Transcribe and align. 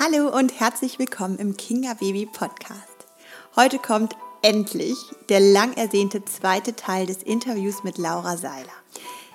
Hallo 0.00 0.28
und 0.36 0.58
herzlich 0.58 0.98
willkommen 0.98 1.38
im 1.38 1.56
Kinga 1.56 1.94
Baby 1.94 2.26
Podcast. 2.26 3.06
Heute 3.54 3.78
kommt 3.78 4.16
endlich 4.42 4.96
der 5.28 5.38
lang 5.38 5.72
ersehnte 5.74 6.24
zweite 6.24 6.74
Teil 6.74 7.06
des 7.06 7.22
Interviews 7.22 7.84
mit 7.84 7.96
Laura 7.96 8.36
Seiler. 8.36 8.72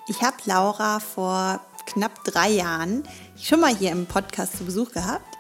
Ich 0.10 0.22
habe 0.22 0.36
Laura 0.44 1.00
vor 1.00 1.62
knapp 1.86 2.26
drei 2.26 2.50
Jahren 2.50 3.04
schon 3.42 3.62
mal 3.62 3.74
hier 3.74 3.92
im 3.92 4.06
Podcast 4.06 4.58
zu 4.58 4.66
Besuch 4.66 4.92
gehabt. 4.92 5.38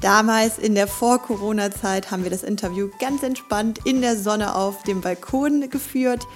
Damals 0.00 0.58
in 0.58 0.74
der 0.74 0.88
Vor-Corona-Zeit 0.88 2.10
haben 2.10 2.24
wir 2.24 2.30
das 2.30 2.42
Interview 2.42 2.88
ganz 2.98 3.22
entspannt 3.22 3.80
in 3.84 4.00
der 4.00 4.16
Sonne 4.16 4.54
auf 4.56 4.84
dem 4.84 5.02
Balkon 5.02 5.68
geführt. 5.68 6.26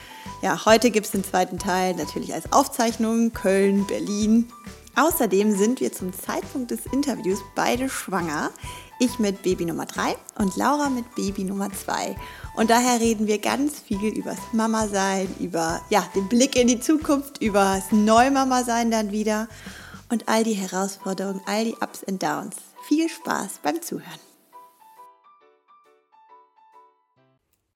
Ja, 0.43 0.67
heute 0.67 0.91
gibt 0.91 1.07
es 1.07 1.13
den 1.13 1.25
zweiten 1.25 1.59
Teil 1.59 1.95
natürlich 1.97 2.35
als 2.35 2.53
Aufzeichnung 2.53 3.33
Köln, 3.33 3.87
Berlin. 3.87 4.53
Außerdem 4.97 5.55
sind 5.55 5.81
wir 5.81 5.93
zum 5.93 6.15
Zeitpunkt 6.15 6.71
des 6.71 6.87
Interviews 6.87 7.41
beide 7.55 7.91
schwanger. 7.91 8.51
Ich 8.99 9.19
mit 9.19 9.43
Baby 9.43 9.67
Nummer 9.67 9.85
3 9.85 10.17
und 10.39 10.57
Laura 10.57 10.89
mit 10.89 11.15
Baby 11.15 11.45
Nummer 11.45 11.71
2. 11.71 12.17
Und 12.55 12.71
daher 12.71 12.99
reden 12.99 13.27
wir 13.27 13.39
ganz 13.39 13.79
viel 13.79 14.09
übers 14.15 14.39
Mama-Sein, 14.55 15.29
über 15.39 15.83
ja, 15.91 16.09
den 16.15 16.31
Blick 16.31 16.57
in 16.57 16.67
die 16.67 16.81
Zukunft, 16.81 17.43
über 17.43 17.77
das 17.77 17.93
Neumama-Sein 17.93 18.91
dann 18.91 19.13
wieder 19.13 19.49
und 20.09 20.31
all 20.31 20.45
die 20.45 20.55
Herausforderungen, 20.55 21.43
all 21.45 21.67
die 21.67 21.77
Ups 21.83 22.03
und 22.03 22.23
Downs. 22.23 22.57
Viel 22.89 23.11
Spaß 23.11 23.61
beim 23.63 23.83
Zuhören. 23.83 24.21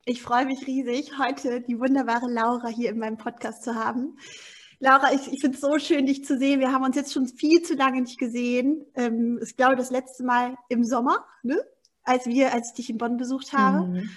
Ich 0.06 0.22
freue 0.22 0.46
mich 0.46 0.66
riesig, 0.66 1.18
heute 1.18 1.60
die 1.60 1.78
wunderbare 1.78 2.30
Laura 2.30 2.68
hier 2.68 2.88
in 2.88 2.98
meinem 2.98 3.18
Podcast 3.18 3.62
zu 3.62 3.74
haben. 3.74 4.16
Laura, 4.82 5.12
ich, 5.12 5.30
ich 5.30 5.40
finde 5.40 5.56
es 5.56 5.60
so 5.60 5.78
schön, 5.78 6.06
dich 6.06 6.24
zu 6.24 6.38
sehen. 6.38 6.58
Wir 6.58 6.72
haben 6.72 6.84
uns 6.84 6.96
jetzt 6.96 7.12
schon 7.12 7.28
viel 7.28 7.62
zu 7.62 7.74
lange 7.74 8.00
nicht 8.00 8.18
gesehen. 8.18 8.86
Ähm, 8.94 9.38
ich 9.42 9.56
glaube, 9.56 9.76
das 9.76 9.90
letzte 9.90 10.24
Mal 10.24 10.56
im 10.70 10.84
Sommer, 10.84 11.26
ne? 11.42 11.62
als 12.02 12.24
wir, 12.24 12.54
als 12.54 12.70
ich 12.70 12.74
dich 12.74 12.90
in 12.90 12.96
Bonn 12.96 13.18
besucht 13.18 13.52
habe. 13.52 13.86
Mhm. 13.86 14.10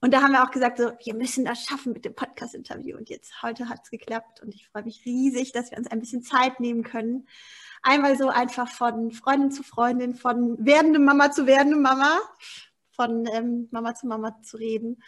Und 0.00 0.14
da 0.14 0.22
haben 0.22 0.32
wir 0.32 0.44
auch 0.44 0.52
gesagt, 0.52 0.78
so, 0.78 0.92
wir 1.02 1.14
müssen 1.14 1.44
das 1.44 1.64
schaffen 1.64 1.94
mit 1.94 2.04
dem 2.04 2.14
Podcast-Interview. 2.14 2.96
Und 2.96 3.10
jetzt 3.10 3.42
heute 3.42 3.68
hat 3.68 3.80
es 3.82 3.90
geklappt 3.90 4.40
und 4.40 4.54
ich 4.54 4.68
freue 4.68 4.84
mich 4.84 5.04
riesig, 5.04 5.50
dass 5.52 5.72
wir 5.72 5.78
uns 5.78 5.90
ein 5.90 5.98
bisschen 5.98 6.22
Zeit 6.22 6.60
nehmen 6.60 6.84
können. 6.84 7.26
Einmal 7.82 8.16
so 8.16 8.28
einfach 8.28 8.68
von 8.68 9.10
Freundin 9.10 9.50
zu 9.50 9.64
Freundin, 9.64 10.14
von 10.14 10.64
werdende 10.64 11.00
Mama 11.00 11.32
zu 11.32 11.46
werdende 11.46 11.78
Mama, 11.78 12.20
von 12.92 13.26
ähm, 13.34 13.68
Mama 13.72 13.94
zu 13.94 14.06
Mama 14.06 14.40
zu 14.42 14.58
reden. 14.58 15.02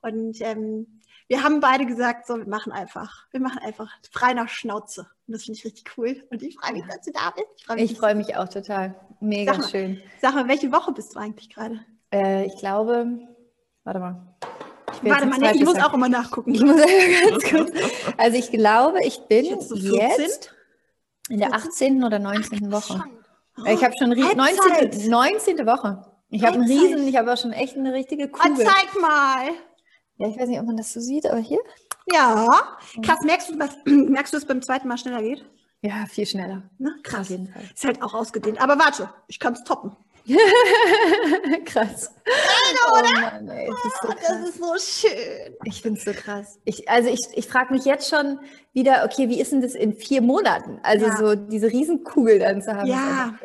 Und 0.00 0.40
ähm, 0.40 1.00
wir 1.28 1.42
haben 1.42 1.60
beide 1.60 1.84
gesagt, 1.84 2.26
so, 2.26 2.38
wir 2.38 2.48
machen 2.48 2.72
einfach, 2.72 3.26
wir 3.30 3.40
machen 3.40 3.58
einfach 3.58 3.90
frei 4.10 4.32
nach 4.32 4.48
Schnauze. 4.48 5.02
Und 5.26 5.34
das 5.34 5.44
finde 5.44 5.58
ich 5.58 5.64
richtig 5.64 5.98
cool. 5.98 6.24
Und 6.30 6.42
ich 6.42 6.56
freue 6.56 6.72
mich, 6.72 6.84
dass 6.86 7.02
du 7.02 7.12
da 7.12 7.30
bist. 7.30 7.46
Ich 7.56 7.66
freue 7.66 7.76
mich, 7.76 7.98
freu 7.98 8.14
mich, 8.14 8.36
auch 8.36 8.48
total. 8.48 8.94
Mega 9.20 9.52
sag 9.52 9.62
mal, 9.62 9.68
schön. 9.68 10.02
Sag 10.22 10.34
mal, 10.34 10.48
welche 10.48 10.72
Woche 10.72 10.92
bist 10.92 11.14
du 11.14 11.18
eigentlich 11.18 11.50
gerade? 11.50 11.80
Äh, 12.12 12.46
ich 12.46 12.56
glaube, 12.56 13.18
warte 13.84 14.00
mal. 14.00 14.34
Warte 15.02 15.26
mal, 15.26 15.38
nee, 15.38 15.52
ich 15.52 15.64
muss 15.64 15.78
auch 15.78 15.92
immer 15.92 16.08
nachgucken. 16.08 16.54
Ich 16.54 16.62
muss 16.62 16.76
ganz 17.30 17.44
kurz. 17.44 17.70
Also 18.16 18.38
ich 18.38 18.50
glaube, 18.50 19.04
ich 19.04 19.20
bin 19.28 19.44
ich 19.44 19.60
so 19.60 19.76
jetzt 19.76 20.54
in 21.28 21.38
der 21.38 21.52
18. 21.52 22.02
oder 22.04 22.18
19. 22.18 22.72
Woche. 22.72 23.04
Oh, 23.58 23.64
ich 23.66 23.84
habe 23.84 23.94
schon 23.98 24.10
19. 24.10 25.10
19. 25.10 25.66
Woche. 25.66 26.04
Ich 26.30 26.44
habe 26.44 26.54
einen 26.54 26.70
Riesen, 26.70 27.06
ich 27.06 27.16
habe 27.16 27.32
auch 27.32 27.38
schon 27.38 27.52
echt 27.52 27.76
eine 27.76 27.92
richtige 27.92 28.28
Kugel. 28.28 28.52
Oh, 28.52 28.64
zeig 28.64 29.00
mal. 29.00 29.50
Ja, 30.18 30.28
ich 30.28 30.38
weiß 30.38 30.48
nicht, 30.48 30.60
ob 30.60 30.66
man 30.66 30.76
das 30.76 30.92
so 30.92 31.00
sieht, 31.00 31.26
aber 31.26 31.40
hier. 31.40 31.60
Ja, 32.12 32.76
krass. 33.02 33.18
Merkst 33.24 33.50
du, 33.50 33.58
was, 33.58 33.76
merkst 33.84 34.32
du, 34.32 34.36
dass 34.36 34.42
es 34.42 34.48
beim 34.48 34.62
zweiten 34.62 34.88
Mal 34.88 34.98
schneller 34.98 35.22
geht? 35.22 35.44
Ja, 35.80 36.06
viel 36.06 36.26
schneller. 36.26 36.62
Ne? 36.78 36.96
Krass. 37.04 37.20
Auf 37.20 37.30
jeden 37.30 37.46
Fall. 37.46 37.62
Ist 37.72 37.84
halt 37.84 38.02
auch 38.02 38.14
ausgedehnt. 38.14 38.60
Aber 38.60 38.78
warte, 38.78 39.10
ich 39.28 39.38
kann 39.38 39.52
es 39.52 39.62
toppen. 39.62 39.96
krass. 41.64 42.12
Geil, 42.24 42.76
oder? 42.92 43.08
Oh 43.16 43.20
Mann, 43.20 43.48
ey, 43.48 43.66
das, 43.66 43.84
ist 43.84 44.02
so 44.02 44.08
krass. 44.08 44.26
das 44.28 44.48
ist 44.48 44.58
so 44.58 45.08
schön. 45.08 45.54
Ich 45.64 45.80
finde 45.80 45.98
es 45.98 46.04
so 46.04 46.12
krass. 46.12 46.58
Ich, 46.64 46.88
also 46.88 47.08
ich, 47.08 47.20
ich 47.34 47.46
frage 47.46 47.72
mich 47.72 47.84
jetzt 47.86 48.10
schon 48.10 48.38
wieder, 48.74 49.04
okay, 49.04 49.28
wie 49.30 49.40
ist 49.40 49.52
denn 49.52 49.62
das 49.62 49.74
in 49.74 49.94
vier 49.94 50.20
Monaten? 50.20 50.80
Also 50.82 51.06
ja. 51.06 51.16
so 51.16 51.34
diese 51.34 51.68
Riesenkugel 51.68 52.40
dann 52.40 52.60
zu 52.60 52.76
haben. 52.76 52.88
Ja. 52.88 53.38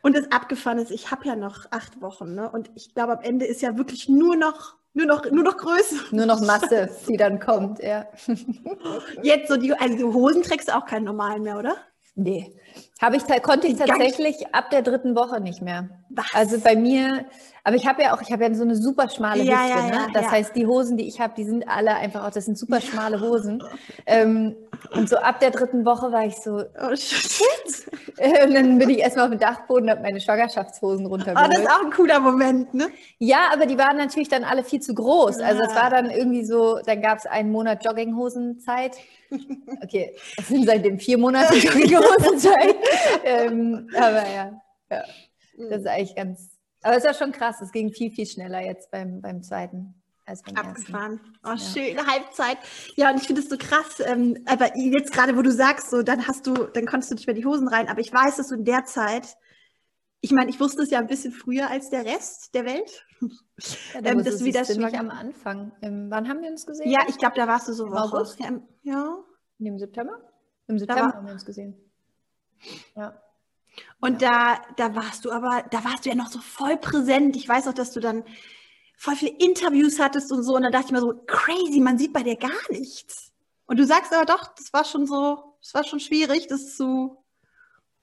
Und 0.00 0.16
das 0.16 0.30
abgefahren 0.30 0.78
ist, 0.78 0.90
ich 0.90 1.10
habe 1.10 1.26
ja 1.26 1.36
noch 1.36 1.66
acht 1.70 2.00
Wochen, 2.00 2.34
ne? 2.34 2.50
Und 2.50 2.70
ich 2.76 2.94
glaube, 2.94 3.18
am 3.18 3.22
Ende 3.22 3.44
ist 3.44 3.60
ja 3.60 3.76
wirklich 3.76 4.08
nur 4.08 4.36
noch 4.36 4.76
nur 4.94 5.06
noch, 5.06 5.30
nur 5.30 5.44
noch 5.44 5.56
Größe. 5.56 6.14
Nur 6.14 6.26
noch 6.26 6.40
Masse, 6.40 6.90
die 7.08 7.16
dann 7.16 7.40
kommt, 7.40 7.82
ja. 7.82 8.06
Jetzt 9.22 9.48
so 9.48 9.56
die, 9.56 9.72
also 9.72 9.96
die 9.96 10.04
Hosen 10.04 10.42
trägst 10.42 10.68
du 10.68 10.76
auch 10.76 10.86
keinen 10.86 11.04
normalen 11.04 11.42
mehr, 11.42 11.58
oder? 11.58 11.76
Nee. 12.14 12.54
Habe 13.00 13.16
ich, 13.16 13.42
konnte 13.42 13.66
ich 13.66 13.76
tatsächlich 13.76 14.54
ab 14.54 14.70
der 14.70 14.82
dritten 14.82 15.16
Woche 15.16 15.40
nicht 15.40 15.60
mehr. 15.60 15.88
Was? 16.08 16.26
Also 16.34 16.60
bei 16.60 16.76
mir, 16.76 17.26
aber 17.64 17.76
ich 17.76 17.86
habe 17.86 18.02
ja 18.02 18.14
auch, 18.14 18.22
ich 18.22 18.32
habe 18.32 18.44
ja 18.44 18.54
so 18.54 18.62
eine 18.62 18.76
super 18.76 19.08
schmale 19.08 19.42
ja, 19.42 19.64
Hüfte. 19.64 19.78
Ja, 19.78 20.06
ne? 20.06 20.06
Das 20.12 20.30
heißt, 20.30 20.54
die 20.56 20.66
Hosen, 20.66 20.96
die 20.96 21.06
ich 21.06 21.20
habe, 21.20 21.34
die 21.36 21.44
sind 21.44 21.68
alle 21.68 21.94
einfach 21.94 22.24
auch, 22.26 22.30
das 22.30 22.44
sind 22.44 22.58
super 22.58 22.80
schmale 22.80 23.20
Hosen. 23.20 23.62
Ähm, 24.06 24.56
und 24.94 25.08
so 25.08 25.16
ab 25.16 25.38
der 25.40 25.50
dritten 25.50 25.84
Woche 25.84 26.10
war 26.10 26.26
ich 26.26 26.36
so, 26.36 26.56
oh 26.56 26.96
shit. 26.96 27.86
und 28.44 28.54
dann 28.54 28.78
bin 28.78 28.90
ich 28.90 28.98
erstmal 28.98 29.26
auf 29.26 29.30
dem 29.30 29.38
Dachboden 29.38 29.84
und 29.84 29.90
habe 29.90 30.02
meine 30.02 30.20
Schwangerschaftshosen 30.20 31.06
runtergeholt. 31.06 31.46
Oh, 31.46 31.50
das 31.50 31.60
ist 31.60 31.70
auch 31.70 31.84
ein 31.84 31.92
cooler 31.92 32.20
Moment, 32.20 32.74
ne? 32.74 32.88
Ja, 33.18 33.50
aber 33.52 33.66
die 33.66 33.78
waren 33.78 33.96
natürlich 33.96 34.28
dann 34.28 34.44
alle 34.44 34.64
viel 34.64 34.80
zu 34.80 34.94
groß. 34.94 35.38
Also 35.40 35.62
es 35.62 35.74
war 35.74 35.90
dann 35.90 36.10
irgendwie 36.10 36.44
so, 36.44 36.80
dann 36.84 37.00
gab 37.00 37.18
es 37.18 37.26
einen 37.26 37.52
Monat 37.52 37.84
Jogginghosenzeit. 37.84 38.96
Okay, 39.82 40.14
es 40.36 40.48
sind 40.48 40.66
seitdem 40.66 40.98
vier 40.98 41.16
Monate 41.16 41.54
Jogginghosenzeit. 41.56 42.61
ähm, 43.24 43.88
aber 43.96 44.28
ja, 44.28 44.62
ja, 44.90 45.04
das 45.68 45.80
ist 45.80 45.86
eigentlich 45.86 46.14
ganz, 46.14 46.52
aber 46.82 46.96
es 46.96 47.04
war 47.04 47.14
schon 47.14 47.32
krass. 47.32 47.60
Es 47.60 47.72
ging 47.72 47.92
viel, 47.92 48.10
viel 48.10 48.26
schneller 48.26 48.60
jetzt 48.60 48.90
beim, 48.90 49.20
beim 49.20 49.42
zweiten. 49.42 49.94
Als 50.24 50.42
beim 50.42 50.56
Abgefahren. 50.56 51.20
Ersten. 51.42 51.76
Oh, 51.76 51.80
ja. 51.80 51.86
schöne 51.86 52.06
Halbzeit. 52.06 52.58
Ja, 52.96 53.10
und 53.10 53.16
ich 53.16 53.26
finde 53.26 53.42
es 53.42 53.48
so 53.48 53.56
krass. 53.56 54.00
Ähm, 54.04 54.42
aber 54.46 54.76
jetzt 54.76 55.12
gerade, 55.12 55.36
wo 55.36 55.42
du 55.42 55.50
sagst, 55.50 55.90
so, 55.90 56.02
dann 56.02 56.26
hast 56.26 56.46
du, 56.46 56.54
dann 56.54 56.86
konntest 56.86 57.10
du 57.10 57.14
nicht 57.16 57.26
mehr 57.26 57.34
die 57.34 57.44
Hosen 57.44 57.68
rein. 57.68 57.88
Aber 57.88 58.00
ich 58.00 58.12
weiß, 58.12 58.36
dass 58.36 58.48
du 58.48 58.56
in 58.56 58.64
der 58.64 58.84
Zeit, 58.84 59.36
ich 60.20 60.30
meine, 60.30 60.50
ich 60.50 60.60
wusste 60.60 60.82
es 60.82 60.90
ja 60.90 61.00
ein 61.00 61.08
bisschen 61.08 61.32
früher 61.32 61.68
als 61.70 61.90
der 61.90 62.04
Rest 62.04 62.54
der 62.54 62.64
Welt. 62.64 63.06
Ja, 63.94 64.00
ähm, 64.04 64.24
dass 64.24 64.38
du 64.38 64.44
wieder 64.44 64.62
nicht 64.62 64.98
am 64.98 65.10
Anfang. 65.10 65.72
Im, 65.80 66.10
wann 66.10 66.28
haben 66.28 66.42
wir 66.42 66.50
uns 66.50 66.66
gesehen? 66.66 66.90
Ja, 66.90 67.00
ich 67.08 67.18
glaube, 67.18 67.36
da 67.36 67.46
warst 67.46 67.68
du 67.68 67.72
so 67.72 67.86
Im 67.86 67.92
August. 67.92 68.40
Ja, 68.40 68.50
ja. 68.82 69.18
Im 69.58 69.78
September? 69.78 70.18
Im 70.66 70.78
September 70.78 71.02
war, 71.02 71.14
haben 71.14 71.26
wir 71.26 71.32
uns 71.32 71.44
gesehen. 71.44 71.76
Ja. 72.96 73.14
Und 74.00 74.20
ja. 74.20 74.58
da, 74.76 74.88
da 74.88 74.94
warst 74.94 75.24
du 75.24 75.32
aber, 75.32 75.64
da 75.70 75.84
warst 75.84 76.04
du 76.04 76.10
ja 76.10 76.14
noch 76.14 76.28
so 76.28 76.40
voll 76.40 76.76
präsent. 76.76 77.36
Ich 77.36 77.48
weiß 77.48 77.68
auch, 77.68 77.74
dass 77.74 77.92
du 77.92 78.00
dann 78.00 78.24
voll 78.96 79.16
viele 79.16 79.32
Interviews 79.38 79.98
hattest 79.98 80.30
und 80.32 80.42
so. 80.42 80.54
Und 80.54 80.62
dann 80.62 80.72
dachte 80.72 80.86
ich 80.86 80.92
mir 80.92 81.00
so, 81.00 81.14
crazy, 81.26 81.80
man 81.80 81.98
sieht 81.98 82.12
bei 82.12 82.22
dir 82.22 82.36
gar 82.36 82.50
nichts. 82.70 83.32
Und 83.66 83.78
du 83.78 83.86
sagst 83.86 84.12
aber 84.14 84.26
doch, 84.26 84.54
das 84.56 84.72
war 84.72 84.84
schon 84.84 85.06
so, 85.06 85.56
das 85.60 85.74
war 85.74 85.84
schon 85.84 86.00
schwierig, 86.00 86.46
das 86.48 86.76
zu 86.76 87.18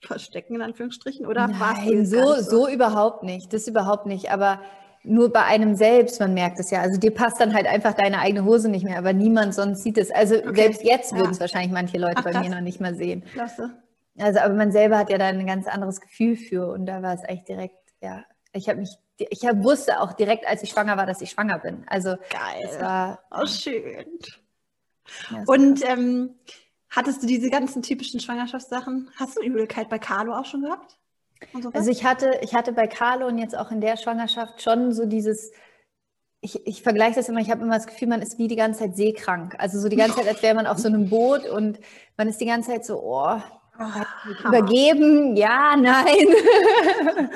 verstecken, 0.02 0.56
in 0.56 0.62
Anführungsstrichen, 0.62 1.26
oder? 1.26 1.48
Nein, 1.48 2.06
so, 2.06 2.36
so, 2.36 2.42
so 2.42 2.68
überhaupt 2.70 3.24
nicht. 3.24 3.54
Das 3.54 3.68
überhaupt 3.68 4.06
nicht. 4.06 4.32
Aber 4.32 4.62
nur 5.04 5.32
bei 5.32 5.44
einem 5.44 5.76
selbst, 5.76 6.20
man 6.20 6.34
merkt 6.34 6.60
es 6.60 6.72
ja. 6.72 6.82
Also 6.82 7.00
dir 7.00 7.14
passt 7.14 7.40
dann 7.40 7.54
halt 7.54 7.66
einfach 7.66 7.94
deine 7.94 8.20
eigene 8.20 8.46
Hose 8.46 8.70
nicht 8.70 8.84
mehr, 8.84 8.98
aber 8.98 9.14
niemand 9.14 9.54
sonst 9.54 9.84
sieht 9.84 9.98
es. 9.98 10.12
Also 10.12 10.36
okay. 10.36 10.56
selbst 10.56 10.84
jetzt 10.84 11.14
würden 11.14 11.32
es 11.32 11.40
wahrscheinlich 11.40 11.72
manche 11.72 11.98
Leute 11.98 12.18
Ach, 12.18 12.24
bei 12.24 12.32
das? 12.32 12.44
mir 12.44 12.50
noch 12.50 12.62
nicht 12.62 12.80
mal 12.80 12.96
sehen. 12.96 13.24
Klasse. 13.34 13.72
Also, 14.20 14.40
aber 14.40 14.54
man 14.54 14.72
selber 14.72 14.98
hat 14.98 15.10
ja 15.10 15.18
da 15.18 15.28
ein 15.28 15.48
ganz 15.48 15.68
anderes 15.68 16.02
Gefühl 16.02 16.36
für 16.36 16.68
und 16.68 16.86
da 16.86 17.02
war 17.02 17.14
es 17.14 17.24
eigentlich 17.24 17.46
direkt, 17.46 17.78
ja, 18.02 18.24
ich 18.54 18.68
habe 18.70 18.80
mich, 18.80 18.98
ich 19.18 19.46
hab, 19.46 19.64
wusste 19.64 20.02
auch 20.02 20.14
direkt, 20.14 20.48
als 20.48 20.64
ich 20.64 20.70
schwanger 20.70 20.98
war, 20.98 21.06
dass 21.06 21.22
ich 21.22 21.32
schwanger 21.32 21.60
bin. 21.60 21.84
Also 21.88 22.16
geil. 22.30 22.64
Es 22.64 22.80
war 22.80 23.20
oh, 23.32 23.46
schön. 23.46 24.06
Ja, 25.32 25.44
und 25.48 25.88
ähm, 25.88 26.36
hattest 26.90 27.24
du 27.24 27.28
diese 27.28 27.50
ganzen 27.50 27.82
typischen 27.82 28.20
Schwangerschaftssachen? 28.20 29.10
Hast 29.16 29.38
du 29.38 29.44
Übelkeit 29.44 29.90
bei 29.90 30.00
Carlo 30.00 30.34
auch 30.34 30.46
schon 30.46 30.62
gehabt? 30.62 30.98
So 31.62 31.70
also 31.70 31.90
ich 31.90 32.04
hatte, 32.04 32.40
ich 32.42 32.54
hatte 32.54 32.74
bei 32.74 32.88
Carlo 32.88 33.28
und 33.28 33.38
jetzt 33.38 33.58
auch 33.58 33.72
in 33.72 33.82
der 33.82 33.98
Schwangerschaft 33.98 34.62
schon 34.62 34.92
so 34.92 35.06
dieses, 35.06 35.52
ich, 36.42 36.66
ich 36.68 36.84
vergleiche 36.84 37.16
das 37.16 37.30
immer, 37.30 37.40
ich 37.40 37.50
habe 37.50 37.62
immer 37.62 37.76
das 37.76 37.88
Gefühl, 37.88 38.10
man 38.10 38.22
ist 38.22 38.38
wie 38.38 38.48
die 38.48 38.56
ganze 38.56 38.80
Zeit 38.80 38.96
seekrank. 38.96 39.56
Also 39.58 39.80
so 39.80 39.90
die 39.90 39.96
ganze 39.96 40.18
Zeit, 40.18 40.28
als 40.28 40.42
wäre 40.42 40.56
man 40.56 40.68
auf 40.68 40.78
so 40.78 40.88
einem 40.88 41.10
Boot 41.10 41.48
und 41.48 41.80
man 42.18 42.28
ist 42.28 42.42
die 42.42 42.46
ganze 42.46 42.72
Zeit 42.72 42.86
so, 42.86 43.02
Oh, 43.02 43.42
übergeben, 44.46 45.36
ja, 45.36 45.76
nein. 45.78 46.28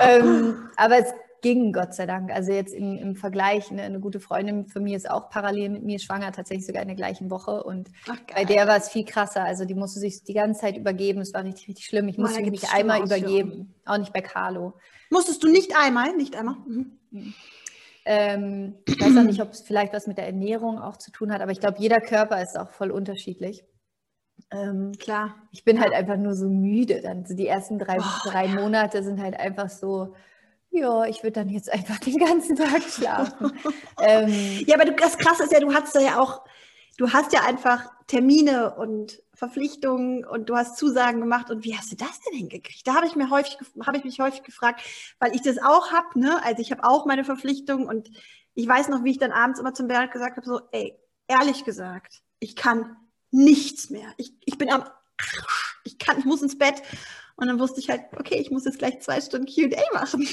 ähm, 0.00 0.68
aber 0.76 0.98
es 0.98 1.12
ging, 1.42 1.72
Gott 1.72 1.94
sei 1.94 2.06
Dank. 2.06 2.32
Also 2.32 2.52
jetzt 2.52 2.74
im, 2.74 2.96
im 2.96 3.16
Vergleich, 3.16 3.70
ne, 3.70 3.82
eine 3.82 4.00
gute 4.00 4.20
Freundin 4.20 4.66
von 4.66 4.82
mir 4.82 4.96
ist 4.96 5.08
auch 5.08 5.30
parallel 5.30 5.70
mit 5.70 5.84
mir 5.84 5.98
schwanger, 5.98 6.32
tatsächlich 6.32 6.66
sogar 6.66 6.82
in 6.82 6.88
der 6.88 6.96
gleichen 6.96 7.30
Woche. 7.30 7.62
Und 7.62 7.88
Ach, 8.08 8.18
bei 8.34 8.44
der 8.44 8.66
war 8.66 8.76
es 8.76 8.88
viel 8.88 9.04
krasser. 9.04 9.44
Also 9.44 9.64
die 9.64 9.74
musste 9.74 10.00
sich 10.00 10.24
die 10.24 10.34
ganze 10.34 10.62
Zeit 10.62 10.76
übergeben. 10.76 11.20
Es 11.20 11.34
war 11.34 11.44
richtig, 11.44 11.68
richtig 11.68 11.86
schlimm. 11.86 12.08
Ich 12.08 12.18
musste 12.18 12.40
mich 12.40 12.50
nicht 12.50 12.74
einmal 12.74 13.02
übergeben. 13.02 13.74
Auch 13.84 13.98
nicht 13.98 14.12
bei 14.12 14.22
Carlo. 14.22 14.74
Musstest 15.10 15.42
du 15.44 15.48
nicht 15.48 15.76
einmal? 15.76 16.16
Nicht 16.16 16.36
einmal? 16.36 16.56
Mhm. 16.66 16.98
mhm. 17.10 17.34
Ähm, 18.08 18.76
ich 18.86 19.00
weiß 19.00 19.16
auch 19.16 19.24
nicht, 19.24 19.42
ob 19.42 19.50
es 19.50 19.62
vielleicht 19.62 19.92
was 19.92 20.06
mit 20.06 20.16
der 20.16 20.26
Ernährung 20.26 20.78
auch 20.78 20.96
zu 20.96 21.10
tun 21.10 21.32
hat, 21.32 21.40
aber 21.40 21.50
ich 21.50 21.58
glaube, 21.58 21.78
jeder 21.80 22.00
Körper 22.00 22.40
ist 22.40 22.56
auch 22.56 22.70
voll 22.70 22.92
unterschiedlich. 22.92 23.64
Ähm, 24.50 24.92
Klar. 24.98 25.34
Ich 25.52 25.64
bin 25.64 25.80
halt 25.80 25.92
einfach 25.92 26.16
nur 26.16 26.34
so 26.34 26.48
müde. 26.48 27.00
Dann 27.02 27.26
so 27.26 27.34
die 27.34 27.46
ersten 27.46 27.78
drei, 27.78 27.98
oh, 27.98 28.28
drei 28.28 28.46
ja. 28.46 28.54
Monate 28.54 29.02
sind 29.02 29.20
halt 29.20 29.38
einfach 29.38 29.68
so, 29.68 30.14
ja, 30.70 31.04
ich 31.04 31.22
würde 31.22 31.32
dann 31.32 31.48
jetzt 31.48 31.72
einfach 31.72 31.98
den 31.98 32.18
ganzen 32.18 32.56
Tag 32.56 32.82
schlafen. 32.88 33.52
ähm, 34.00 34.64
ja, 34.66 34.76
aber 34.76 34.84
du, 34.84 34.92
das 34.92 35.18
Krasse 35.18 35.44
ist 35.44 35.52
ja, 35.52 35.60
du 35.60 35.74
hast 35.74 35.94
ja 35.94 36.20
auch, 36.20 36.44
du 36.98 37.12
hast 37.12 37.32
ja 37.32 37.40
einfach 37.44 37.90
Termine 38.06 38.74
und 38.76 39.22
Verpflichtungen 39.34 40.24
und 40.24 40.48
du 40.48 40.56
hast 40.56 40.78
Zusagen 40.78 41.20
gemacht 41.20 41.50
und 41.50 41.64
wie 41.64 41.76
hast 41.76 41.90
du 41.92 41.96
das 41.96 42.20
denn 42.20 42.38
hingekriegt? 42.38 42.86
Da 42.86 42.94
habe 42.94 43.06
ich 43.06 43.16
mir 43.16 43.30
häufig, 43.30 43.58
habe 43.84 43.98
ich 43.98 44.04
mich 44.04 44.20
häufig 44.20 44.42
gefragt, 44.44 44.80
weil 45.18 45.34
ich 45.34 45.42
das 45.42 45.58
auch 45.58 45.92
habe, 45.92 46.18
ne? 46.18 46.42
Also 46.44 46.62
ich 46.62 46.70
habe 46.70 46.84
auch 46.84 47.04
meine 47.04 47.24
Verpflichtungen 47.24 47.86
und 47.86 48.10
ich 48.54 48.66
weiß 48.66 48.88
noch, 48.88 49.04
wie 49.04 49.10
ich 49.10 49.18
dann 49.18 49.32
abends 49.32 49.60
immer 49.60 49.74
zum 49.74 49.88
Bernd 49.88 50.12
gesagt 50.12 50.36
habe, 50.36 50.46
so, 50.46 50.60
ey, 50.72 50.96
ehrlich 51.26 51.64
gesagt, 51.64 52.22
ich 52.38 52.56
kann 52.56 52.96
nichts 53.36 53.90
mehr. 53.90 54.08
Ich, 54.16 54.32
ich 54.44 54.58
bin 54.58 54.70
am 54.70 54.84
ich 55.84 55.98
kann, 55.98 56.18
ich 56.18 56.24
muss 56.24 56.42
ins 56.42 56.58
Bett. 56.58 56.82
Und 57.36 57.48
dann 57.48 57.58
wusste 57.58 57.80
ich 57.80 57.90
halt, 57.90 58.02
okay, 58.18 58.36
ich 58.36 58.50
muss 58.50 58.64
jetzt 58.64 58.78
gleich 58.78 59.00
zwei 59.00 59.20
Stunden 59.20 59.46
QA 59.46 59.82
machen. 59.92 60.26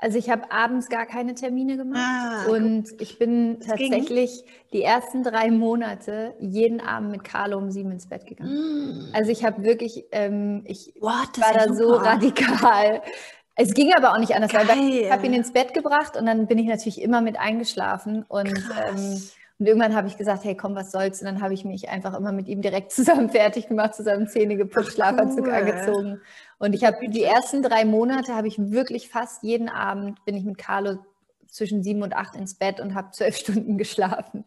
Also 0.00 0.16
ich 0.16 0.30
habe 0.30 0.52
abends 0.52 0.88
gar 0.88 1.06
keine 1.06 1.34
Termine 1.34 1.76
gemacht 1.76 2.00
ah, 2.00 2.46
und 2.48 2.88
gut. 2.88 3.02
ich 3.02 3.18
bin 3.18 3.58
tatsächlich 3.58 4.44
die 4.72 4.84
ersten 4.84 5.24
drei 5.24 5.50
Monate 5.50 6.36
jeden 6.38 6.80
Abend 6.80 7.10
mit 7.10 7.24
Carlo 7.24 7.58
um 7.58 7.72
sieben 7.72 7.90
ins 7.90 8.08
Bett 8.08 8.24
gegangen. 8.24 9.08
Mm. 9.10 9.12
Also 9.12 9.32
ich 9.32 9.44
habe 9.44 9.64
wirklich, 9.64 10.04
ähm, 10.12 10.62
ich 10.66 10.94
What, 11.00 11.40
war 11.40 11.52
da 11.52 11.62
super. 11.62 11.74
so 11.74 11.94
radikal. 11.94 13.02
Es 13.56 13.74
ging 13.74 13.92
aber 13.92 14.12
auch 14.12 14.18
nicht 14.18 14.36
anders, 14.36 14.52
Geil. 14.52 14.68
weil 14.68 14.88
ich 14.88 15.10
habe 15.10 15.26
ihn 15.26 15.32
ins 15.32 15.52
Bett 15.52 15.74
gebracht 15.74 16.16
und 16.16 16.26
dann 16.26 16.46
bin 16.46 16.58
ich 16.58 16.66
natürlich 16.66 17.02
immer 17.02 17.20
mit 17.20 17.36
eingeschlafen 17.36 18.24
und 18.28 18.46
ähm, 18.46 19.20
und 19.58 19.66
irgendwann 19.66 19.94
habe 19.94 20.06
ich 20.06 20.16
gesagt, 20.16 20.44
hey, 20.44 20.56
komm, 20.56 20.76
was 20.76 20.92
soll's? 20.92 21.20
Und 21.20 21.26
dann 21.26 21.40
habe 21.42 21.52
ich 21.52 21.64
mich 21.64 21.88
einfach 21.88 22.16
immer 22.16 22.30
mit 22.32 22.46
ihm 22.46 22.62
direkt 22.62 22.92
zusammen 22.92 23.30
fertig 23.30 23.68
gemacht, 23.68 23.94
zusammen 23.94 24.28
Zähne 24.28 24.56
geputzt, 24.56 24.92
Schlafanzug 24.92 25.46
cool. 25.46 25.52
angezogen. 25.52 26.20
Und 26.58 26.74
ich 26.74 26.84
habe 26.84 27.08
die 27.08 27.24
ersten 27.24 27.62
drei 27.62 27.84
Monate 27.84 28.34
habe 28.34 28.48
ich 28.48 28.58
wirklich 28.58 29.08
fast 29.08 29.42
jeden 29.42 29.68
Abend 29.68 30.24
bin 30.24 30.36
ich 30.36 30.44
mit 30.44 30.58
Carlo 30.58 30.98
zwischen 31.48 31.82
sieben 31.82 32.02
und 32.02 32.14
acht 32.14 32.36
ins 32.36 32.54
Bett 32.54 32.78
und 32.78 32.94
habe 32.94 33.10
zwölf 33.10 33.36
Stunden 33.38 33.78
geschlafen. 33.78 34.44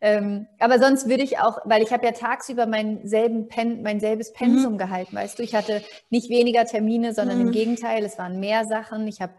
Ähm, 0.00 0.46
aber 0.58 0.78
sonst 0.78 1.08
würde 1.08 1.22
ich 1.22 1.38
auch, 1.38 1.58
weil 1.64 1.82
ich 1.82 1.92
habe 1.92 2.04
ja 2.04 2.12
tagsüber 2.12 2.66
mein, 2.66 3.06
selben 3.06 3.48
Pen, 3.48 3.82
mein 3.82 4.00
selbes 4.00 4.32
Pensum 4.32 4.74
mhm. 4.74 4.78
gehalten, 4.78 5.16
weißt 5.16 5.38
du, 5.38 5.42
ich 5.42 5.54
hatte 5.54 5.82
nicht 6.10 6.30
weniger 6.30 6.66
Termine, 6.66 7.14
sondern 7.14 7.38
mhm. 7.38 7.46
im 7.46 7.52
Gegenteil, 7.52 8.04
es 8.04 8.18
waren 8.18 8.38
mehr 8.38 8.64
Sachen. 8.64 9.08
Ich 9.08 9.20
habe 9.20 9.32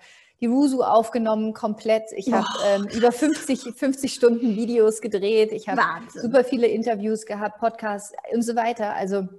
die 0.44 0.52
Wusu 0.52 0.84
aufgenommen 0.84 1.54
komplett. 1.54 2.12
Ich 2.12 2.34
habe 2.34 2.46
ähm, 2.66 2.88
über 2.90 3.14
50, 3.14 3.76
50 3.78 4.14
Stunden 4.14 4.58
Videos 4.58 5.00
gedreht. 5.00 5.54
Ich 5.54 5.70
habe 5.70 5.82
super 6.14 6.44
viele 6.44 6.68
Interviews 6.68 7.26
gehabt, 7.26 7.60
Podcasts 7.60 8.14
und 8.34 8.42
so 8.42 8.56
weiter. 8.58 8.94
Also 8.94 9.30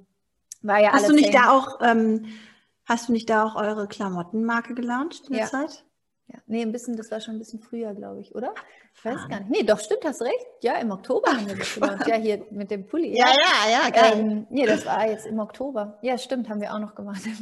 war 0.63 0.81
ja 0.81 0.93
hast. 0.93 1.11
Du 1.11 1.13
nicht 1.13 1.35
da 1.35 1.53
auch, 1.53 1.79
ähm, 1.83 2.25
hast 2.87 3.09
du 3.09 3.13
nicht 3.13 3.29
da 3.29 3.45
auch 3.45 3.55
eure 3.55 3.87
Klamottenmarke 3.87 4.75
gelauncht 4.75 5.27
in 5.27 5.35
der 5.35 5.43
ja. 5.43 5.47
Zeit? 5.47 5.85
Ja, 6.29 6.39
nee, 6.47 6.63
ein 6.63 6.73
bisschen, 6.73 6.97
das 6.97 7.11
war 7.11 7.21
schon 7.21 7.35
ein 7.35 7.39
bisschen 7.39 7.61
früher, 7.61 7.93
glaube 7.95 8.21
ich, 8.21 8.35
oder? 8.35 8.55
Ich 8.95 9.05
weiß 9.05 9.29
gar 9.29 9.41
nicht. 9.41 9.51
Nee, 9.51 9.63
doch, 9.63 9.79
stimmt, 9.79 10.05
hast 10.05 10.23
recht. 10.23 10.47
Ja, 10.63 10.77
im 10.77 10.91
Oktober 10.91 11.31
haben 11.33 11.47
wir 11.47 11.57
das 11.57 11.75
gemacht. 11.75 12.07
Ja, 12.07 12.17
hier 12.17 12.47
mit 12.51 12.71
dem 12.71 12.87
Pulli. 12.87 13.15
Ja, 13.17 13.27
ja, 13.27 13.71
ja, 13.71 13.91
geil. 13.91 14.13
Ähm, 14.15 14.47
nee, 14.49 14.65
das 14.65 14.87
war 14.87 15.07
jetzt 15.07 15.27
im 15.27 15.39
Oktober. 15.39 15.99
Ja, 16.01 16.17
stimmt, 16.17 16.49
haben 16.49 16.61
wir 16.63 16.75
auch 16.75 16.79
noch 16.79 16.95
gemacht. 16.95 17.23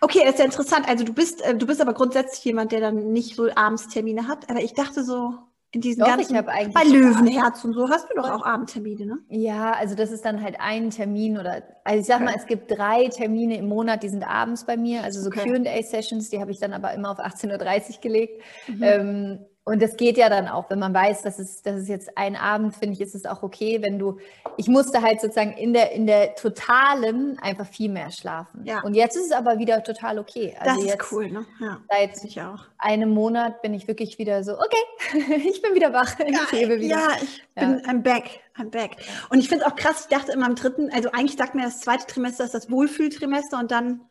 Okay, 0.00 0.20
das 0.24 0.34
ist 0.34 0.38
ja 0.38 0.44
interessant. 0.44 0.88
Also 0.88 1.04
du 1.04 1.14
bist, 1.14 1.42
äh, 1.42 1.56
du 1.56 1.66
bist 1.66 1.80
aber 1.80 1.94
grundsätzlich 1.94 2.44
jemand, 2.44 2.72
der 2.72 2.80
dann 2.80 3.12
nicht 3.12 3.34
so 3.34 3.48
abends 3.54 3.88
Termine 3.88 4.28
hat. 4.28 4.50
Aber 4.50 4.60
ich 4.60 4.74
dachte 4.74 5.02
so, 5.02 5.34
in 5.76 5.82
diesen 5.82 6.00
doch, 6.00 6.08
ganzen, 6.08 6.42
bei 6.42 6.84
Löwenherz 6.84 7.62
und 7.62 7.74
so 7.74 7.88
hast 7.90 8.08
du 8.10 8.14
doch 8.14 8.30
auch 8.30 8.46
Abendtermine, 8.46 9.04
ne? 9.04 9.18
Ja, 9.28 9.72
also 9.72 9.94
das 9.94 10.10
ist 10.10 10.24
dann 10.24 10.42
halt 10.42 10.56
ein 10.58 10.88
Termin 10.88 11.36
oder, 11.36 11.62
also 11.84 12.00
ich 12.00 12.06
sag 12.06 12.16
okay. 12.16 12.24
mal, 12.24 12.34
es 12.34 12.46
gibt 12.46 12.70
drei 12.70 13.08
Termine 13.08 13.58
im 13.58 13.68
Monat, 13.68 14.02
die 14.02 14.08
sind 14.08 14.26
abends 14.26 14.64
bei 14.64 14.78
mir, 14.78 15.04
also 15.04 15.20
so 15.20 15.28
okay. 15.28 15.46
Q&A-Sessions, 15.46 16.30
die 16.30 16.40
habe 16.40 16.50
ich 16.50 16.58
dann 16.58 16.72
aber 16.72 16.94
immer 16.94 17.10
auf 17.10 17.18
18.30 17.18 17.96
Uhr 17.96 18.00
gelegt. 18.00 18.42
Mhm. 18.68 18.82
Ähm, 18.82 19.38
und 19.68 19.82
das 19.82 19.96
geht 19.96 20.16
ja 20.16 20.28
dann 20.28 20.46
auch, 20.46 20.70
wenn 20.70 20.78
man 20.78 20.94
weiß, 20.94 21.22
dass 21.22 21.40
es, 21.40 21.60
dass 21.60 21.74
es 21.74 21.88
jetzt 21.88 22.16
ein 22.16 22.36
Abend, 22.36 22.76
finde 22.76 22.94
ich, 22.94 23.00
ist 23.00 23.16
es 23.16 23.26
auch 23.26 23.42
okay, 23.42 23.82
wenn 23.82 23.98
du, 23.98 24.18
ich 24.56 24.68
musste 24.68 25.02
halt 25.02 25.20
sozusagen 25.20 25.54
in 25.54 25.72
der, 25.72 25.90
in 25.90 26.06
der 26.06 26.36
totalen 26.36 27.36
einfach 27.40 27.66
viel 27.66 27.90
mehr 27.90 28.12
schlafen. 28.12 28.64
Ja. 28.64 28.82
Und 28.82 28.94
jetzt 28.94 29.16
ist 29.16 29.26
es 29.26 29.32
aber 29.32 29.58
wieder 29.58 29.82
total 29.82 30.20
okay. 30.20 30.54
Also 30.60 30.76
das 30.76 30.84
ist 30.84 30.90
jetzt, 30.92 31.12
cool, 31.12 31.32
ne? 31.32 31.46
Ja, 31.60 31.80
seit 31.90 32.22
ich 32.22 32.40
auch. 32.40 32.64
einem 32.78 33.10
Monat 33.10 33.60
bin 33.60 33.74
ich 33.74 33.88
wirklich 33.88 34.20
wieder 34.20 34.44
so, 34.44 34.52
okay, 34.52 35.34
ich 35.48 35.60
bin 35.60 35.74
wieder 35.74 35.92
wach, 35.92 36.16
ich 36.20 36.32
ja, 36.32 36.42
lebe 36.52 36.78
wieder. 36.78 36.98
Ja, 36.98 37.08
ich 37.20 37.42
ja. 37.56 37.66
bin, 37.66 37.80
I'm 37.86 38.02
back, 38.02 38.38
I'm 38.56 38.70
back. 38.70 38.92
Und 39.30 39.40
ich 39.40 39.48
finde 39.48 39.64
es 39.64 39.72
auch 39.72 39.74
krass, 39.74 40.06
ich 40.08 40.16
dachte 40.16 40.30
immer 40.30 40.46
im 40.46 40.54
dritten, 40.54 40.92
also 40.92 41.10
eigentlich 41.10 41.36
sagt 41.36 41.56
mir 41.56 41.64
das 41.64 41.80
zweite 41.80 42.06
Trimester 42.06 42.44
ist 42.44 42.54
das 42.54 42.70
Wohlfühltrimester 42.70 43.58
und 43.58 43.72
dann, 43.72 44.02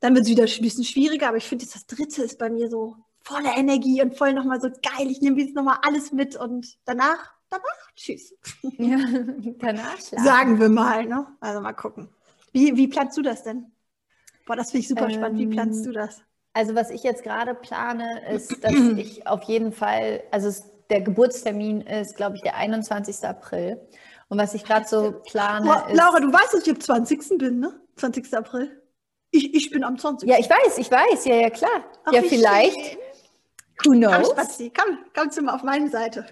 dann 0.00 0.16
wird 0.16 0.24
es 0.24 0.30
wieder 0.30 0.42
ein 0.42 0.62
bisschen 0.62 0.82
schwieriger, 0.82 1.28
aber 1.28 1.36
ich 1.36 1.46
finde 1.46 1.66
jetzt 1.66 1.76
das 1.76 1.86
dritte 1.86 2.24
ist 2.24 2.36
bei 2.40 2.50
mir 2.50 2.68
so, 2.68 2.96
voller 3.24 3.56
Energie 3.56 4.02
und 4.02 4.16
voll 4.16 4.32
nochmal 4.32 4.60
so 4.60 4.68
geil, 4.68 5.10
ich 5.10 5.20
nehme 5.20 5.40
jetzt 5.40 5.54
nochmal 5.54 5.78
alles 5.82 6.12
mit 6.12 6.36
und 6.36 6.78
danach, 6.84 7.32
danach, 7.48 7.92
tschüss. 7.96 8.34
Ja, 8.62 8.96
danach 9.58 9.98
schlafen. 10.00 10.24
Sagen 10.24 10.60
wir 10.60 10.68
mal, 10.68 11.06
ne? 11.06 11.26
Also 11.40 11.60
mal 11.60 11.72
gucken. 11.72 12.08
Wie, 12.52 12.76
wie 12.76 12.88
planst 12.88 13.16
du 13.16 13.22
das 13.22 13.44
denn? 13.44 13.72
Boah, 14.46 14.56
das 14.56 14.70
finde 14.70 14.82
ich 14.82 14.88
super 14.88 15.08
ähm, 15.08 15.14
spannend. 15.14 15.38
Wie 15.38 15.46
planst 15.46 15.86
du 15.86 15.92
das? 15.92 16.22
Also 16.52 16.74
was 16.74 16.90
ich 16.90 17.02
jetzt 17.02 17.22
gerade 17.22 17.54
plane, 17.54 18.28
ist, 18.30 18.62
dass 18.62 18.72
ich 18.96 19.26
auf 19.26 19.42
jeden 19.44 19.72
Fall, 19.72 20.22
also 20.30 20.48
es, 20.48 20.64
der 20.90 21.00
Geburtstermin 21.00 21.80
ist, 21.82 22.16
glaube 22.16 22.36
ich, 22.36 22.42
der 22.42 22.56
21. 22.56 23.24
April. 23.26 23.80
Und 24.28 24.38
was 24.38 24.54
ich 24.54 24.64
gerade 24.64 24.86
so 24.86 25.12
plane. 25.30 25.66
Boah, 25.66 25.86
ist, 25.88 25.96
Laura, 25.96 26.20
du 26.20 26.32
weißt, 26.32 26.54
dass 26.54 26.66
ich 26.66 26.70
am 26.70 26.80
20. 26.80 27.38
bin, 27.38 27.60
ne? 27.60 27.80
20. 27.96 28.34
April. 28.34 28.82
Ich, 29.30 29.54
ich 29.54 29.70
bin 29.70 29.84
am 29.84 29.98
20. 29.98 30.28
Ja, 30.28 30.38
ich 30.38 30.48
weiß, 30.48 30.78
ich 30.78 30.90
weiß, 30.90 31.24
ja, 31.24 31.36
ja, 31.36 31.50
klar. 31.50 31.84
Ach, 32.04 32.12
ja, 32.12 32.22
vielleicht. 32.22 32.78
Schön. 32.78 32.98
Who 33.84 33.92
knows? 33.92 34.28
Komm, 34.28 34.38
Spazi, 34.38 34.72
komm, 34.76 34.98
komm 35.14 35.30
zu 35.30 35.42
mir 35.42 35.54
auf 35.54 35.62
meine 35.62 35.88
Seite. 35.88 36.24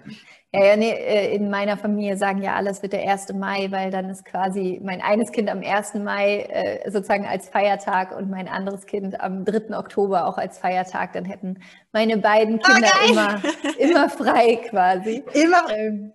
Ja, 0.53 0.65
ja, 0.65 0.75
nee, 0.75 0.91
äh, 0.91 1.33
in 1.35 1.49
meiner 1.49 1.77
Familie 1.77 2.17
sagen 2.17 2.41
ja 2.41 2.55
alles 2.55 2.81
wird 2.81 2.93
der 2.93 3.09
1. 3.09 3.33
Mai, 3.33 3.67
weil 3.71 3.89
dann 3.89 4.09
ist 4.09 4.25
quasi 4.25 4.81
mein 4.83 5.01
eines 5.01 5.31
Kind 5.31 5.49
am 5.49 5.61
1. 5.63 5.95
Mai 5.95 6.41
äh, 6.49 6.91
sozusagen 6.91 7.25
als 7.25 7.47
Feiertag 7.49 8.15
und 8.15 8.29
mein 8.29 8.47
anderes 8.47 8.85
Kind 8.85 9.19
am 9.21 9.45
3. 9.45 9.77
Oktober 9.77 10.25
auch 10.27 10.37
als 10.37 10.57
Feiertag. 10.57 11.13
Dann 11.13 11.25
hätten 11.25 11.59
meine 11.93 12.17
beiden 12.17 12.55
oh, 12.55 12.67
Kinder 12.67 12.89
oh, 13.05 13.11
immer, 13.11 13.41
immer 13.77 14.09
frei 14.09 14.57
quasi. 14.69 15.23
Immer. 15.33 15.69
Ähm, 15.73 16.13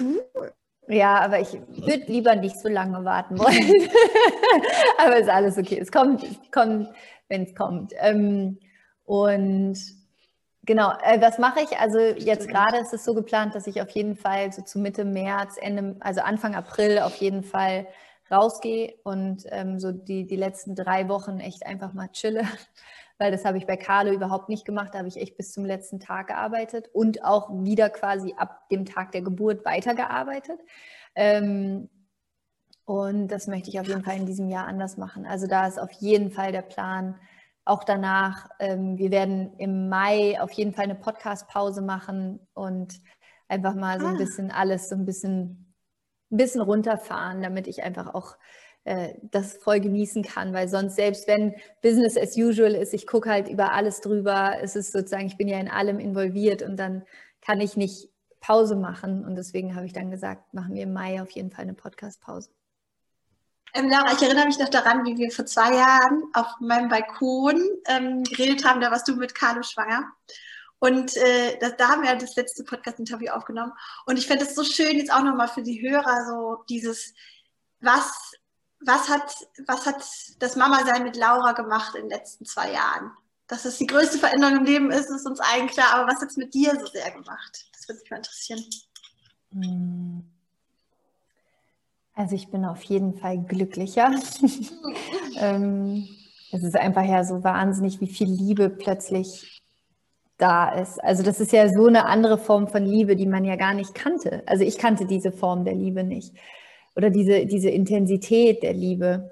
cool. 0.00 0.52
Ja, 0.88 1.20
aber 1.20 1.40
ich 1.40 1.52
würde 1.52 2.04
lieber 2.06 2.36
nicht 2.36 2.58
so 2.60 2.68
lange 2.68 3.04
warten 3.04 3.38
wollen. 3.38 3.88
aber 4.98 5.16
ist 5.16 5.30
alles 5.30 5.56
okay. 5.58 5.78
Es 5.80 5.90
kommt, 5.90 6.22
kommt 6.52 6.88
wenn 7.28 7.44
es 7.44 7.54
kommt. 7.54 7.92
Ähm, 7.98 8.58
und 9.04 9.78
Genau, 10.66 10.92
äh, 11.02 11.20
was 11.20 11.38
mache 11.38 11.60
ich? 11.60 11.78
Also 11.78 11.98
jetzt 11.98 12.48
gerade 12.48 12.78
ist 12.78 12.94
es 12.94 13.04
so 13.04 13.14
geplant, 13.14 13.54
dass 13.54 13.66
ich 13.66 13.82
auf 13.82 13.90
jeden 13.90 14.16
Fall 14.16 14.50
so 14.52 14.62
zu 14.62 14.78
Mitte 14.78 15.04
März, 15.04 15.56
Ende, 15.60 15.96
also 16.00 16.22
Anfang 16.22 16.54
April 16.54 17.00
auf 17.00 17.16
jeden 17.16 17.42
Fall 17.42 17.86
rausgehe 18.30 18.94
und 19.02 19.44
ähm, 19.50 19.78
so 19.78 19.92
die, 19.92 20.26
die 20.26 20.36
letzten 20.36 20.74
drei 20.74 21.08
Wochen 21.08 21.38
echt 21.40 21.66
einfach 21.66 21.92
mal 21.92 22.08
chille, 22.08 22.44
weil 23.18 23.30
das 23.30 23.44
habe 23.44 23.58
ich 23.58 23.66
bei 23.66 23.76
Carlo 23.76 24.12
überhaupt 24.12 24.48
nicht 24.48 24.64
gemacht. 24.64 24.94
Da 24.94 24.98
habe 24.98 25.08
ich 25.08 25.18
echt 25.18 25.36
bis 25.36 25.52
zum 25.52 25.66
letzten 25.66 26.00
Tag 26.00 26.28
gearbeitet 26.28 26.88
und 26.94 27.24
auch 27.24 27.50
wieder 27.62 27.90
quasi 27.90 28.34
ab 28.36 28.68
dem 28.70 28.86
Tag 28.86 29.12
der 29.12 29.20
Geburt 29.20 29.66
weitergearbeitet. 29.66 30.60
Ähm, 31.14 31.90
und 32.86 33.28
das 33.28 33.46
möchte 33.48 33.68
ich 33.70 33.80
auf 33.80 33.86
jeden 33.86 34.04
Fall 34.04 34.16
in 34.16 34.26
diesem 34.26 34.48
Jahr 34.48 34.66
anders 34.66 34.96
machen. 34.96 35.26
Also 35.26 35.46
da 35.46 35.66
ist 35.66 35.78
auf 35.78 35.92
jeden 35.92 36.30
Fall 36.30 36.52
der 36.52 36.62
Plan, 36.62 37.18
auch 37.64 37.84
danach. 37.84 38.48
Ähm, 38.58 38.98
wir 38.98 39.10
werden 39.10 39.54
im 39.58 39.88
Mai 39.88 40.40
auf 40.40 40.52
jeden 40.52 40.72
Fall 40.72 40.84
eine 40.84 40.94
Podcast-Pause 40.94 41.82
machen 41.82 42.40
und 42.54 43.00
einfach 43.48 43.74
mal 43.74 44.00
so 44.00 44.06
ein 44.06 44.16
ah. 44.16 44.18
bisschen 44.18 44.50
alles 44.50 44.88
so 44.88 44.94
ein 44.94 45.04
bisschen, 45.06 45.74
ein 46.30 46.36
bisschen 46.36 46.60
runterfahren, 46.60 47.42
damit 47.42 47.66
ich 47.66 47.82
einfach 47.82 48.14
auch 48.14 48.36
äh, 48.84 49.14
das 49.22 49.54
voll 49.54 49.80
genießen 49.80 50.22
kann, 50.22 50.52
weil 50.52 50.68
sonst 50.68 50.96
selbst 50.96 51.26
wenn 51.26 51.54
Business 51.82 52.18
as 52.18 52.36
usual 52.36 52.74
ist, 52.74 52.92
ich 52.92 53.06
gucke 53.06 53.30
halt 53.30 53.48
über 53.48 53.72
alles 53.72 54.00
drüber, 54.00 54.56
es 54.60 54.76
ist 54.76 54.92
sozusagen, 54.92 55.26
ich 55.26 55.38
bin 55.38 55.48
ja 55.48 55.58
in 55.58 55.68
allem 55.68 55.98
involviert 55.98 56.62
und 56.62 56.76
dann 56.76 57.04
kann 57.40 57.60
ich 57.60 57.76
nicht 57.76 58.10
Pause 58.40 58.76
machen 58.76 59.24
und 59.24 59.36
deswegen 59.36 59.74
habe 59.74 59.86
ich 59.86 59.94
dann 59.94 60.10
gesagt, 60.10 60.52
machen 60.52 60.74
wir 60.74 60.82
im 60.82 60.92
Mai 60.92 61.22
auf 61.22 61.30
jeden 61.30 61.50
Fall 61.50 61.62
eine 61.62 61.72
Podcast-Pause. 61.72 62.50
Ähm, 63.76 63.88
Lara, 63.88 64.12
ich 64.12 64.22
erinnere 64.22 64.46
mich 64.46 64.58
noch 64.58 64.68
daran, 64.68 65.04
wie 65.04 65.16
wir 65.16 65.32
vor 65.32 65.46
zwei 65.46 65.74
Jahren 65.74 66.22
auf 66.32 66.46
meinem 66.60 66.88
Balkon 66.88 67.60
ähm, 67.86 68.22
geredet 68.22 68.64
haben, 68.64 68.80
da 68.80 68.92
warst 68.92 69.08
du 69.08 69.16
mit 69.16 69.34
Carlo 69.34 69.64
schwanger. 69.64 70.12
Und 70.78 71.16
äh, 71.16 71.58
das, 71.58 71.76
da 71.76 71.88
haben 71.88 72.02
wir 72.02 72.14
das 72.14 72.36
letzte 72.36 72.62
Podcast-Interview 72.62 73.32
aufgenommen. 73.32 73.72
Und 74.06 74.16
ich 74.16 74.28
fände 74.28 74.44
es 74.44 74.54
so 74.54 74.62
schön, 74.62 74.96
jetzt 74.96 75.12
auch 75.12 75.24
nochmal 75.24 75.48
für 75.48 75.62
die 75.62 75.82
Hörer, 75.82 76.24
so 76.26 76.62
dieses, 76.68 77.14
was, 77.80 78.12
was, 78.80 79.08
hat, 79.08 79.34
was 79.66 79.86
hat 79.86 80.04
das 80.38 80.54
Mama-Sein 80.54 81.02
mit 81.02 81.16
Laura 81.16 81.52
gemacht 81.52 81.96
in 81.96 82.02
den 82.02 82.10
letzten 82.10 82.44
zwei 82.44 82.70
Jahren? 82.70 83.10
Dass 83.48 83.64
es 83.64 83.78
die 83.78 83.86
größte 83.86 84.18
Veränderung 84.18 84.58
im 84.58 84.64
Leben 84.64 84.90
ist, 84.92 85.10
ist 85.10 85.26
uns 85.26 85.40
allen 85.40 85.66
klar. 85.66 85.94
Aber 85.94 86.12
was 86.12 86.20
hat 86.20 86.30
es 86.30 86.36
mit 86.36 86.54
dir 86.54 86.78
so 86.78 86.86
sehr 86.86 87.10
gemacht? 87.10 87.66
Das 87.72 87.88
würde 87.88 88.00
mich 88.02 88.10
mal 88.10 88.18
interessieren. 88.18 88.64
Hm. 89.52 90.33
Also 92.14 92.36
ich 92.36 92.48
bin 92.48 92.64
auf 92.64 92.82
jeden 92.84 93.14
Fall 93.14 93.38
glücklicher. 93.38 94.12
ähm, 95.40 96.08
es 96.52 96.62
ist 96.62 96.76
einfach 96.76 97.04
ja 97.04 97.24
so 97.24 97.42
wahnsinnig, 97.42 98.00
wie 98.00 98.06
viel 98.06 98.28
Liebe 98.28 98.70
plötzlich 98.70 99.62
da 100.38 100.68
ist. 100.68 101.02
Also 101.02 101.22
das 101.22 101.40
ist 101.40 101.52
ja 101.52 101.68
so 101.68 101.86
eine 101.86 102.06
andere 102.06 102.38
Form 102.38 102.68
von 102.68 102.84
Liebe, 102.84 103.16
die 103.16 103.26
man 103.26 103.44
ja 103.44 103.56
gar 103.56 103.74
nicht 103.74 103.94
kannte. 103.94 104.42
Also 104.46 104.64
ich 104.64 104.78
kannte 104.78 105.06
diese 105.06 105.32
Form 105.32 105.64
der 105.64 105.74
Liebe 105.74 106.04
nicht. 106.04 106.34
Oder 106.96 107.10
diese, 107.10 107.46
diese 107.46 107.70
Intensität 107.70 108.62
der 108.62 108.72
Liebe, 108.72 109.30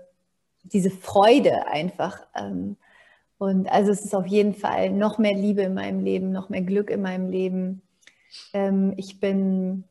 diese 0.65 0.91
Freude 0.91 1.67
einfach. 1.69 2.21
Ähm, 2.35 2.77
und 3.39 3.71
also 3.71 3.91
es 3.91 4.05
ist 4.05 4.15
auf 4.15 4.27
jeden 4.27 4.55
Fall 4.55 4.91
noch 4.91 5.19
mehr 5.19 5.35
Liebe 5.35 5.63
in 5.63 5.75
meinem 5.75 6.01
Leben, 6.01 6.33
noch 6.33 6.49
mehr 6.49 6.63
Glück 6.63 6.91
in 6.91 7.03
meinem 7.03 7.31
Leben. 7.31 7.83
Ähm, 8.53 8.95
ich 8.97 9.21
bin, 9.21 9.85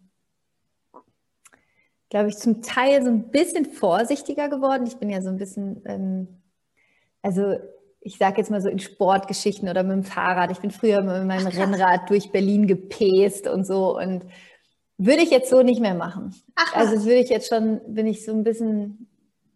glaube 2.11 2.27
ich, 2.27 2.37
zum 2.37 2.61
Teil 2.61 3.01
so 3.01 3.09
ein 3.09 3.29
bisschen 3.29 3.65
vorsichtiger 3.65 4.49
geworden. 4.49 4.85
Ich 4.85 4.97
bin 4.97 5.09
ja 5.09 5.21
so 5.21 5.29
ein 5.29 5.37
bisschen, 5.37 5.81
ähm, 5.85 6.27
also 7.21 7.55
ich 8.01 8.17
sage 8.17 8.37
jetzt 8.39 8.51
mal 8.51 8.61
so 8.61 8.67
in 8.67 8.79
Sportgeschichten 8.79 9.69
oder 9.69 9.83
mit 9.83 9.93
dem 9.93 10.03
Fahrrad. 10.03 10.51
Ich 10.51 10.59
bin 10.59 10.71
früher 10.71 11.01
mit 11.01 11.25
meinem 11.25 11.47
Rennrad 11.47 12.09
durch 12.09 12.31
Berlin 12.33 12.67
gepäst 12.67 13.47
und 13.47 13.65
so 13.65 13.97
und 13.97 14.25
würde 14.97 15.23
ich 15.23 15.31
jetzt 15.31 15.49
so 15.49 15.63
nicht 15.63 15.79
mehr 15.79 15.93
machen. 15.93 16.35
Ach, 16.55 16.75
also 16.75 17.05
würde 17.05 17.21
ich 17.21 17.29
jetzt 17.29 17.47
schon, 17.47 17.79
bin 17.87 18.05
ich 18.07 18.25
so 18.25 18.33
ein 18.33 18.43
bisschen, 18.43 19.07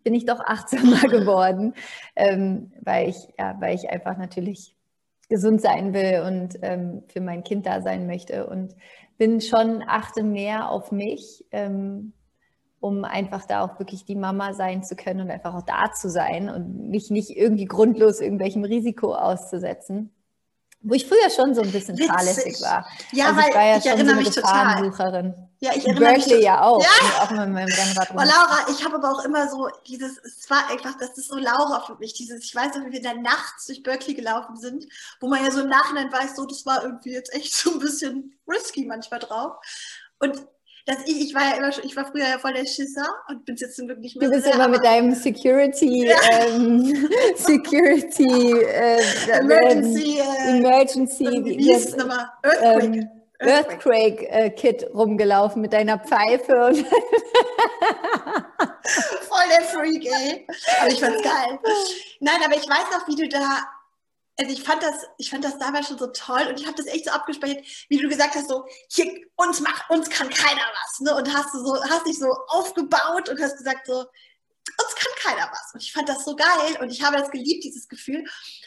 bin 0.04 0.14
ich 0.14 0.26
doch 0.26 0.40
achtsamer 0.40 1.02
geworden, 1.10 1.74
ähm, 2.16 2.72
weil 2.82 3.10
ich, 3.10 3.18
ja, 3.38 3.58
weil 3.60 3.76
ich 3.76 3.90
einfach 3.90 4.18
natürlich 4.18 4.78
gesund 5.28 5.60
sein 5.60 5.94
will 5.94 6.24
und 6.26 6.58
ähm, 6.62 7.04
für 7.10 7.20
mein 7.20 7.44
Kind 7.44 7.66
da 7.66 7.82
sein 7.82 8.08
möchte 8.08 8.48
und 8.48 8.76
bin 9.18 9.42
schon 9.42 9.84
achte 9.86 10.24
mehr 10.24 10.70
auf 10.70 10.94
mich. 10.94 11.44
Ähm, 11.52 12.14
um 12.80 13.04
einfach 13.04 13.46
da 13.46 13.62
auch 13.62 13.80
wirklich 13.80 14.06
die 14.06 14.16
Mama 14.16 14.54
sein 14.54 14.84
zu 14.84 14.96
können 14.96 15.22
und 15.22 15.32
einfach 15.32 15.54
auch 15.56 15.64
da 15.64 15.92
zu 15.92 16.10
sein 16.10 16.50
und 16.50 16.90
mich 16.90 17.10
nicht 17.10 17.32
irgendwie 17.32 17.66
grundlos 17.66 18.20
irgendwelchem 18.20 18.64
Risiko 18.64 19.16
auszusetzen. 19.16 20.12
Wo 20.88 20.94
ich 20.94 21.08
früher 21.08 21.32
schon 21.36 21.56
so 21.56 21.62
ein 21.62 21.72
bisschen 21.72 21.98
Witzig. 21.98 22.12
fahrlässig 22.12 22.62
war. 22.62 22.88
Ja, 23.12 23.26
also 23.26 23.38
weil 23.38 23.50
ich, 23.50 23.56
war 23.56 23.66
ja 23.66 23.78
ich 23.78 23.86
erinnere 23.88 24.16
so 24.16 24.22
mich 24.22 24.36
total. 24.36 25.34
Ja, 25.60 25.72
ich 25.76 25.88
erinnere 25.88 26.00
Berkeley 26.00 26.36
mich 26.36 26.46
ja 26.46 26.62
auch. 26.62 26.80
Ja. 26.80 27.24
auch 27.24 27.32
mit 27.32 27.50
meinem 27.50 27.74
Rennrad 27.74 28.12
oh, 28.12 28.18
Laura, 28.18 28.68
ich 28.70 28.86
habe 28.86 28.96
aber 28.98 29.12
auch 29.12 29.26
immer 29.26 29.50
so 29.50 29.68
dieses, 29.88 30.20
es 30.24 30.48
war 30.52 30.70
einfach, 30.70 30.96
das 31.00 31.18
ist 31.18 31.30
so 31.30 31.38
Laura 31.38 31.84
für 31.88 31.96
mich, 31.96 32.14
dieses, 32.14 32.44
ich 32.44 32.54
weiß 32.54 32.76
noch, 32.76 32.86
wie 32.86 32.92
wir 32.92 33.02
dann 33.02 33.24
nachts 33.24 33.66
durch 33.66 33.82
Berkeley 33.82 34.14
gelaufen 34.14 34.58
sind, 34.58 34.86
wo 35.20 35.28
man 35.28 35.44
ja 35.44 35.50
so 35.50 35.62
im 35.62 35.70
Nachhinein 35.70 36.12
weiß, 36.12 36.36
so, 36.36 36.46
das 36.46 36.68
war 36.68 36.84
irgendwie 36.84 37.14
jetzt 37.14 37.34
echt 37.34 37.56
so 37.56 37.72
ein 37.72 37.80
bisschen 37.80 38.38
risky 38.48 38.86
manchmal 38.86 39.22
drauf. 39.22 39.56
Und 40.20 40.46
dass 40.86 40.98
ich, 41.06 41.20
ich 41.20 41.34
war 41.34 41.42
ja 41.50 41.58
immer 41.58 41.72
schon, 41.72 41.84
ich 41.84 41.96
war 41.96 42.06
früher 42.06 42.28
ja 42.28 42.38
voll 42.38 42.54
der 42.54 42.66
Schisser 42.66 43.08
und 43.28 43.44
bin 43.46 43.56
jetzt 43.56 43.76
zum 43.76 43.88
Glück 43.88 44.00
nicht 44.00 44.16
mehr. 44.18 44.30
Du 44.30 44.36
bist 44.36 44.48
immer 44.48 44.68
mit 44.68 44.84
deinem 44.84 45.16
Security, 45.16 46.08
ja. 46.08 46.16
ähm, 46.32 47.10
Security, 47.36 48.60
äh, 48.62 49.02
Emergency, 49.40 50.20
äh, 50.20 50.58
Emergency, 50.58 51.44
wie 51.44 51.56
hieß 51.58 51.88
es 51.88 51.96
nochmal? 51.98 52.30
Earthquake. 52.44 52.86
Ähm, 52.86 53.10
Earthquake 53.40 54.30
äh, 54.30 54.50
Kit 54.52 54.88
rumgelaufen 54.94 55.62
mit 55.62 55.74
deiner 55.74 56.00
Pfeife 56.00 56.68
und 56.68 56.78
voll 59.28 59.48
der 59.50 59.62
Freak, 59.66 60.06
ey. 60.06 60.48
Aber 60.82 60.90
ich 60.92 61.00
fand's 61.00 61.22
geil. 61.22 61.60
Nein, 62.22 62.38
aber 62.46 62.56
ich 62.56 62.70
weiß 62.70 62.92
noch, 62.92 63.08
wie 63.08 63.16
du 63.16 63.28
da 63.28 63.62
also 64.38 64.52
ich 64.52 64.64
fand 64.64 64.84
das, 64.84 64.96
ich 65.18 65.30
fand 65.30 65.44
das 65.44 65.58
damals 65.58 65.88
schon 65.88 65.98
so 65.98 66.08
toll 66.08 66.48
und 66.50 66.60
ich 66.60 66.68
habe 66.68 66.76
das 66.76 66.88
echt 66.88 67.06
so 67.06 67.12
abgespeichert, 67.12 67.66
wie 67.90 67.98
du 67.98 68.10
gesagt 68.10 68.36
hast, 68.36 68.50
so, 68.50 68.66
hier, 68.90 69.12
uns 69.36 69.62
macht, 69.62 69.90
uns 69.90 70.10
kann 70.10 70.30
keiner 70.30 70.62
was, 70.84 71.00
ne? 71.00 71.16
Und 71.16 71.34
hast 71.34 71.54
du 71.54 71.60
so, 71.60 71.82
hast 71.84 72.06
dich 72.06 72.20
so 72.20 72.32
aufgebaut 72.48 73.30
und 73.30 73.40
hast 73.42 73.58
gesagt, 73.58 73.88
so, 73.88 74.06
uns 74.78 74.96
kann 74.96 75.12
keiner 75.24 75.50
was. 75.52 75.74
Und 75.74 75.84
ich 75.84 75.94
fand 75.94 76.10
das 76.10 76.26
so 76.26 76.36
geil 76.36 76.78
und 76.82 76.90
ich 76.90 77.02
habe 77.02 77.18
das 77.18 77.32
geliebt, 77.32 77.64
dieses 77.64 77.88
Gefühl. 77.88 78.26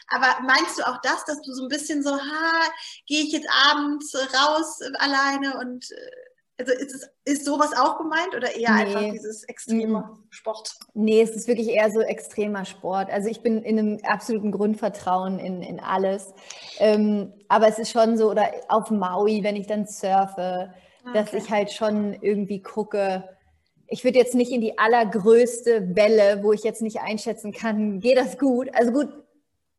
Aber 0.09 0.41
meinst 0.43 0.79
du 0.79 0.87
auch 0.87 1.01
das, 1.03 1.25
dass 1.25 1.41
du 1.43 1.53
so 1.53 1.65
ein 1.65 1.69
bisschen 1.69 2.03
so, 2.03 2.13
ha, 2.13 2.63
gehe 3.07 3.23
ich 3.23 3.33
jetzt 3.33 3.49
abends 3.51 4.15
raus 4.15 4.81
alleine 4.99 5.59
und 5.59 5.91
äh, 5.91 6.11
also 6.59 6.73
ist, 6.73 6.95
es, 6.95 7.11
ist 7.25 7.45
sowas 7.45 7.71
auch 7.79 7.99
gemeint 7.99 8.35
oder 8.37 8.55
eher 8.55 8.75
nee. 8.75 8.83
einfach 8.83 9.13
dieses 9.13 9.45
extreme 9.45 10.01
mhm. 10.01 10.25
Sport? 10.31 10.75
Nee, 10.95 11.23
es 11.23 11.31
ist 11.31 11.47
wirklich 11.47 11.69
eher 11.69 11.91
so 11.91 12.01
extremer 12.01 12.65
Sport. 12.65 13.11
Also 13.11 13.29
ich 13.29 13.43
bin 13.43 13.63
in 13.63 13.79
einem 13.79 13.99
absoluten 14.03 14.51
Grundvertrauen 14.51 15.39
in, 15.39 15.63
in 15.63 15.81
alles. 15.81 16.35
Ähm, 16.79 17.33
aber 17.49 17.69
es 17.69 17.79
ist 17.79 17.93
schon 17.93 18.17
so, 18.17 18.31
oder 18.31 18.51
auf 18.69 18.91
Maui, 18.91 19.43
wenn 19.45 19.57
ich 19.57 19.67
dann 19.67 19.87
surfe, 19.87 20.75
okay. 21.05 21.13
dass 21.15 21.33
ich 21.33 21.51
halt 21.51 21.71
schon 21.71 22.15
irgendwie 22.15 22.61
gucke, 22.61 23.29
ich 23.87 24.05
würde 24.05 24.19
jetzt 24.19 24.35
nicht 24.35 24.53
in 24.53 24.61
die 24.61 24.79
allergrößte 24.79 25.97
Welle, 25.97 26.43
wo 26.43 26.53
ich 26.53 26.63
jetzt 26.63 26.83
nicht 26.83 27.01
einschätzen 27.01 27.53
kann, 27.53 28.01
geht 28.01 28.19
das 28.19 28.37
gut? 28.37 28.69
Also 28.75 28.93
gut, 28.93 29.09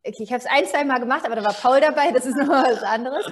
Okay, 0.02 0.24
ich 0.24 0.32
habe 0.32 0.42
es 0.42 0.50
ein, 0.50 0.66
zwei 0.66 0.86
Mal 0.86 1.00
gemacht, 1.00 1.26
aber 1.26 1.36
da 1.36 1.44
war 1.44 1.54
Paul 1.54 1.82
dabei, 1.82 2.12
das 2.12 2.26
ist 2.26 2.38
nochmal 2.38 2.74
was 2.74 2.84
anderes. 2.84 3.26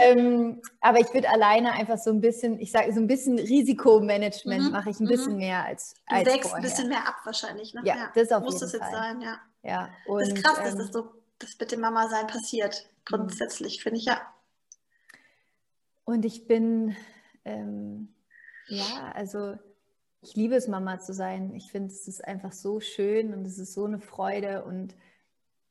Ähm, 0.00 0.62
aber 0.80 0.98
ich 1.00 1.12
würde 1.12 1.28
alleine 1.28 1.72
einfach 1.72 1.98
so 1.98 2.10
ein 2.10 2.20
bisschen, 2.20 2.58
ich 2.58 2.72
sage 2.72 2.92
so 2.92 3.00
ein 3.00 3.06
bisschen 3.06 3.38
Risikomanagement 3.38 4.64
mhm. 4.64 4.70
mache 4.70 4.90
ich 4.90 5.00
ein 5.00 5.06
bisschen 5.06 5.32
mhm. 5.32 5.38
mehr 5.38 5.64
als. 5.64 5.94
Du 6.08 6.14
als 6.14 6.26
wächst 6.26 6.54
ein 6.54 6.62
bisschen 6.62 6.88
mehr 6.88 7.06
ab 7.06 7.16
wahrscheinlich, 7.24 7.74
ne? 7.74 7.82
Ja, 7.84 7.96
ja. 7.96 8.12
das 8.14 8.32
auf 8.32 8.42
Muss 8.42 8.54
jeden 8.54 8.64
das 8.64 8.72
jetzt 8.72 8.82
Fall. 8.82 8.92
sein, 8.92 9.20
ja. 9.20 9.40
Ja. 9.62 9.90
Und, 10.06 10.20
das 10.20 10.28
ist 10.28 10.42
krass, 10.42 10.58
ähm, 10.58 10.64
dass 10.64 10.76
das 10.76 10.92
so 10.92 11.12
das 11.38 11.58
mit 11.58 11.72
dem 11.72 11.80
Mama 11.80 12.08
sein 12.08 12.26
passiert. 12.26 12.88
Grundsätzlich, 13.04 13.78
mhm. 13.78 13.82
finde 13.82 13.98
ich 13.98 14.06
ja. 14.06 14.20
Und 16.04 16.24
ich 16.24 16.46
bin, 16.46 16.96
ähm, 17.44 18.14
ja, 18.66 19.12
also 19.14 19.56
ich 20.22 20.34
liebe 20.36 20.54
es, 20.54 20.68
Mama 20.68 20.98
zu 21.00 21.12
sein. 21.12 21.54
Ich 21.54 21.70
finde, 21.70 21.92
es 21.92 22.08
ist 22.08 22.24
einfach 22.24 22.52
so 22.52 22.80
schön 22.80 23.34
und 23.34 23.46
es 23.46 23.58
ist 23.58 23.74
so 23.74 23.84
eine 23.84 24.00
Freude 24.00 24.64
und 24.64 24.94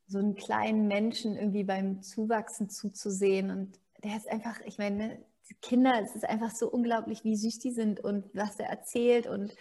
so 0.06 0.18
einen 0.18 0.34
kleinen 0.34 0.86
Menschen 0.86 1.36
irgendwie 1.36 1.64
beim 1.64 2.02
Zuwachsen 2.02 2.68
zuzusehen. 2.68 3.50
Und 3.50 3.78
der 4.02 4.16
ist 4.16 4.28
einfach, 4.28 4.60
ich 4.64 4.78
meine, 4.78 5.18
die 5.48 5.54
Kinder, 5.54 5.92
es 6.02 6.14
ist 6.14 6.28
einfach 6.28 6.50
so 6.50 6.68
unglaublich, 6.68 7.24
wie 7.24 7.36
süß 7.36 7.58
die 7.58 7.72
sind 7.72 8.00
und 8.00 8.24
was 8.34 8.58
er 8.58 8.68
erzählt. 8.68 9.26
Und 9.26 9.54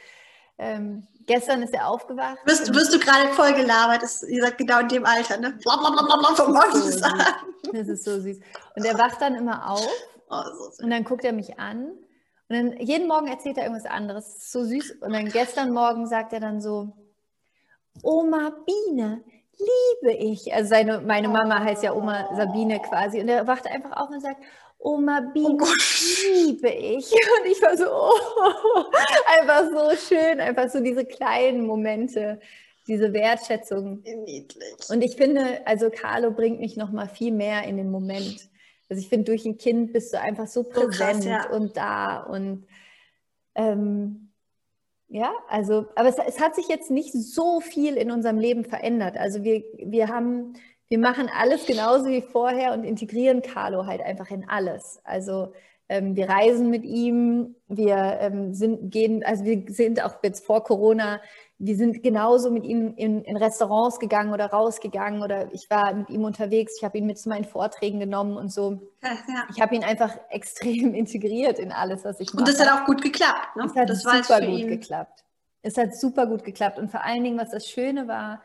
ähm, 0.57 1.07
gestern 1.25 1.63
ist 1.63 1.73
er 1.73 1.87
aufgewacht. 1.87 2.37
Wirst, 2.45 2.73
wirst 2.73 2.93
du 2.93 2.99
gerade 2.99 3.29
voll 3.33 3.53
gelabert, 3.53 4.03
ist, 4.03 4.23
ihr 4.23 4.41
seid 4.41 4.57
genau 4.57 4.79
in 4.79 4.87
dem 4.87 5.05
Alter, 5.05 5.37
ne? 5.37 5.57
Blablabla 5.63 6.35
vom 6.35 6.53
das, 6.53 6.99
so 6.99 7.71
das 7.71 7.87
ist 7.87 8.03
so 8.03 8.19
süß. 8.19 8.39
Und 8.75 8.85
er 8.85 8.97
wacht 8.97 9.21
dann 9.21 9.35
immer 9.35 9.69
auf 9.69 9.87
oh, 10.29 10.41
so 10.53 10.83
und 10.83 10.89
dann 10.89 11.03
guckt 11.03 11.23
er 11.23 11.33
mich 11.33 11.59
an. 11.59 11.91
Und 12.49 12.55
dann 12.55 12.77
jeden 12.77 13.07
Morgen 13.07 13.27
erzählt 13.27 13.57
er 13.57 13.63
irgendwas 13.63 13.89
anderes. 13.89 14.25
Das 14.25 14.37
ist 14.37 14.51
so 14.51 14.63
süß. 14.63 14.91
Und 15.01 15.13
dann 15.13 15.29
gestern 15.29 15.71
Morgen 15.71 16.07
sagt 16.07 16.33
er 16.33 16.39
dann 16.39 16.61
so, 16.61 16.93
Oma 18.01 18.51
Biene, 18.65 19.23
liebe 19.57 20.13
ich. 20.13 20.53
Also 20.53 20.69
seine, 20.69 21.01
meine 21.01 21.29
Mama 21.29 21.59
heißt 21.63 21.83
ja 21.83 21.93
Oma 21.93 22.29
Sabine 22.35 22.79
quasi. 22.79 23.19
Und 23.19 23.29
er 23.29 23.47
wacht 23.47 23.67
einfach 23.67 23.91
auf 23.97 24.09
und 24.09 24.21
sagt, 24.21 24.41
Oma 24.79 25.21
Biene, 25.33 25.57
oh 25.61 25.73
liebe 26.21 26.69
ich. 26.69 27.11
Und 27.11 27.45
ich 27.49 27.61
war 27.61 27.77
so, 27.77 27.85
oh, 27.85 28.85
einfach 29.39 29.63
so 29.69 29.95
schön, 29.95 30.41
einfach 30.41 30.69
so 30.69 30.81
diese 30.81 31.05
kleinen 31.05 31.65
Momente, 31.65 32.39
diese 32.87 33.13
Wertschätzung. 33.13 34.03
Niedlich. 34.03 34.89
Und 34.89 35.01
ich 35.01 35.15
finde, 35.15 35.65
also 35.65 35.89
Carlo 35.89 36.31
bringt 36.31 36.59
mich 36.59 36.75
noch 36.75 36.91
mal 36.91 37.07
viel 37.07 37.31
mehr 37.31 37.63
in 37.63 37.77
den 37.77 37.91
Moment. 37.91 38.49
Also 38.89 39.01
ich 39.01 39.07
finde, 39.07 39.31
durch 39.31 39.45
ein 39.45 39.57
Kind 39.57 39.93
bist 39.93 40.13
du 40.13 40.19
einfach 40.19 40.47
so 40.47 40.63
präsent 40.63 40.93
so 40.93 40.99
krass, 40.99 41.25
ja. 41.25 41.49
und 41.49 41.77
da 41.77 42.17
und 42.23 42.67
ähm, 43.55 44.22
ja, 45.13 45.31
also, 45.47 45.85
aber 45.93 46.09
es, 46.09 46.17
es, 46.17 46.39
hat 46.39 46.55
sich 46.55 46.67
jetzt 46.69 46.89
nicht 46.89 47.13
so 47.13 47.59
viel 47.59 47.97
in 47.97 48.09
unserem 48.09 48.39
Leben 48.39 48.65
verändert. 48.65 49.15
Also 49.15 49.43
wir, 49.43 49.63
wir 49.77 50.07
haben, 50.07 50.53
wir 50.87 50.97
machen 50.97 51.29
alles 51.31 51.67
genauso 51.67 52.07
wie 52.07 52.23
vorher 52.23 52.73
und 52.73 52.83
integrieren 52.83 53.43
Carlo 53.43 53.85
halt 53.85 54.01
einfach 54.01 54.31
in 54.31 54.49
alles. 54.49 55.01
Also 55.03 55.53
ähm, 55.89 56.15
wir 56.15 56.29
reisen 56.29 56.69
mit 56.69 56.83
ihm, 56.83 57.55
wir 57.67 58.17
ähm, 58.21 58.53
sind, 58.53 58.91
gehen, 58.91 59.23
also 59.23 59.43
wir 59.43 59.65
sind 59.67 60.03
auch 60.03 60.15
jetzt 60.23 60.45
vor 60.45 60.63
Corona 60.63 61.19
wir 61.65 61.77
sind 61.77 62.03
genauso 62.03 62.51
mit 62.51 62.65
ihm 62.65 62.93
in, 62.97 63.23
in, 63.23 63.37
Restaurants 63.37 63.99
gegangen 63.99 64.33
oder 64.33 64.47
rausgegangen 64.47 65.21
oder 65.21 65.53
ich 65.53 65.69
war 65.69 65.93
mit 65.93 66.09
ihm 66.09 66.25
unterwegs, 66.25 66.75
ich 66.77 66.83
habe 66.83 66.97
ihn 66.97 67.05
mit 67.05 67.17
zu 67.17 67.29
meinen 67.29 67.45
Vorträgen 67.45 68.01
genommen 68.01 68.35
und 68.35 68.51
so. 68.51 68.91
Ja, 69.01 69.11
ja. 69.27 69.47
Ich 69.49 69.61
habe 69.61 69.73
ihn 69.73 69.83
einfach 69.83 70.13
extrem 70.29 70.93
integriert 70.93 71.59
in 71.59 71.71
alles, 71.71 72.03
was 72.03 72.19
ich 72.19 72.33
mache. 72.33 72.43
Und 72.43 72.47
das 72.49 72.59
hat 72.59 72.81
auch 72.81 72.85
gut 72.85 73.01
geklappt. 73.01 73.55
Ne? 73.55 73.63
Es 73.65 73.75
hat 73.75 73.89
das 73.89 74.01
super 74.01 74.41
gut 74.41 74.59
ihn. 74.59 74.67
geklappt. 74.67 75.23
Es 75.61 75.77
hat 75.77 75.95
super 75.95 76.27
gut 76.27 76.43
geklappt 76.43 76.79
und 76.79 76.91
vor 76.91 77.05
allen 77.05 77.23
Dingen, 77.23 77.39
was 77.39 77.51
das 77.51 77.69
Schöne 77.69 78.09
war, 78.09 78.41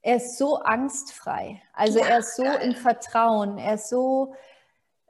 er 0.00 0.16
ist 0.16 0.38
so 0.38 0.56
angstfrei. 0.56 1.60
Also 1.74 1.98
ja, 1.98 2.06
er 2.06 2.18
ist 2.20 2.36
so 2.36 2.44
geil. 2.44 2.60
im 2.62 2.74
Vertrauen, 2.74 3.58
er 3.58 3.74
ist 3.74 3.90
so... 3.90 4.34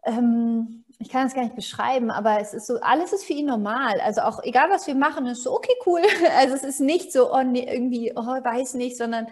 Ähm, 0.05 0.85
ich 0.99 1.11
kann 1.11 1.27
es 1.27 1.35
gar 1.35 1.43
nicht 1.43 1.57
beschreiben, 1.57 2.11
aber 2.11 2.41
es 2.41 2.55
ist 2.55 2.67
so, 2.67 2.81
alles 2.81 3.13
ist 3.13 3.25
für 3.25 3.35
ihn 3.35 3.47
normal. 3.47 4.01
Also 4.01 4.23
auch 4.23 4.43
egal, 4.43 4.71
was 4.71 4.87
wir 4.87 4.95
machen, 4.95 5.27
ist 5.27 5.43
so, 5.43 5.53
okay, 5.55 5.75
cool. 5.85 6.01
Also 6.39 6.55
es 6.55 6.63
ist 6.63 6.81
nicht 6.81 7.13
so, 7.13 7.33
oh, 7.33 7.43
nee, 7.43 7.67
irgendwie, 7.71 8.13
oh, 8.17 8.23
weiß 8.23 8.75
nicht, 8.75 8.97
sondern 8.97 9.27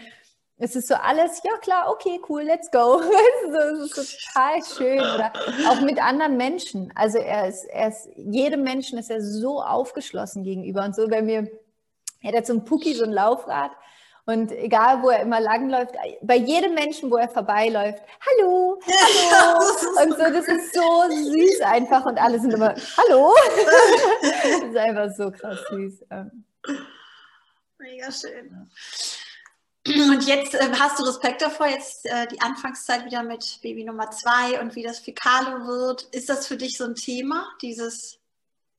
es 0.57 0.77
ist 0.77 0.89
so 0.89 0.95
alles, 0.95 1.43
ja 1.43 1.57
klar, 1.61 1.91
okay, 1.91 2.21
cool, 2.29 2.43
let's 2.43 2.71
go. 2.71 3.01
Es 3.49 3.97
ist 3.97 4.31
total 4.33 4.63
schön. 4.65 5.01
Oder 5.01 5.33
auch 5.69 5.81
mit 5.81 6.03
anderen 6.03 6.37
Menschen. 6.37 6.93
Also 6.95 7.19
er 7.19 7.49
ist, 7.49 7.65
er 7.65 7.89
ist, 7.89 8.09
jedem 8.17 8.63
Menschen 8.63 8.99
ist 8.99 9.11
er 9.11 9.23
so 9.23 9.63
aufgeschlossen 9.63 10.45
gegenüber. 10.45 10.85
Und 10.85 10.95
so, 10.95 11.11
wenn 11.11 11.27
wir, 11.27 11.51
er 12.21 12.37
hat 12.37 12.47
zum 12.47 12.65
Puki 12.65 12.95
so 12.95 13.05
ein 13.05 13.13
Laufrad 13.13 13.73
Und 14.27 14.53
egal, 14.53 15.03
wo 15.03 15.11
er 15.11 15.21
immer 15.21 15.41
langläuft, 15.41 15.95
bei 16.23 16.37
jedem 16.37 16.73
Menschen, 16.73 17.11
wo 17.11 17.17
er 17.17 17.29
vorbeiläuft, 17.29 18.03
hallo, 18.21 18.81
hallo. 18.81 19.61
Ja, 19.97 20.03
und 20.03 20.13
so, 20.13 20.33
das 20.33 20.49
ist 20.49 20.75
so 20.75 21.11
süß 21.11 21.61
einfach. 21.61 22.07
Und 22.07 22.19
alle 22.19 22.41
sind 22.41 22.53
immer, 22.55 22.75
hallo. 22.97 23.35
das 24.23 24.63
ist 24.63 24.77
einfach 24.77 25.15
so 25.15 25.31
krass 25.31 25.59
süß. 25.69 26.05
Mega 27.79 28.11
schön. 28.11 28.71
Und 29.87 30.27
jetzt 30.27 30.55
äh, 30.55 30.71
hast 30.81 30.99
du 30.99 31.05
Respekt 31.05 31.43
davor, 31.43 31.67
jetzt 31.67 32.07
äh, 32.07 32.27
die 32.29 32.41
Anfangszeit 32.41 33.05
wieder 33.05 33.23
mit 33.23 33.59
Baby 33.61 33.85
Nummer 33.85 34.11
zwei 34.11 34.59
und 34.59 34.75
wie 34.75 34.83
das 34.83 35.01
für 35.01 35.13
Carlo 35.13 35.67
wird. 35.67 36.05
Ist 36.13 36.31
das 36.31 36.47
für 36.47 36.57
dich 36.57 36.79
so 36.79 36.85
ein 36.85 36.95
Thema, 36.95 37.47
dieses, 37.61 38.19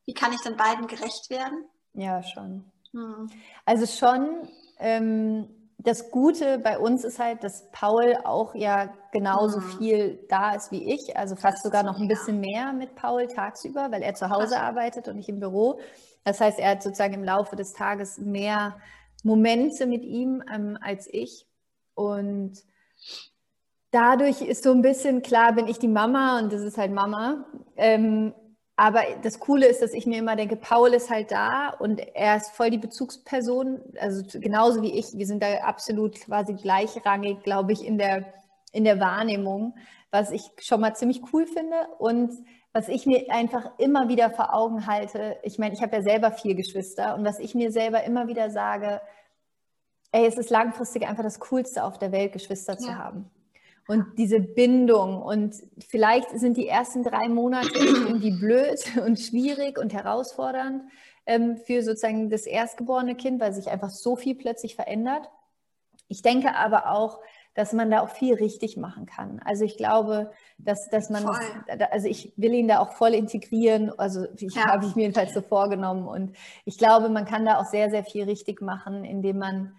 wie 0.05 0.15
kann 0.15 0.33
ich 0.33 0.41
dann 0.41 0.57
beiden 0.57 0.87
gerecht 0.87 1.29
werden? 1.29 1.65
Ja, 1.93 2.23
schon. 2.23 2.71
Hm. 2.93 3.29
Also 3.65 3.85
schon, 3.85 4.49
das 4.79 6.09
Gute 6.09 6.57
bei 6.57 6.79
uns 6.79 7.03
ist 7.03 7.19
halt, 7.19 7.43
dass 7.43 7.69
Paul 7.71 8.17
auch 8.23 8.55
ja 8.55 8.93
genauso 9.11 9.61
hm. 9.61 9.77
viel 9.77 10.19
da 10.29 10.53
ist 10.53 10.71
wie 10.71 10.93
ich, 10.93 11.15
also 11.15 11.35
fast 11.35 11.63
sogar 11.63 11.83
noch 11.83 11.99
ein 11.99 12.07
bisschen 12.07 12.39
mehr 12.39 12.73
mit 12.73 12.95
Paul 12.95 13.27
tagsüber, 13.27 13.91
weil 13.91 14.01
er 14.01 14.15
zu 14.15 14.29
Hause 14.29 14.59
arbeitet 14.59 15.07
und 15.07 15.17
nicht 15.17 15.29
im 15.29 15.39
Büro. 15.39 15.79
Das 16.23 16.41
heißt, 16.41 16.59
er 16.59 16.71
hat 16.71 16.83
sozusagen 16.83 17.13
im 17.13 17.23
Laufe 17.23 17.55
des 17.55 17.73
Tages 17.73 18.17
mehr 18.17 18.77
Momente 19.23 19.85
mit 19.85 20.03
ihm 20.03 20.43
ähm, 20.51 20.77
als 20.81 21.07
ich. 21.11 21.45
Und 21.93 22.53
dadurch 23.91 24.41
ist 24.41 24.63
so 24.63 24.71
ein 24.71 24.81
bisschen 24.81 25.21
klar, 25.21 25.53
bin 25.53 25.67
ich 25.67 25.79
die 25.79 25.87
Mama 25.87 26.39
und 26.39 26.51
das 26.51 26.61
ist 26.61 26.77
halt 26.77 26.91
Mama. 26.91 27.45
Ähm, 27.77 28.33
aber 28.77 29.03
das 29.23 29.39
Coole 29.39 29.67
ist, 29.67 29.81
dass 29.81 29.93
ich 29.93 30.05
mir 30.05 30.17
immer 30.17 30.35
denke, 30.35 30.57
Paul 30.57 30.93
ist 30.93 31.09
halt 31.09 31.31
da 31.31 31.69
und 31.69 31.99
er 32.13 32.35
ist 32.35 32.51
voll 32.51 32.69
die 32.69 32.77
Bezugsperson, 32.77 33.81
also 33.99 34.21
genauso 34.39 34.81
wie 34.81 34.99
ich. 34.99 35.13
Wir 35.13 35.25
sind 35.25 35.41
da 35.41 35.59
absolut 35.59 36.19
quasi 36.19 36.53
gleichrangig, 36.53 37.41
glaube 37.43 37.71
ich, 37.71 37.85
in 37.85 37.97
der, 37.97 38.25
in 38.73 38.83
der 38.83 38.99
Wahrnehmung, 38.99 39.75
was 40.11 40.31
ich 40.31 40.51
schon 40.59 40.81
mal 40.81 40.93
ziemlich 40.93 41.21
cool 41.31 41.47
finde. 41.47 41.87
Und 41.99 42.33
was 42.73 42.89
ich 42.89 43.05
mir 43.05 43.31
einfach 43.31 43.71
immer 43.77 44.09
wieder 44.09 44.29
vor 44.29 44.53
Augen 44.53 44.85
halte, 44.85 45.37
ich 45.43 45.57
meine, 45.57 45.73
ich 45.73 45.81
habe 45.81 45.95
ja 45.95 46.01
selber 46.01 46.31
vier 46.31 46.55
Geschwister 46.55 47.15
und 47.15 47.23
was 47.23 47.39
ich 47.39 47.55
mir 47.55 47.71
selber 47.71 48.03
immer 48.03 48.27
wieder 48.27 48.49
sage, 48.49 48.99
ey, 50.11 50.25
es 50.25 50.37
ist 50.37 50.49
langfristig 50.49 51.07
einfach 51.07 51.23
das 51.23 51.39
Coolste 51.39 51.85
auf 51.85 51.97
der 51.97 52.11
Welt, 52.11 52.33
Geschwister 52.33 52.77
zu 52.77 52.89
ja. 52.89 52.97
haben. 52.97 53.31
Und 53.87 54.17
diese 54.17 54.39
Bindung 54.39 55.21
und 55.21 55.55
vielleicht 55.87 56.39
sind 56.39 56.57
die 56.57 56.67
ersten 56.67 57.03
drei 57.03 57.29
Monate 57.29 57.69
irgendwie 57.77 58.31
blöd 58.31 58.79
und 59.05 59.19
schwierig 59.19 59.77
und 59.77 59.93
herausfordernd 59.93 60.83
ähm, 61.27 61.57
für 61.57 61.83
sozusagen 61.83 62.29
das 62.29 62.45
erstgeborene 62.47 63.15
Kind, 63.15 63.39
weil 63.39 63.53
sich 63.53 63.69
einfach 63.69 63.91
so 63.91 64.15
viel 64.15 64.35
plötzlich 64.35 64.75
verändert. 64.75 65.29
Ich 66.07 66.21
denke 66.21 66.55
aber 66.55 66.91
auch, 66.91 67.19
dass 67.55 67.73
man 67.73 67.89
da 67.89 68.01
auch 68.01 68.09
viel 68.09 68.35
richtig 68.35 68.75
machen 68.75 69.05
kann. 69.05 69.39
Also 69.45 69.63
ich 69.63 69.77
glaube, 69.77 70.31
dass, 70.57 70.89
dass 70.89 71.09
man, 71.09 71.23
das, 71.23 71.91
also 71.91 72.07
ich 72.07 72.33
will 72.35 72.53
ihn 72.53 72.67
da 72.67 72.79
auch 72.79 72.91
voll 72.91 73.13
integrieren, 73.13 73.97
also 73.97 74.27
ich, 74.35 74.55
ja. 74.55 74.65
habe 74.65 74.85
ich 74.85 74.95
mir 74.95 75.03
jedenfalls 75.03 75.33
so 75.33 75.41
vorgenommen 75.41 76.07
und 76.07 76.35
ich 76.65 76.77
glaube, 76.77 77.07
man 77.09 77.25
kann 77.25 77.45
da 77.45 77.57
auch 77.57 77.65
sehr, 77.65 77.89
sehr 77.89 78.03
viel 78.03 78.25
richtig 78.25 78.61
machen, 78.61 79.05
indem 79.05 79.37
man 79.37 79.73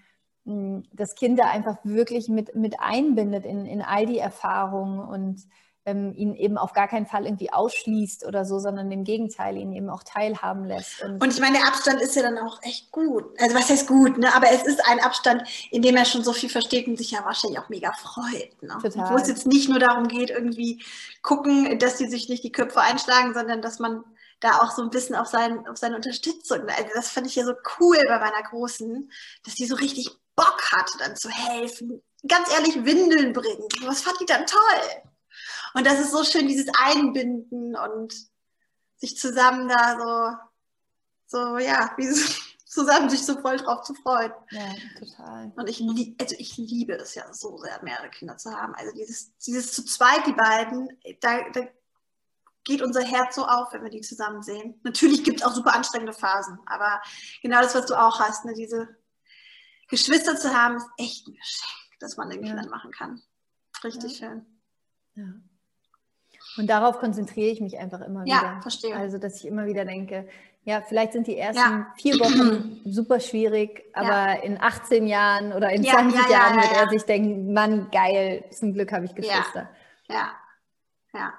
das 0.93 1.17
Kind 1.17 1.39
da 1.39 1.47
einfach 1.51 1.77
wirklich 1.83 2.29
mit, 2.29 2.55
mit 2.55 2.79
einbindet 2.79 3.45
in, 3.45 3.67
in 3.67 3.83
all 3.83 4.07
die 4.07 4.19
Erfahrungen 4.19 5.01
und 5.01 5.43
ähm, 5.87 6.13
ihn 6.17 6.35
eben 6.35 6.59
auf 6.59 6.73
gar 6.73 6.89
keinen 6.89 7.07
Fall 7.07 7.27
irgendwie 7.27 7.53
ausschließt 7.53 8.27
oder 8.27 8.45
so, 8.45 8.59
sondern 8.59 8.91
im 8.91 9.05
Gegenteil 9.05 9.57
ihn 9.57 9.73
eben 9.73 9.89
auch 9.89 10.03
teilhaben 10.03 10.65
lässt. 10.65 11.03
Und, 11.03 11.23
und 11.23 11.33
ich 11.33 11.41
meine, 11.41 11.59
der 11.59 11.69
Abstand 11.69 12.01
ist 12.03 12.17
ja 12.17 12.23
dann 12.23 12.39
auch 12.39 12.61
echt 12.63 12.91
gut. 12.91 13.25
Also 13.41 13.55
was 13.57 13.71
heißt 13.71 13.87
gut, 13.87 14.19
ne? 14.19 14.35
aber 14.35 14.51
es 14.51 14.65
ist 14.65 14.81
ein 14.89 15.01
Abstand, 15.01 15.43
in 15.71 15.83
dem 15.83 15.97
er 15.97 16.05
schon 16.05 16.25
so 16.25 16.33
viel 16.33 16.49
versteht 16.49 16.89
und 16.89 16.99
sich 16.99 17.13
ja 17.13 17.25
wahrscheinlich 17.25 17.61
auch 17.61 17.69
mega 17.69 17.93
freut. 17.93 18.63
Ne? 18.63 18.77
Total. 18.83 19.11
Wo 19.11 19.17
es 19.17 19.29
jetzt 19.29 19.47
nicht 19.47 19.69
nur 19.69 19.79
darum 19.79 20.09
geht, 20.09 20.31
irgendwie 20.31 20.83
gucken, 21.23 21.79
dass 21.79 21.97
die 21.97 22.09
sich 22.09 22.29
nicht 22.29 22.43
die 22.43 22.53
Köpfe 22.53 22.81
einschlagen, 22.81 23.33
sondern 23.33 23.63
dass 23.63 23.79
man 23.79 24.03
da 24.41 24.59
auch 24.59 24.73
so 24.73 24.83
ein 24.83 24.91
bisschen 24.91 25.15
auf, 25.15 25.29
sein, 25.29 25.67
auf 25.69 25.77
seine 25.77 25.97
Unterstützung. 25.97 26.63
Also 26.69 26.91
das 26.95 27.11
fand 27.11 27.29
ich 27.29 27.37
ja 27.37 27.45
so 27.45 27.55
cool 27.79 27.97
bei 28.07 28.19
meiner 28.19 28.43
Großen, 28.43 29.11
dass 29.45 29.55
die 29.55 29.67
so 29.67 29.77
richtig 29.77 30.11
Bock 30.37 30.63
hatte, 30.71 30.99
dann 30.99 31.17
zu 31.17 31.29
helfen. 31.29 32.03
Ganz 32.29 32.53
ehrlich, 32.53 32.85
Windeln 32.85 33.33
bringen. 33.33 33.69
Was 33.83 34.03
fand 34.03 34.21
die 34.21 34.27
dann 34.27 34.47
toll? 34.47 35.03
Und 35.75 35.87
das 35.87 36.01
ist 36.01 36.13
so 36.13 36.25
schön, 36.25 36.47
dieses 36.47 36.69
Einbinden 36.79 37.77
und 37.77 38.15
sich 38.97 39.19
zusammen 39.19 39.69
da 39.69 40.41
so, 41.27 41.39
so 41.39 41.59
ja, 41.59 41.93
wie 41.97 42.09
zusammen 42.65 43.11
sich 43.11 43.25
so 43.25 43.41
voll 43.41 43.57
drauf 43.57 43.83
zu 43.83 43.95
freuen. 43.95 44.33
Ja, 44.51 44.75
total. 44.99 45.53
Und 45.57 45.69
ich, 45.69 45.83
also 46.21 46.35
ich 46.39 46.57
liebe 46.57 46.95
es 46.95 47.15
ja 47.15 47.33
so 47.33 47.57
sehr, 47.59 47.83
mehrere 47.83 48.11
Kinder 48.11 48.37
zu 48.37 48.51
haben. 48.51 48.75
Also 48.75 48.93
dieses, 48.95 49.37
dieses 49.39 49.73
zu 49.73 49.85
zweit, 49.85 50.27
die 50.27 50.33
beiden, 50.33 50.89
da, 51.21 51.49
da 51.51 51.67
geht 52.65 52.83
unser 52.83 53.03
Herz 53.03 53.37
so 53.37 53.47
auf, 53.47 53.73
wenn 53.73 53.83
wir 53.83 53.91
die 53.91 54.01
zusammen 54.01 54.43
sehen. 54.43 54.81
Natürlich 54.83 55.25
gibt 55.25 55.41
es 55.41 55.47
auch 55.47 55.55
super 55.55 55.75
anstrengende 55.75 56.13
Phasen, 56.13 56.59
aber 56.67 57.01
genau 57.41 57.63
das, 57.63 57.75
was 57.75 57.87
du 57.87 57.95
auch 57.95 58.19
hast, 58.19 58.45
ne, 58.45 58.55
diese 58.55 58.89
Geschwister 59.89 60.37
zu 60.37 60.53
haben, 60.53 60.77
ist 60.77 60.89
echt 60.99 61.29
ein 61.29 61.35
Geschenk, 61.35 62.01
das 62.01 62.17
man 62.17 62.31
den 62.31 62.43
ja. 62.43 62.49
Kindern 62.49 62.71
machen 62.71 62.91
kann. 62.91 63.23
Richtig 63.85 64.21
ja. 64.21 64.29
schön. 64.29 64.47
Ja. 65.15 65.25
Und 66.57 66.69
darauf 66.69 66.99
konzentriere 66.99 67.51
ich 67.51 67.61
mich 67.61 67.79
einfach 67.79 68.01
immer 68.01 68.25
ja, 68.27 68.39
wieder. 68.39 68.53
Ja, 68.55 68.61
verstehe. 68.61 68.97
Also, 68.97 69.19
dass 69.19 69.37
ich 69.37 69.47
immer 69.47 69.67
wieder 69.67 69.85
denke, 69.85 70.29
ja, 70.65 70.83
vielleicht 70.83 71.13
sind 71.13 71.27
die 71.27 71.39
ersten 71.39 71.61
ja. 71.61 71.95
vier 71.97 72.15
Wochen 72.21 72.81
super 72.85 73.21
schwierig, 73.21 73.85
aber 73.95 74.43
in 74.43 74.61
18 74.61 75.07
Jahren 75.07 75.53
oder 75.53 75.71
in 75.71 75.85
20 75.85 76.29
Jahren 76.29 76.57
wird 76.57 76.73
er 76.77 76.89
sich 76.89 77.05
denken, 77.05 77.53
Mann, 77.53 77.89
geil, 77.91 78.45
zum 78.51 78.73
Glück 78.75 78.93
habe 78.93 79.05
ich 79.05 79.15
Geschwister. 79.15 79.71
Ja. 80.09 80.33
ja. 81.15 81.33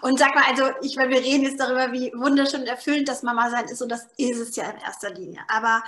Und 0.00 0.18
sag 0.18 0.34
mal, 0.34 0.44
also 0.48 0.70
ich, 0.82 0.96
weil 0.96 1.10
wir 1.10 1.18
reden 1.18 1.42
jetzt 1.42 1.60
darüber, 1.60 1.92
wie 1.92 2.12
wunderschön 2.14 2.60
und 2.62 2.68
erfüllend 2.68 3.08
das 3.08 3.22
Mama 3.22 3.50
sein 3.50 3.64
ist 3.64 3.82
und 3.82 3.90
das 3.90 4.06
ist 4.16 4.38
es 4.38 4.56
ja 4.56 4.70
in 4.70 4.78
erster 4.78 5.10
Linie. 5.10 5.40
Aber 5.48 5.82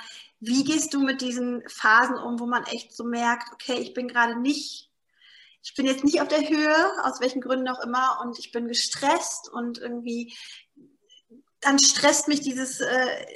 wie 0.46 0.64
gehst 0.64 0.94
du 0.94 1.00
mit 1.00 1.20
diesen 1.20 1.62
Phasen 1.68 2.16
um, 2.16 2.38
wo 2.38 2.46
man 2.46 2.64
echt 2.64 2.94
so 2.94 3.04
merkt, 3.04 3.52
okay, 3.52 3.74
ich 3.74 3.94
bin 3.94 4.08
gerade 4.08 4.38
nicht 4.40 4.90
ich 5.64 5.74
bin 5.74 5.86
jetzt 5.86 6.04
nicht 6.04 6.20
auf 6.20 6.28
der 6.28 6.46
Höhe, 6.46 7.04
aus 7.04 7.20
welchen 7.20 7.40
Gründen 7.40 7.68
auch 7.68 7.80
immer, 7.80 8.20
und 8.22 8.38
ich 8.38 8.52
bin 8.52 8.68
gestresst 8.68 9.50
und 9.50 9.78
irgendwie, 9.78 10.36
dann 11.60 11.78
stresst 11.78 12.28
mich 12.28 12.42
dieses 12.42 12.80
äh, 12.80 13.26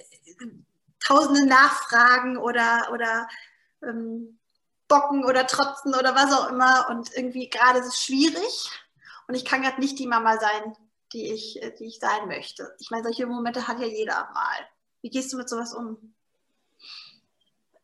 tausende 1.01 1.47
Nachfragen 1.47 2.37
oder, 2.37 2.90
oder 2.92 3.29
ähm, 3.83 4.38
Bocken 4.88 5.25
oder 5.25 5.47
Trotzen 5.47 5.94
oder 5.94 6.14
was 6.14 6.33
auch 6.33 6.51
immer. 6.51 6.88
Und 6.90 7.11
irgendwie 7.16 7.49
gerade 7.49 7.79
ist 7.79 7.87
es 7.87 8.03
schwierig 8.03 8.71
und 9.27 9.35
ich 9.35 9.47
kann 9.47 9.62
gerade 9.62 9.81
nicht 9.81 9.99
die 9.99 10.07
Mama 10.07 10.38
sein, 10.38 10.77
die 11.14 11.33
ich, 11.33 11.59
die 11.79 11.87
ich 11.87 11.99
sein 11.99 12.29
möchte. 12.29 12.77
Ich 12.79 12.90
meine, 12.90 13.05
solche 13.05 13.27
Momente 13.27 13.66
hat 13.66 13.81
ja 13.81 13.87
jeder 13.87 14.31
mal. 14.35 14.68
Wie 15.01 15.09
gehst 15.09 15.33
du 15.33 15.38
mit 15.38 15.49
sowas 15.49 15.73
um? 15.73 16.14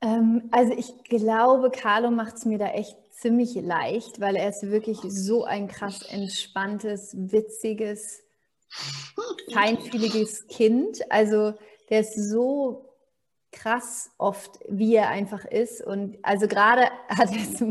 Ähm, 0.05 0.49
also 0.51 0.75
ich 0.75 1.03
glaube, 1.05 1.71
Carlo 1.71 2.11
macht 2.11 2.37
es 2.37 2.45
mir 2.45 2.59
da 2.59 2.69
echt 2.69 2.97
ziemlich 3.13 3.55
leicht, 3.55 4.21
weil 4.21 4.37
er 4.37 4.51
ist 4.51 4.71
wirklich 4.71 4.99
so 5.09 5.45
ein 5.45 5.67
krass 5.67 6.03
entspanntes, 6.03 7.17
witziges, 7.17 8.23
feinfühliges 9.53 10.47
Kind. 10.49 11.11
Also 11.11 11.55
der 11.89 12.01
ist 12.01 12.17
so 12.17 12.91
krass 13.51 14.11
oft, 14.19 14.59
wie 14.69 14.95
er 14.95 15.09
einfach 15.09 15.45
ist. 15.47 15.81
Und 15.81 16.19
also 16.23 16.49
gerade 16.49 16.83
hat 17.09 17.31
er, 17.31 17.39
jetzt, 17.39 17.63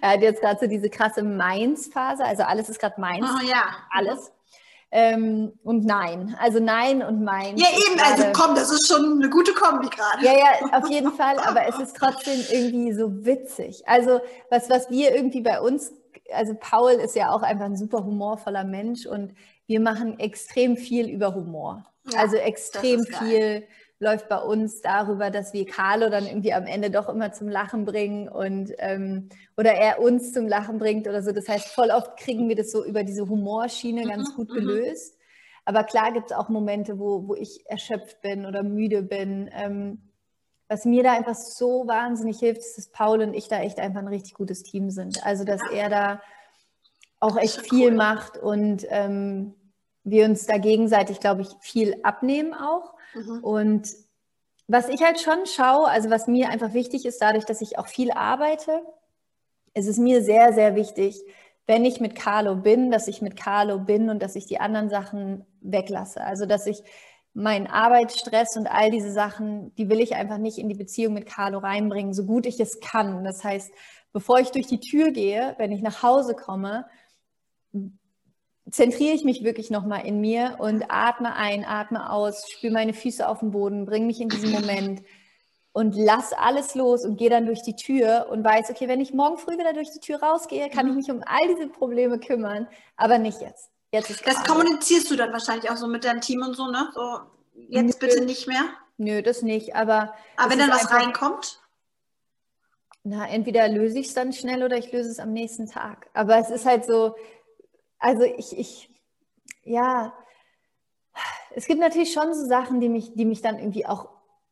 er 0.00 0.10
hat 0.10 0.20
jetzt 0.20 0.40
gerade 0.40 0.60
so 0.60 0.66
diese 0.68 0.90
krasse 0.90 1.24
Mainz-Phase. 1.24 2.24
Also 2.24 2.44
alles 2.44 2.68
ist 2.68 2.78
gerade 2.78 3.00
Mainz. 3.00 3.26
Oh 3.26 3.44
ja. 3.44 3.64
Alles. 3.90 4.30
Ähm, 4.94 5.52
und 5.64 5.86
nein. 5.86 6.36
Also 6.38 6.60
nein 6.60 7.02
und 7.02 7.24
mein. 7.24 7.56
Ja, 7.56 7.66
eben, 7.70 7.98
also 7.98 8.24
komm, 8.34 8.54
das 8.54 8.70
ist 8.70 8.86
schon 8.86 9.14
eine 9.14 9.30
gute 9.30 9.54
Kombi 9.54 9.88
gerade. 9.88 10.22
Ja, 10.22 10.32
ja, 10.32 10.78
auf 10.78 10.88
jeden 10.90 11.12
Fall, 11.12 11.38
aber 11.38 11.66
es 11.66 11.78
ist 11.78 11.96
trotzdem 11.96 12.38
irgendwie 12.50 12.92
so 12.92 13.24
witzig. 13.24 13.82
Also, 13.86 14.20
was, 14.50 14.68
was 14.68 14.90
wir 14.90 15.16
irgendwie 15.16 15.40
bei 15.40 15.62
uns, 15.62 15.92
also 16.30 16.54
Paul 16.60 16.92
ist 16.92 17.16
ja 17.16 17.30
auch 17.30 17.40
einfach 17.40 17.64
ein 17.64 17.76
super 17.76 18.04
humorvoller 18.04 18.64
Mensch 18.64 19.06
und 19.06 19.34
wir 19.66 19.80
machen 19.80 20.20
extrem 20.20 20.76
viel 20.76 21.08
über 21.08 21.34
Humor. 21.34 21.86
Ja, 22.10 22.18
also 22.18 22.36
extrem 22.36 23.04
viel 23.04 23.64
läuft 24.02 24.28
bei 24.28 24.38
uns 24.38 24.82
darüber, 24.82 25.30
dass 25.30 25.52
wir 25.52 25.64
Carlo 25.64 26.10
dann 26.10 26.26
irgendwie 26.26 26.52
am 26.52 26.66
Ende 26.66 26.90
doch 26.90 27.08
immer 27.08 27.32
zum 27.32 27.48
Lachen 27.48 27.84
bringen 27.84 28.28
und 28.28 28.72
ähm, 28.78 29.28
oder 29.56 29.72
er 29.72 30.00
uns 30.00 30.32
zum 30.32 30.48
Lachen 30.48 30.78
bringt 30.78 31.06
oder 31.06 31.22
so. 31.22 31.32
Das 31.32 31.48
heißt, 31.48 31.68
voll 31.68 31.90
oft 31.90 32.16
kriegen 32.18 32.48
wir 32.48 32.56
das 32.56 32.72
so 32.72 32.84
über 32.84 33.04
diese 33.04 33.28
Humorschiene 33.28 34.04
ganz 34.06 34.30
mhm, 34.30 34.34
gut 34.34 34.50
mhm. 34.50 34.54
gelöst. 34.54 35.16
Aber 35.64 35.84
klar 35.84 36.12
gibt 36.12 36.32
es 36.32 36.36
auch 36.36 36.48
Momente, 36.48 36.98
wo, 36.98 37.28
wo 37.28 37.34
ich 37.36 37.64
erschöpft 37.70 38.20
bin 38.20 38.44
oder 38.44 38.64
müde 38.64 39.02
bin. 39.02 39.48
Ähm, 39.52 40.02
was 40.68 40.84
mir 40.84 41.04
da 41.04 41.12
einfach 41.12 41.36
so 41.36 41.86
wahnsinnig 41.86 42.40
hilft, 42.40 42.62
ist, 42.62 42.78
dass 42.78 42.88
Paul 42.88 43.22
und 43.22 43.34
ich 43.34 43.46
da 43.46 43.60
echt 43.60 43.78
einfach 43.78 44.00
ein 44.00 44.08
richtig 44.08 44.34
gutes 44.34 44.64
Team 44.64 44.90
sind. 44.90 45.24
Also, 45.24 45.44
dass 45.44 45.60
er 45.72 45.88
da 45.88 46.22
auch 47.20 47.36
echt 47.36 47.68
viel 47.68 47.90
cool. 47.90 47.96
macht 47.96 48.36
und 48.36 48.84
ähm, 48.88 49.54
wir 50.02 50.24
uns 50.24 50.46
da 50.46 50.58
gegenseitig, 50.58 51.20
glaube 51.20 51.42
ich, 51.42 51.50
viel 51.60 51.94
abnehmen 52.02 52.52
auch. 52.52 52.94
Mhm. 53.14 53.44
Und 53.44 53.88
was 54.68 54.88
ich 54.88 55.02
halt 55.02 55.20
schon 55.20 55.46
schaue, 55.46 55.88
also 55.88 56.10
was 56.10 56.26
mir 56.26 56.48
einfach 56.48 56.72
wichtig 56.72 57.04
ist, 57.04 57.20
dadurch, 57.20 57.44
dass 57.44 57.60
ich 57.60 57.78
auch 57.78 57.86
viel 57.86 58.10
arbeite, 58.10 58.82
ist 59.74 59.88
es 59.88 59.98
mir 59.98 60.22
sehr, 60.22 60.52
sehr 60.52 60.74
wichtig, 60.74 61.20
wenn 61.66 61.84
ich 61.84 62.00
mit 62.00 62.14
Carlo 62.14 62.56
bin, 62.56 62.90
dass 62.90 63.08
ich 63.08 63.22
mit 63.22 63.36
Carlo 63.36 63.78
bin 63.78 64.10
und 64.10 64.22
dass 64.22 64.36
ich 64.36 64.46
die 64.46 64.60
anderen 64.60 64.90
Sachen 64.90 65.46
weglasse. 65.60 66.22
Also 66.22 66.46
dass 66.46 66.66
ich 66.66 66.82
meinen 67.34 67.66
Arbeitsstress 67.66 68.56
und 68.56 68.66
all 68.66 68.90
diese 68.90 69.10
Sachen, 69.10 69.74
die 69.76 69.88
will 69.88 70.00
ich 70.00 70.14
einfach 70.14 70.38
nicht 70.38 70.58
in 70.58 70.68
die 70.68 70.74
Beziehung 70.74 71.14
mit 71.14 71.26
Carlo 71.26 71.58
reinbringen, 71.58 72.12
so 72.12 72.24
gut 72.24 72.46
ich 72.46 72.60
es 72.60 72.80
kann. 72.80 73.24
Das 73.24 73.42
heißt, 73.42 73.72
bevor 74.12 74.38
ich 74.40 74.50
durch 74.50 74.66
die 74.66 74.80
Tür 74.80 75.12
gehe, 75.12 75.54
wenn 75.58 75.72
ich 75.72 75.82
nach 75.82 76.02
Hause 76.02 76.34
komme, 76.34 76.84
zentriere 78.70 79.14
ich 79.14 79.24
mich 79.24 79.42
wirklich 79.42 79.70
nochmal 79.70 80.06
in 80.06 80.20
mir 80.20 80.56
und 80.58 80.84
atme 80.88 81.34
ein, 81.34 81.64
atme 81.64 82.10
aus, 82.10 82.44
spüre 82.50 82.72
meine 82.72 82.94
Füße 82.94 83.26
auf 83.26 83.40
dem 83.40 83.50
Boden, 83.50 83.86
bringe 83.86 84.06
mich 84.06 84.20
in 84.20 84.28
diesen 84.28 84.52
Moment 84.52 85.02
und 85.72 85.96
lass 85.96 86.32
alles 86.32 86.74
los 86.74 87.04
und 87.04 87.16
gehe 87.16 87.30
dann 87.30 87.46
durch 87.46 87.62
die 87.62 87.76
Tür 87.76 88.28
und 88.30 88.44
weiß, 88.44 88.70
okay, 88.70 88.88
wenn 88.88 89.00
ich 89.00 89.12
morgen 89.12 89.38
früh 89.38 89.58
wieder 89.58 89.72
durch 89.72 89.90
die 89.90 90.00
Tür 90.00 90.22
rausgehe, 90.22 90.68
kann 90.70 90.86
ich 90.86 90.92
mhm. 90.92 90.98
mich 90.98 91.10
um 91.10 91.22
all 91.24 91.54
diese 91.54 91.68
Probleme 91.68 92.18
kümmern, 92.18 92.68
aber 92.96 93.18
nicht 93.18 93.40
jetzt. 93.40 93.70
Jetzt 93.90 94.10
ist 94.10 94.26
Das 94.26 94.44
kommunizierst 94.44 95.10
du 95.10 95.16
dann 95.16 95.32
wahrscheinlich 95.32 95.70
auch 95.70 95.76
so 95.76 95.86
mit 95.86 96.04
deinem 96.04 96.20
Team 96.20 96.42
und 96.42 96.54
so, 96.54 96.70
ne? 96.70 96.88
So, 96.94 97.20
jetzt 97.68 98.00
Nö. 98.00 98.08
bitte 98.08 98.24
nicht 98.24 98.46
mehr. 98.46 98.64
Nö, 98.96 99.22
das 99.22 99.42
nicht, 99.42 99.74
aber. 99.74 100.14
Aber 100.36 100.50
wenn 100.50 100.58
dann 100.58 100.70
was 100.70 100.82
einfach, 100.82 101.00
reinkommt? 101.00 101.60
Na, 103.04 103.26
entweder 103.28 103.68
löse 103.68 103.98
ich 103.98 104.08
es 104.08 104.14
dann 104.14 104.32
schnell 104.32 104.62
oder 104.62 104.78
ich 104.78 104.92
löse 104.92 105.10
es 105.10 105.18
am 105.18 105.32
nächsten 105.32 105.68
Tag. 105.68 106.08
Aber 106.14 106.36
es 106.38 106.50
ist 106.50 106.64
halt 106.64 106.84
so, 106.84 107.16
also 108.02 108.24
ich, 108.24 108.58
ich, 108.58 108.90
ja, 109.62 110.12
es 111.54 111.66
gibt 111.66 111.80
natürlich 111.80 112.12
schon 112.12 112.34
so 112.34 112.44
Sachen, 112.46 112.80
die 112.80 112.88
mich, 112.88 113.14
die 113.14 113.24
mich 113.24 113.42
dann 113.42 113.58
irgendwie 113.58 113.86
auch 113.86 114.08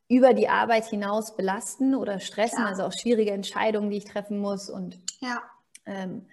über 0.09 0.35
die 0.35 0.49
Arbeit 0.49 0.87
hinaus 0.87 1.37
belasten 1.37 1.95
oder 1.95 2.21
stressen, 2.21 2.61
ja. 2.61 2.67
also 2.67 2.85
auch 2.85 2.93
schwierige 2.93 3.33
Entscheidungen, 3.33 3.91
die 3.91 3.99
ich 3.99 4.05
treffen 4.05 4.39
muss 4.39 4.71
und 4.71 4.99
ja. 5.21 5.43
ähm, 5.87 6.27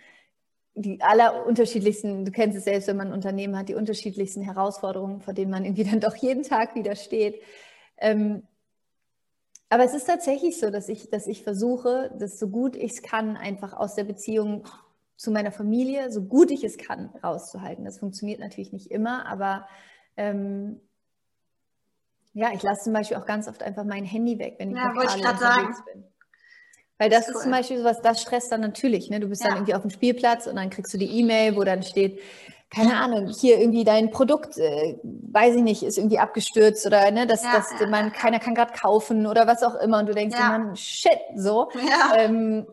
die 0.76 1.02
aller 1.02 1.46
unterschiedlichsten, 1.46 2.24
du 2.24 2.32
kennst 2.32 2.58
es 2.58 2.66
selbst, 2.66 2.88
wenn 2.88 2.98
man 2.98 3.08
ein 3.08 3.14
Unternehmen 3.14 3.58
hat, 3.58 3.70
die 3.70 3.76
unterschiedlichsten 3.76 4.42
Herausforderungen, 4.42 5.22
vor 5.22 5.34
denen 5.34 5.52
man 5.52 5.66
irgendwie 5.66 5.84
dann 5.90 6.00
doch 6.00 6.16
jeden 6.16 6.44
Tag 6.44 6.76
widersteht. 6.76 7.42
Ähm, 7.98 8.44
aber 9.70 9.84
es 9.84 9.94
ist 9.94 10.06
tatsächlich 10.06 10.60
so, 10.60 10.70
dass 10.70 10.88
ich, 10.88 11.10
dass 11.10 11.26
ich 11.28 11.44
versuche, 11.44 12.12
das 12.18 12.38
so 12.38 12.48
gut 12.48 12.76
ich 12.76 12.94
es 12.94 13.02
kann, 13.02 13.38
einfach 13.38 13.74
aus 13.74 13.96
der 13.96 14.06
Beziehung 14.06 14.66
zu 15.18 15.32
meiner 15.32 15.52
Familie, 15.52 16.12
so 16.12 16.24
gut 16.24 16.52
ich 16.52 16.64
es 16.64 16.78
kann, 16.78 17.10
rauszuhalten. 17.24 17.84
Das 17.84 18.00
funktioniert 18.00 18.40
natürlich 18.40 18.72
nicht 18.72 18.92
immer, 18.92 19.26
aber 19.26 19.68
ähm, 20.16 20.80
ja, 22.34 22.52
ich 22.54 22.62
lasse 22.62 22.84
zum 22.84 22.94
Beispiel 22.94 23.18
auch 23.18 23.26
ganz 23.26 23.48
oft 23.48 23.64
einfach 23.64 23.84
mein 23.84 24.06
Handy 24.06 24.38
weg, 24.38 24.56
wenn 24.60 24.72
ich 24.72 24.78
ja, 24.78 24.92
lokal 24.92 25.16
unterwegs 25.16 25.40
sagen. 25.40 25.76
bin. 25.92 26.04
Weil 27.00 27.10
das, 27.10 27.22
das 27.22 27.30
ist, 27.30 27.36
cool. 27.36 27.42
zum 27.44 27.52
Beispiel 27.52 27.78
sowas, 27.80 28.02
das 28.02 28.22
stresst 28.22 28.52
dann 28.52 28.62
natürlich. 28.62 29.10
Ne? 29.10 29.20
Du 29.20 29.28
bist 29.28 29.42
ja. 29.42 29.50
dann 29.50 29.58
irgendwie 29.58 29.74
auf 29.74 29.82
dem 29.82 29.92
Spielplatz 29.92 30.46
und 30.48 30.56
dann 30.56 30.70
kriegst 30.70 30.94
du 30.94 30.98
die 30.98 31.20
E-Mail, 31.20 31.56
wo 31.56 31.64
dann 31.64 31.82
steht, 31.84 32.20
keine 32.70 32.98
Ahnung, 32.98 33.28
hier 33.28 33.60
irgendwie 33.60 33.84
dein 33.84 34.12
Produkt, 34.12 34.58
äh, 34.58 34.98
weiß 35.04 35.56
ich 35.56 35.64
nicht, 35.64 35.84
ist 35.84 35.98
irgendwie 35.98 36.20
abgestürzt 36.20 36.86
oder 36.86 37.10
ne, 37.12 37.26
dass, 37.26 37.44
ja, 37.44 37.54
dass 37.54 37.72
ja, 37.80 37.88
man, 37.88 38.12
keiner 38.12 38.40
kann 38.40 38.56
gerade 38.56 38.74
kaufen 38.74 39.26
oder 39.26 39.48
was 39.48 39.64
auch 39.64 39.76
immer 39.76 40.00
und 40.00 40.08
du 40.08 40.14
denkst 40.14 40.38
ja. 40.38 40.56
immer, 40.56 40.76
shit, 40.76 41.20
so. 41.36 41.70
Ähm, 42.16 42.68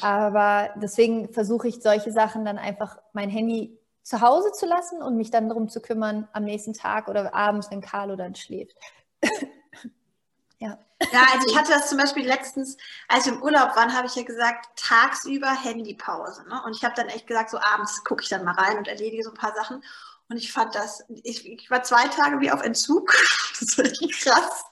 aber 0.00 0.70
deswegen 0.76 1.32
versuche 1.32 1.68
ich 1.68 1.82
solche 1.82 2.12
Sachen 2.12 2.44
dann 2.44 2.58
einfach 2.58 2.98
mein 3.12 3.30
Handy 3.30 3.78
zu 4.02 4.20
Hause 4.20 4.52
zu 4.52 4.66
lassen 4.66 5.02
und 5.02 5.16
mich 5.16 5.30
dann 5.30 5.48
darum 5.48 5.68
zu 5.68 5.80
kümmern 5.80 6.28
am 6.32 6.44
nächsten 6.44 6.72
Tag 6.72 7.08
oder 7.08 7.34
abends, 7.34 7.70
wenn 7.70 7.80
Carlo 7.80 8.16
dann 8.16 8.34
schläft. 8.34 8.76
ja. 10.58 10.78
Ja, 11.12 11.26
also 11.32 11.46
ich 11.48 11.56
hatte 11.56 11.70
das 11.72 11.88
zum 11.88 11.98
Beispiel 11.98 12.26
letztens, 12.26 12.76
als 13.06 13.26
wir 13.26 13.34
im 13.34 13.42
Urlaub 13.42 13.76
waren, 13.76 13.94
habe 13.94 14.06
ich 14.08 14.16
ja 14.16 14.24
gesagt, 14.24 14.66
tagsüber 14.76 15.50
Handypause. 15.50 16.42
Ne? 16.48 16.60
Und 16.64 16.74
ich 16.74 16.82
habe 16.84 16.94
dann 16.96 17.08
echt 17.08 17.26
gesagt, 17.26 17.50
so 17.50 17.58
abends 17.58 18.02
gucke 18.02 18.22
ich 18.22 18.28
dann 18.28 18.44
mal 18.44 18.54
rein 18.54 18.78
und 18.78 18.88
erledige 18.88 19.22
so 19.22 19.30
ein 19.30 19.36
paar 19.36 19.54
Sachen. 19.54 19.82
Und 20.28 20.36
ich 20.36 20.52
fand 20.52 20.74
das, 20.74 21.04
ich, 21.08 21.46
ich 21.46 21.70
war 21.70 21.82
zwei 21.82 22.08
Tage 22.08 22.40
wie 22.40 22.50
auf 22.50 22.62
Entzug. 22.62 23.14
Das 23.60 23.76
war 23.76 23.86
richtig 23.86 24.20
krass. 24.20 24.64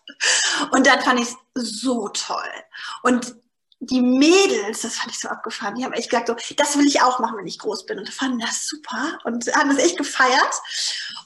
Und 0.71 0.87
dann 0.87 1.01
fand 1.01 1.19
ich 1.19 1.27
es 1.55 1.81
so 1.81 2.07
toll. 2.07 2.53
Und 3.03 3.35
die 3.81 4.01
Mädels, 4.01 4.83
das 4.83 4.97
fand 4.97 5.13
ich 5.13 5.21
so 5.21 5.29
abgefahren, 5.29 5.75
die 5.75 5.85
haben 5.85 5.93
echt 5.93 6.09
gesagt, 6.09 6.29
so, 6.29 6.37
das 6.57 6.79
will 6.79 6.87
ich 6.87 7.03
auch 7.03 7.19
machen, 7.19 7.37
wenn 7.37 7.47
ich 7.47 7.59
groß 7.59 7.85
bin. 7.87 7.99
Und 7.99 8.09
fanden 8.09 8.39
das 8.39 8.67
super 8.67 9.19
und 9.25 9.47
haben 9.55 9.69
das 9.69 9.85
echt 9.85 9.99
gefeiert. 9.99 10.55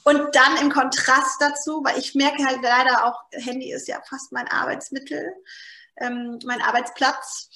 Und 0.03 0.35
dann 0.35 0.57
im 0.57 0.71
Kontrast 0.71 1.39
dazu, 1.39 1.81
weil 1.83 1.97
ich 1.97 2.13
merke 2.13 2.45
halt 2.45 2.61
leider 2.61 3.05
auch, 3.05 3.23
Handy 3.31 3.71
ist 3.71 3.87
ja 3.87 4.01
fast 4.07 4.31
mein 4.31 4.47
Arbeitsmittel, 4.49 5.33
ähm, 5.97 6.39
mein 6.45 6.61
Arbeitsplatz. 6.61 7.49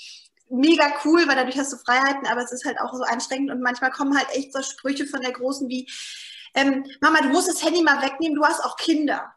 Mega 0.48 0.94
cool, 1.04 1.28
weil 1.28 1.36
dadurch 1.36 1.58
hast 1.58 1.74
du 1.74 1.78
Freiheiten, 1.78 2.28
aber 2.28 2.42
es 2.44 2.52
ist 2.52 2.66
halt 2.66 2.80
auch 2.80 2.94
so 2.94 3.04
anstrengend 3.04 3.52
und 3.52 3.62
manchmal 3.62 3.92
kommen 3.92 4.16
halt 4.16 4.30
echt 4.30 4.54
so 4.54 4.62
Sprüche 4.62 5.08
von 5.08 5.22
der 5.22 5.32
Großen 5.32 5.68
wie, 5.68 5.90
ähm, 6.54 6.86
Mama, 7.02 7.22
du 7.22 7.30
musst 7.30 7.50
das 7.50 7.64
Handy 7.64 7.82
mal 7.82 8.02
wegnehmen, 8.02 8.36
du 8.36 8.46
hast 8.46 8.64
auch 8.64 8.78
Kinder. 8.78 9.34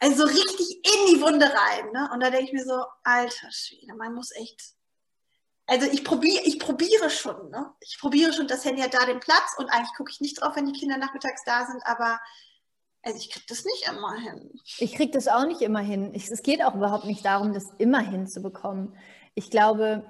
Also 0.00 0.26
so 0.26 0.32
richtig 0.32 0.70
in 0.70 1.14
die 1.14 1.20
Wunde 1.20 1.46
rein. 1.46 1.92
Ne? 1.92 2.08
Und 2.14 2.20
da 2.20 2.30
denke 2.30 2.46
ich 2.46 2.52
mir 2.52 2.64
so, 2.64 2.84
alter 3.02 3.50
Schwede, 3.50 3.94
man 3.94 4.14
muss 4.14 4.30
echt 4.32 4.74
also 5.72 5.86
ich 5.90 6.04
probiere, 6.04 6.42
ich 6.44 6.58
probiere 6.58 7.08
schon, 7.08 7.48
ne? 7.48 7.72
Ich 7.80 7.98
probiere 7.98 8.34
schon, 8.34 8.46
das 8.46 8.62
Handy 8.66 8.82
hat 8.82 8.92
da 8.92 9.06
den 9.06 9.20
Platz 9.20 9.54
und 9.56 9.70
eigentlich 9.70 9.94
gucke 9.96 10.10
ich 10.10 10.20
nicht 10.20 10.40
drauf, 10.40 10.54
wenn 10.54 10.66
die 10.66 10.78
Kinder 10.78 10.98
nachmittags 10.98 11.44
da 11.46 11.64
sind, 11.64 11.82
aber 11.86 12.20
also 13.02 13.18
ich 13.18 13.30
kriege 13.30 13.46
das 13.48 13.64
nicht 13.64 13.88
immer 13.88 14.14
hin. 14.20 14.50
Ich 14.78 14.94
kriege 14.94 15.12
das 15.12 15.28
auch 15.28 15.46
nicht 15.46 15.62
immer 15.62 15.80
hin. 15.80 16.12
Ich, 16.14 16.30
es 16.30 16.42
geht 16.42 16.62
auch 16.62 16.74
überhaupt 16.74 17.06
nicht 17.06 17.24
darum, 17.24 17.54
das 17.54 17.72
immer 17.78 18.00
hinzubekommen. 18.00 18.94
Ich 19.34 19.50
glaube, 19.50 20.04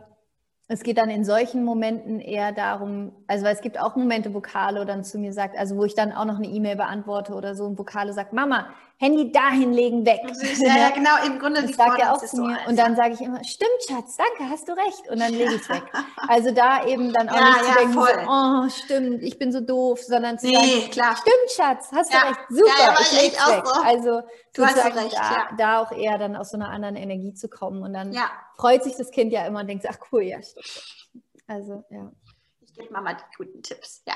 es 0.67 0.83
geht 0.83 0.99
dann 0.99 1.11
in 1.11 1.25
solchen 1.25 1.65
Momenten 1.65 2.19
eher 2.19 2.51
darum, 2.51 3.13
also 3.29 3.45
weil 3.45 3.55
es 3.55 3.63
gibt 3.63 3.79
auch 3.79 3.95
Momente, 3.95 4.35
wo 4.35 4.41
Carlo 4.41 4.85
dann 4.85 5.05
zu 5.05 5.17
mir 5.17 5.33
sagt, 5.33 5.57
also 5.57 5.77
wo 5.77 5.85
ich 5.85 5.95
dann 5.95 6.11
auch 6.11 6.25
noch 6.25 6.39
eine 6.39 6.49
E-Mail 6.49 6.75
beantworte 6.75 7.35
oder 7.35 7.55
so 7.55 7.67
und 7.67 7.79
wo 7.79 7.85
Carlo 7.85 8.13
sagt, 8.13 8.33
Mama, 8.33 8.75
Handy 9.03 9.33
dahin 9.33 9.73
legen, 9.73 10.07
weg. 10.07 10.21
Ja, 10.61 10.77
ja 10.77 10.91
genau, 10.95 11.11
im 11.27 11.41
Grunde 11.41 11.63
das 11.63 11.75
sagt 11.75 11.99
er 11.99 12.13
auch 12.13 12.25
zu 12.25 12.41
mir. 12.41 12.57
So 12.63 12.71
und 12.71 12.79
dann 12.79 12.95
sage 12.95 13.15
ich 13.15 13.21
immer, 13.21 13.43
stimmt, 13.43 13.83
Schatz, 13.89 14.17
danke, 14.17 14.49
hast 14.49 14.69
du 14.69 14.73
recht. 14.75 15.11
Und 15.11 15.19
dann 15.19 15.33
lege 15.33 15.57
ich 15.57 15.63
es 15.63 15.69
weg. 15.69 15.83
Also 16.29 16.53
da 16.53 16.87
eben 16.87 17.13
dann 17.13 17.29
auch 17.29 17.35
ja, 17.35 17.49
nicht 17.49 17.65
zu 17.65 17.75
denken, 17.75 17.93
so, 17.95 18.07
oh, 18.29 18.69
stimmt, 18.69 19.23
ich 19.25 19.39
bin 19.41 19.51
so 19.51 19.61
doof, 19.61 20.01
sondern 20.01 20.39
zu 20.39 20.47
nee, 20.47 20.55
sagen, 20.55 20.91
klar. 20.93 21.17
stimmt, 21.17 21.51
Schatz, 21.51 21.91
hast 21.93 22.15
du 22.15 22.17
recht, 22.17 22.41
super, 22.49 22.97
ich 23.01 23.23
lege 23.23 23.37
es 23.37 23.49
weg. 23.49 23.67
So. 23.67 23.83
Also 23.83 24.23
du 24.55 24.65
hast 24.65 24.85
recht, 24.85 25.17
da, 25.17 25.49
da, 25.59 25.83
auch 25.83 25.91
eher 25.91 26.17
dann 26.19 26.37
aus 26.37 26.51
so 26.51 26.57
einer 26.57 26.71
anderen 26.71 26.95
Energie 26.95 27.35
zu 27.35 27.49
kommen. 27.49 27.83
Und 27.83 27.93
dann 27.93 28.17
freut 28.57 28.85
sich 28.85 28.95
das 28.97 29.11
Kind 29.11 29.33
ja 29.33 29.45
immer 29.47 29.61
und 29.61 29.67
denkt, 29.67 29.85
ach 29.91 29.99
cool, 30.13 30.23
ja, 30.23 30.41
stimmt. 30.41 31.25
Also, 31.49 31.85
ja. 31.91 32.13
Ich 32.61 32.73
gebe 32.73 32.93
Mama 32.93 33.15
die 33.15 33.37
guten 33.37 33.63
Tipps, 33.65 34.03
ja. 34.07 34.15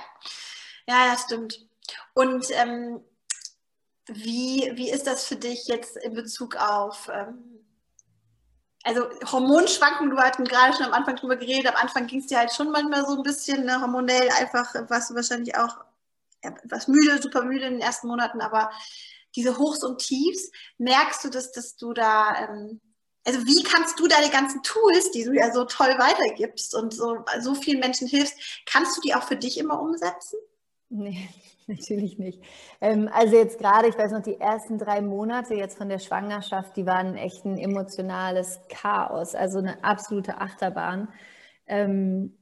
Ja, 0.86 1.08
ja, 1.08 1.16
stimmt. 1.18 1.58
Und 2.14 2.46
ähm, 2.52 3.00
wie, 4.08 4.70
wie 4.74 4.90
ist 4.90 5.06
das 5.06 5.26
für 5.26 5.36
dich 5.36 5.66
jetzt 5.66 5.96
in 5.96 6.14
Bezug 6.14 6.56
auf, 6.56 7.10
ähm, 7.12 7.64
also 8.84 9.08
Hormonschwankungen, 9.32 10.14
du 10.14 10.22
hatten 10.22 10.44
gerade 10.44 10.76
schon 10.76 10.86
am 10.86 10.92
Anfang 10.92 11.16
drüber 11.16 11.36
geredet, 11.36 11.66
am 11.66 11.82
Anfang 11.82 12.06
ging 12.06 12.20
es 12.20 12.26
dir 12.26 12.38
halt 12.38 12.52
schon 12.52 12.70
manchmal 12.70 13.04
so 13.04 13.16
ein 13.16 13.22
bisschen 13.24 13.64
ne, 13.64 13.80
hormonell, 13.80 14.28
einfach 14.30 14.72
warst 14.88 15.10
du 15.10 15.14
wahrscheinlich 15.16 15.56
auch 15.56 15.76
etwas 16.40 16.86
müde, 16.86 17.20
super 17.20 17.42
müde 17.42 17.66
in 17.66 17.74
den 17.74 17.82
ersten 17.82 18.06
Monaten, 18.06 18.40
aber 18.40 18.70
diese 19.34 19.58
Hochs 19.58 19.82
und 19.82 19.98
Tiefs, 19.98 20.50
merkst 20.78 21.24
du, 21.24 21.30
dass, 21.30 21.50
dass 21.50 21.76
du 21.76 21.92
da, 21.92 22.48
ähm, 22.48 22.80
also 23.24 23.40
wie 23.44 23.62
kannst 23.64 23.98
du 23.98 24.06
deine 24.06 24.30
ganzen 24.30 24.62
Tools, 24.62 25.10
die 25.10 25.24
du 25.24 25.32
ja 25.32 25.52
so 25.52 25.64
toll 25.64 25.94
weitergibst 25.98 26.74
und 26.74 26.94
so, 26.94 27.24
so 27.40 27.54
vielen 27.56 27.80
Menschen 27.80 28.06
hilfst, 28.06 28.34
kannst 28.66 28.96
du 28.96 29.00
die 29.00 29.16
auch 29.16 29.24
für 29.24 29.36
dich 29.36 29.58
immer 29.58 29.80
umsetzen? 29.80 30.38
Nee. 30.96 31.28
Natürlich 31.66 32.18
nicht. 32.18 32.40
Ähm, 32.80 33.10
also 33.12 33.36
jetzt 33.36 33.58
gerade, 33.58 33.88
ich 33.88 33.98
weiß 33.98 34.12
noch, 34.12 34.22
die 34.22 34.40
ersten 34.40 34.78
drei 34.78 35.00
Monate 35.00 35.54
jetzt 35.54 35.76
von 35.76 35.88
der 35.88 35.98
Schwangerschaft, 35.98 36.76
die 36.76 36.86
waren 36.86 37.16
echt 37.16 37.44
ein 37.44 37.58
emotionales 37.58 38.60
Chaos, 38.68 39.34
also 39.34 39.58
eine 39.58 39.82
absolute 39.82 40.40
Achterbahn. 40.40 41.08
Ähm, 41.66 42.36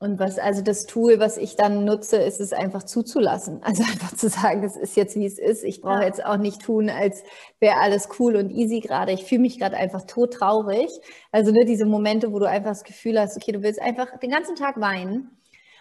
und 0.00 0.18
was, 0.18 0.38
also 0.38 0.60
das 0.60 0.86
Tool, 0.86 1.18
was 1.20 1.38
ich 1.38 1.56
dann 1.56 1.84
nutze, 1.84 2.16
ist 2.16 2.40
es 2.40 2.52
einfach 2.52 2.82
zuzulassen. 2.82 3.62
Also 3.62 3.84
einfach 3.90 4.14
zu 4.14 4.28
sagen, 4.28 4.64
es 4.64 4.76
ist 4.76 4.96
jetzt 4.96 5.16
wie 5.16 5.24
es 5.24 5.38
ist. 5.38 5.64
Ich 5.64 5.80
brauche 5.80 6.00
ja. 6.00 6.06
jetzt 6.06 6.22
auch 6.24 6.36
nicht 6.36 6.62
tun, 6.62 6.90
als 6.90 7.22
wäre 7.60 7.76
alles 7.78 8.08
cool 8.18 8.36
und 8.36 8.50
easy 8.50 8.80
gerade. 8.80 9.12
Ich 9.12 9.24
fühle 9.24 9.42
mich 9.42 9.58
gerade 9.58 9.76
einfach 9.76 10.02
todtraurig. 10.02 10.90
Also 11.30 11.52
ne, 11.52 11.64
diese 11.64 11.86
Momente, 11.86 12.32
wo 12.32 12.38
du 12.38 12.48
einfach 12.48 12.70
das 12.70 12.84
Gefühl 12.84 13.18
hast, 13.18 13.36
okay, 13.36 13.52
du 13.52 13.62
willst 13.62 13.80
einfach 13.80 14.18
den 14.18 14.30
ganzen 14.30 14.56
Tag 14.56 14.80
weinen. 14.80 15.30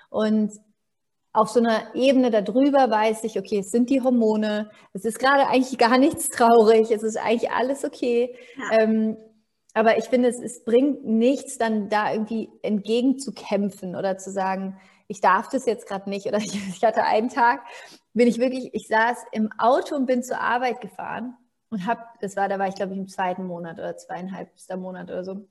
Und 0.09 0.53
auf 1.33 1.49
so 1.49 1.59
einer 1.59 1.95
Ebene 1.95 2.29
darüber 2.29 2.89
weiß 2.89 3.23
ich, 3.23 3.39
okay, 3.39 3.59
es 3.59 3.71
sind 3.71 3.89
die 3.89 4.01
Hormone, 4.01 4.69
es 4.93 5.03
ist 5.03 5.17
gerade 5.17 5.47
eigentlich 5.47 5.77
gar 5.79 5.97
nichts 5.97 6.29
traurig, 6.29 6.91
es 6.91 7.01
ist 7.01 7.17
eigentlich 7.17 7.51
alles 7.51 7.83
okay. 7.83 8.35
Ja. 8.57 8.79
Ähm, 8.79 9.17
aber 9.73 9.97
ich 9.97 10.05
finde, 10.05 10.29
es, 10.29 10.39
es 10.39 10.63
bringt 10.63 11.03
nichts, 11.03 11.57
dann 11.57 11.89
da 11.89 12.13
irgendwie 12.13 12.49
entgegenzukämpfen 12.61 13.95
oder 13.95 14.19
zu 14.19 14.31
sagen, 14.31 14.79
ich 15.07 15.21
darf 15.21 15.49
das 15.49 15.65
jetzt 15.65 15.87
gerade 15.87 16.09
nicht. 16.09 16.27
Oder 16.27 16.37
ich, 16.43 16.53
ich 16.53 16.83
hatte 16.83 17.03
einen 17.03 17.29
Tag, 17.29 17.61
bin 18.13 18.27
ich 18.27 18.37
wirklich, 18.37 18.73
ich 18.73 18.87
saß 18.87 19.25
im 19.31 19.49
Auto 19.57 19.95
und 19.95 20.05
bin 20.05 20.21
zur 20.21 20.39
Arbeit 20.39 20.81
gefahren 20.81 21.35
und 21.69 21.87
habe, 21.87 22.01
das 22.21 22.35
war, 22.35 22.47
da 22.47 22.59
war 22.59 22.67
ich 22.67 22.75
glaube 22.75 22.93
ich 22.93 22.99
im 22.99 23.07
zweiten 23.07 23.47
Monat 23.47 23.79
oder 23.79 23.97
zweieinhalbster 23.97 24.77
Monat 24.77 25.09
oder 25.09 25.23
so. 25.23 25.47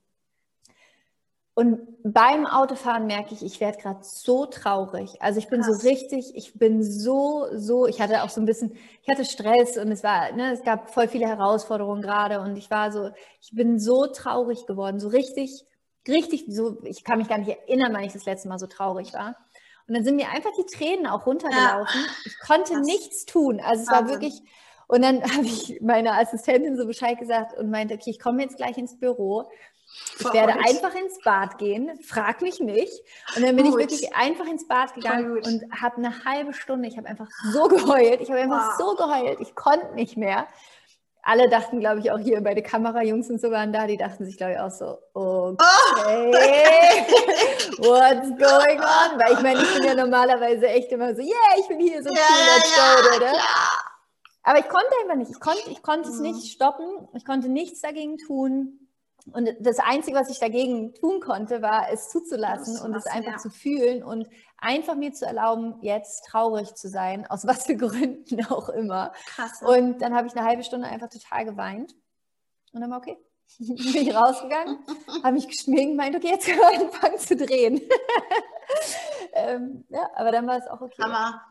Und 1.55 1.81
beim 2.03 2.47
Autofahren 2.47 3.07
merke 3.07 3.35
ich, 3.35 3.43
ich 3.43 3.61
werde 3.61 3.77
gerade 3.79 4.01
so 4.03 4.47
traurig. 4.47 5.21
Also 5.21 5.39
ich 5.39 5.49
bin 5.49 5.61
Krass. 5.61 5.83
so 5.83 5.89
richtig, 5.89 6.35
ich 6.35 6.55
bin 6.59 6.83
so, 6.83 7.47
so, 7.55 7.87
ich 7.87 8.01
hatte 8.01 8.23
auch 8.23 8.31
so 8.31 8.41
ein 8.41 8.47
bisschen, 8.47 8.75
ich 9.03 9.09
hatte 9.11 9.27
Stress 9.27 9.77
und 9.77 9.93
es 9.93 10.03
war, 10.03 10.33
ne, 10.33 10.53
es 10.53 10.63
gab 10.63 10.91
voll 10.91 11.09
viele 11.09 11.27
Herausforderungen 11.29 12.01
gerade 12.01 12.41
und 12.41 12.57
ich 12.57 12.71
war 12.71 12.91
so, 12.91 13.11
ich 13.43 13.51
bin 13.53 13.79
so 13.79 14.07
traurig 14.07 14.65
geworden, 14.65 14.99
so 14.99 15.09
richtig, 15.09 15.67
richtig, 16.09 16.47
so, 16.49 16.83
ich 16.85 17.05
kann 17.05 17.19
mich 17.19 17.29
gar 17.29 17.37
nicht 17.39 17.51
erinnern, 17.51 17.93
wann 17.93 18.05
ich 18.05 18.15
das 18.15 18.25
letzte 18.25 18.49
Mal 18.49 18.59
so 18.59 18.67
traurig 18.67 19.13
war. 19.13 19.37
Und 19.87 19.95
dann 19.95 20.05
sind 20.05 20.17
mir 20.17 20.31
einfach 20.31 20.53
die 20.59 20.65
Tränen 20.65 21.07
auch 21.07 21.27
runtergelaufen. 21.27 22.01
Ja. 22.01 22.13
Ich 22.25 22.39
konnte 22.39 22.75
Krass. 22.75 22.87
nichts 22.87 23.27
tun. 23.27 23.61
Also 23.61 23.83
es 23.83 23.91
Wahnsinn. 23.91 23.91
war 23.91 24.09
wirklich, 24.09 24.43
und 24.87 25.03
dann 25.03 25.23
habe 25.37 25.45
ich 25.45 25.81
meiner 25.83 26.19
Assistentin 26.19 26.77
so 26.77 26.87
Bescheid 26.87 27.19
gesagt 27.19 27.59
und 27.59 27.69
meinte, 27.71 27.95
okay, 27.95 28.11
ich 28.11 28.21
komme 28.21 28.43
jetzt 28.43 28.57
gleich 28.57 28.79
ins 28.79 28.99
Büro. 28.99 29.51
Ich 30.19 30.33
werde 30.33 30.55
einfach 30.55 30.95
ins 30.95 31.19
Bad 31.25 31.59
gehen, 31.59 31.91
frag 32.03 32.43
mich 32.43 32.61
nicht. 32.61 32.93
Und 33.37 33.43
dann 33.43 33.57
bin 33.57 33.71
Gut. 33.71 33.81
ich 33.81 33.89
wirklich 33.89 34.15
einfach 34.15 34.47
ins 34.47 34.69
Bad 34.69 34.95
gegangen 34.95 35.39
und 35.39 35.65
habe 35.81 35.97
eine 35.97 36.25
halbe 36.25 36.53
Stunde, 36.53 36.87
ich 36.89 36.97
habe 36.97 37.09
einfach 37.09 37.29
so 37.53 37.67
geheult, 37.69 38.21
ich 38.21 38.31
habe 38.31 38.41
einfach 38.41 38.79
wow. 38.79 38.79
so 38.79 38.95
geheult, 38.97 39.41
ich 39.41 39.55
konnte 39.55 39.95
nicht 39.95 40.17
mehr. 40.17 40.47
Alle 41.25 41.49
dachten, 41.49 41.79
glaube 41.79 42.01
ich, 42.01 42.11
auch 42.11 42.19
hier 42.19 42.43
bei 42.43 42.53
den 42.53 42.65
Kamerajungs 42.65 43.31
und 43.31 43.41
so 43.41 43.53
waren 43.53 43.73
da, 43.73 43.87
die 43.87 43.97
dachten 43.97 44.25
sich, 44.25 44.37
glaube 44.37 44.55
ich, 44.55 44.59
auch 44.59 44.71
so, 44.71 44.99
okay, 45.15 45.15
oh. 45.15 45.57
what's 47.79 48.29
going 48.29 48.81
on? 48.81 49.19
Weil 49.19 49.35
ich 49.35 49.41
meine, 49.41 49.63
ich 49.63 49.73
bin 49.75 49.85
ja 49.85 49.95
normalerweise 49.95 50.67
echt 50.67 50.91
immer 50.91 51.15
so, 51.15 51.23
yeah, 51.23 51.61
ich 51.61 51.69
bin 51.69 51.79
hier 51.79 52.03
so 52.03 52.11
cool, 52.11 52.17
ja, 52.17 52.57
let's 52.57 52.75
go, 52.75 53.17
oder? 53.17 53.35
Aber 54.43 54.59
ich 54.59 54.69
konnte 54.69 54.91
einfach 55.03 55.15
nicht, 55.15 55.31
ich 55.31 55.41
konnte, 55.41 55.71
ich 55.71 55.83
konnte 55.83 56.09
mhm. 56.09 56.15
es 56.15 56.21
nicht 56.21 56.53
stoppen, 56.53 57.09
ich 57.15 57.25
konnte 57.25 57.49
nichts 57.49 57.81
dagegen 57.81 58.19
tun. 58.19 58.82
Und 59.33 59.49
das 59.61 59.79
Einzige, 59.79 60.17
was 60.17 60.31
ich 60.31 60.41
dagegen 60.41 60.95
tun 60.95 61.21
konnte, 61.21 61.63
war 61.63 61.91
es 61.93 62.09
zuzulassen 62.09 62.81
und 62.81 62.95
es 62.95 63.07
einfach 63.07 63.33
ja. 63.33 63.39
zu 63.39 63.51
fühlen 63.51 64.03
und 64.03 64.29
einfach 64.59 64.95
mir 64.95 65.13
zu 65.13 65.27
erlauben, 65.27 65.77
jetzt 65.81 66.27
traurig 66.27 66.75
zu 66.75 66.89
sein, 66.89 67.27
aus 67.31 67.47
was 67.47 67.67
für 67.67 67.77
Gründen 67.77 68.45
auch 68.47 68.69
immer. 68.69 69.13
Krass. 69.27 69.63
Und 69.63 70.01
dann 70.03 70.15
habe 70.15 70.27
ich 70.27 70.37
eine 70.37 70.47
halbe 70.47 70.65
Stunde 70.65 70.89
einfach 70.89 71.09
total 71.09 71.45
geweint 71.45 71.95
und 72.73 72.81
dann 72.81 72.91
war 72.91 72.99
okay. 72.99 73.19
bin 73.59 73.77
ich 73.77 74.15
rausgegangen, 74.15 74.79
habe 75.23 75.33
mich 75.33 75.47
geschminkt, 75.47 75.97
meinte, 75.97 76.19
okay, 76.19 76.31
jetzt 76.31 76.47
können 76.47 76.59
wir 76.59 76.81
anfangen 76.81 77.19
zu 77.19 77.37
drehen. 77.37 77.81
ähm, 79.35 79.85
ja, 79.91 80.11
aber 80.15 80.33
dann 80.33 80.47
war 80.47 80.57
es 80.57 80.67
auch 80.67 80.81
okay. 80.81 81.03
Hammer. 81.03 81.43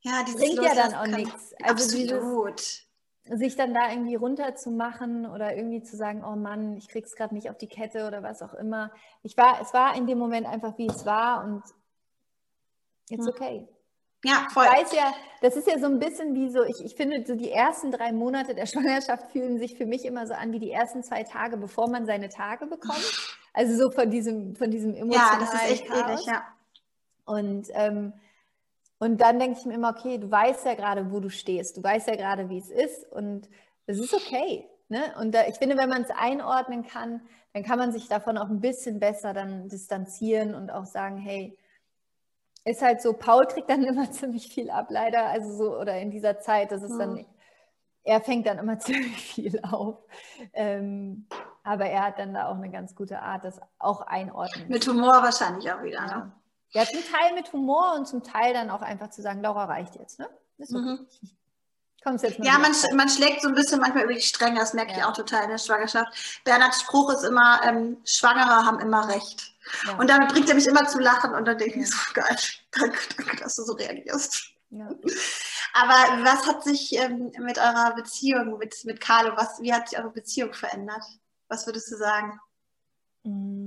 Ja, 0.00 0.22
dieses 0.24 0.40
bringt 0.40 0.62
ja 0.62 0.74
dann 0.74 0.94
auch 0.94 1.06
nichts. 1.06 1.54
Also 1.62 1.84
absolut. 1.84 2.58
Dieses, 2.58 2.91
sich 3.24 3.54
dann 3.56 3.72
da 3.72 3.90
irgendwie 3.90 4.16
runterzumachen 4.16 5.26
oder 5.26 5.56
irgendwie 5.56 5.82
zu 5.82 5.96
sagen, 5.96 6.24
oh 6.24 6.36
Mann, 6.36 6.76
ich 6.76 6.88
krieg's 6.88 7.14
gerade 7.14 7.34
nicht 7.34 7.50
auf 7.50 7.56
die 7.56 7.68
Kette 7.68 8.06
oder 8.06 8.22
was 8.22 8.42
auch 8.42 8.54
immer. 8.54 8.90
Ich 9.22 9.36
war, 9.36 9.60
es 9.60 9.72
war 9.72 9.96
in 9.96 10.06
dem 10.06 10.18
Moment 10.18 10.46
einfach, 10.46 10.76
wie 10.78 10.88
es 10.88 11.06
war 11.06 11.44
und 11.44 11.62
it's 13.08 13.26
hm. 13.26 13.32
okay. 13.32 13.68
Ja, 14.24 14.46
voll. 14.52 14.64
Ich 14.64 14.84
weiß 14.84 14.92
ja, 14.94 15.12
das 15.40 15.56
ist 15.56 15.66
ja 15.66 15.78
so 15.78 15.86
ein 15.86 15.98
bisschen 15.98 16.34
wie 16.34 16.48
so, 16.48 16.62
ich, 16.62 16.84
ich 16.84 16.94
finde, 16.94 17.24
so 17.26 17.34
die 17.34 17.50
ersten 17.50 17.90
drei 17.90 18.12
Monate 18.12 18.54
der 18.54 18.66
Schwangerschaft 18.66 19.32
fühlen 19.32 19.58
sich 19.58 19.76
für 19.76 19.86
mich 19.86 20.04
immer 20.04 20.26
so 20.26 20.34
an 20.34 20.52
wie 20.52 20.60
die 20.60 20.70
ersten 20.70 21.02
zwei 21.02 21.24
Tage, 21.24 21.56
bevor 21.56 21.88
man 21.88 22.06
seine 22.06 22.28
Tage 22.28 22.66
bekommt. 22.66 22.98
Also 23.54 23.76
so 23.76 23.90
von 23.90 24.10
diesem, 24.10 24.56
von 24.56 24.70
diesem 24.70 24.94
emotionalen 24.94 25.40
Ja, 25.42 25.52
das 25.52 25.52
ist 25.52 25.70
echt 25.70 25.86
Chaos. 25.86 26.24
ja. 26.24 26.42
Und 27.26 27.68
ähm, 27.74 28.14
und 29.02 29.20
dann 29.20 29.40
denke 29.40 29.58
ich 29.58 29.66
mir 29.66 29.74
immer, 29.74 29.90
okay, 29.90 30.16
du 30.16 30.30
weißt 30.30 30.64
ja 30.64 30.74
gerade, 30.74 31.10
wo 31.10 31.18
du 31.18 31.28
stehst, 31.28 31.76
du 31.76 31.82
weißt 31.82 32.06
ja 32.06 32.14
gerade, 32.14 32.48
wie 32.48 32.58
es 32.58 32.70
ist 32.70 33.10
und 33.10 33.48
es 33.86 33.98
ist 33.98 34.14
okay. 34.14 34.68
Ne? 34.88 35.00
Und 35.18 35.34
da, 35.34 35.44
ich 35.48 35.56
finde, 35.56 35.76
wenn 35.76 35.88
man 35.88 36.02
es 36.02 36.10
einordnen 36.10 36.86
kann, 36.86 37.20
dann 37.52 37.64
kann 37.64 37.80
man 37.80 37.90
sich 37.90 38.06
davon 38.06 38.38
auch 38.38 38.48
ein 38.48 38.60
bisschen 38.60 39.00
besser 39.00 39.34
dann 39.34 39.68
distanzieren 39.68 40.54
und 40.54 40.70
auch 40.70 40.86
sagen, 40.86 41.16
hey, 41.16 41.58
ist 42.64 42.80
halt 42.80 43.02
so, 43.02 43.12
Paul 43.12 43.46
kriegt 43.46 43.68
dann 43.68 43.82
immer 43.82 44.08
ziemlich 44.12 44.46
viel 44.46 44.70
ab, 44.70 44.86
leider, 44.88 45.26
also 45.26 45.52
so, 45.52 45.76
oder 45.80 45.98
in 45.98 46.12
dieser 46.12 46.38
Zeit, 46.38 46.70
das 46.70 46.84
ist 46.84 46.96
dann, 46.96 47.26
er 48.04 48.20
fängt 48.20 48.46
dann 48.46 48.58
immer 48.58 48.78
ziemlich 48.78 49.20
viel 49.20 49.60
auf. 49.64 49.98
Ähm, 50.52 51.26
aber 51.64 51.86
er 51.86 52.06
hat 52.06 52.20
dann 52.20 52.34
da 52.34 52.46
auch 52.46 52.56
eine 52.56 52.70
ganz 52.70 52.94
gute 52.94 53.20
Art, 53.20 53.44
das 53.44 53.60
auch 53.80 54.02
einordnen. 54.02 54.68
Mit 54.68 54.86
Humor 54.86 55.24
wahrscheinlich 55.24 55.72
auch 55.72 55.82
wieder. 55.82 56.06
Ja. 56.06 56.18
Ne? 56.18 56.32
Ja, 56.72 56.86
zum 56.86 57.00
Teil 57.04 57.34
mit 57.34 57.52
Humor 57.52 57.94
und 57.96 58.06
zum 58.06 58.22
Teil 58.22 58.54
dann 58.54 58.70
auch 58.70 58.82
einfach 58.82 59.10
zu 59.10 59.22
sagen, 59.22 59.42
Laura 59.42 59.66
reicht 59.66 59.96
jetzt, 59.96 60.18
ne? 60.18 60.28
Ist 60.58 60.74
okay. 60.74 60.80
Mhm. 60.80 61.08
Kommst 62.02 62.24
jetzt 62.24 62.38
ja, 62.38 62.58
man, 62.58 62.72
man 62.94 63.08
schlägt 63.08 63.42
so 63.42 63.48
ein 63.48 63.54
bisschen 63.54 63.80
manchmal 63.80 64.04
über 64.04 64.14
die 64.14 64.20
Stränge, 64.20 64.58
das 64.58 64.74
merke 64.74 64.90
ja. 64.92 64.98
ich 64.98 65.04
auch 65.04 65.12
total 65.12 65.44
in 65.44 65.50
der 65.50 65.58
Schwangerschaft. 65.58 66.42
Bernhards 66.44 66.80
Spruch 66.80 67.12
ist 67.12 67.22
immer, 67.22 67.60
ähm, 67.64 67.98
Schwangere 68.04 68.66
haben 68.66 68.80
immer 68.80 69.08
recht. 69.08 69.54
Ja. 69.86 69.98
Und 69.98 70.10
damit 70.10 70.30
bringt 70.30 70.48
er 70.48 70.56
mich 70.56 70.66
immer 70.66 70.86
zum 70.88 71.00
Lachen 71.00 71.32
und 71.34 71.44
dann 71.44 71.58
denke 71.58 71.78
ich 71.78 71.90
so, 71.90 71.96
geil, 72.14 72.36
danke, 72.72 72.98
danke, 73.16 73.36
dass 73.36 73.54
du 73.54 73.62
so 73.62 73.74
reagierst. 73.74 74.52
Ja. 74.70 74.88
Aber 75.74 76.24
was 76.24 76.46
hat 76.46 76.64
sich 76.64 76.92
ähm, 76.96 77.30
mit 77.38 77.58
eurer 77.58 77.94
Beziehung 77.94 78.58
mit, 78.58 78.84
mit 78.84 79.00
Carlo, 79.00 79.36
was, 79.36 79.60
wie 79.60 79.72
hat 79.72 79.88
sich 79.88 79.98
eure 79.98 80.10
Beziehung 80.10 80.54
verändert? 80.54 81.04
Was 81.48 81.66
würdest 81.66 81.92
du 81.92 81.96
sagen? 81.96 82.40
Mm. 83.22 83.61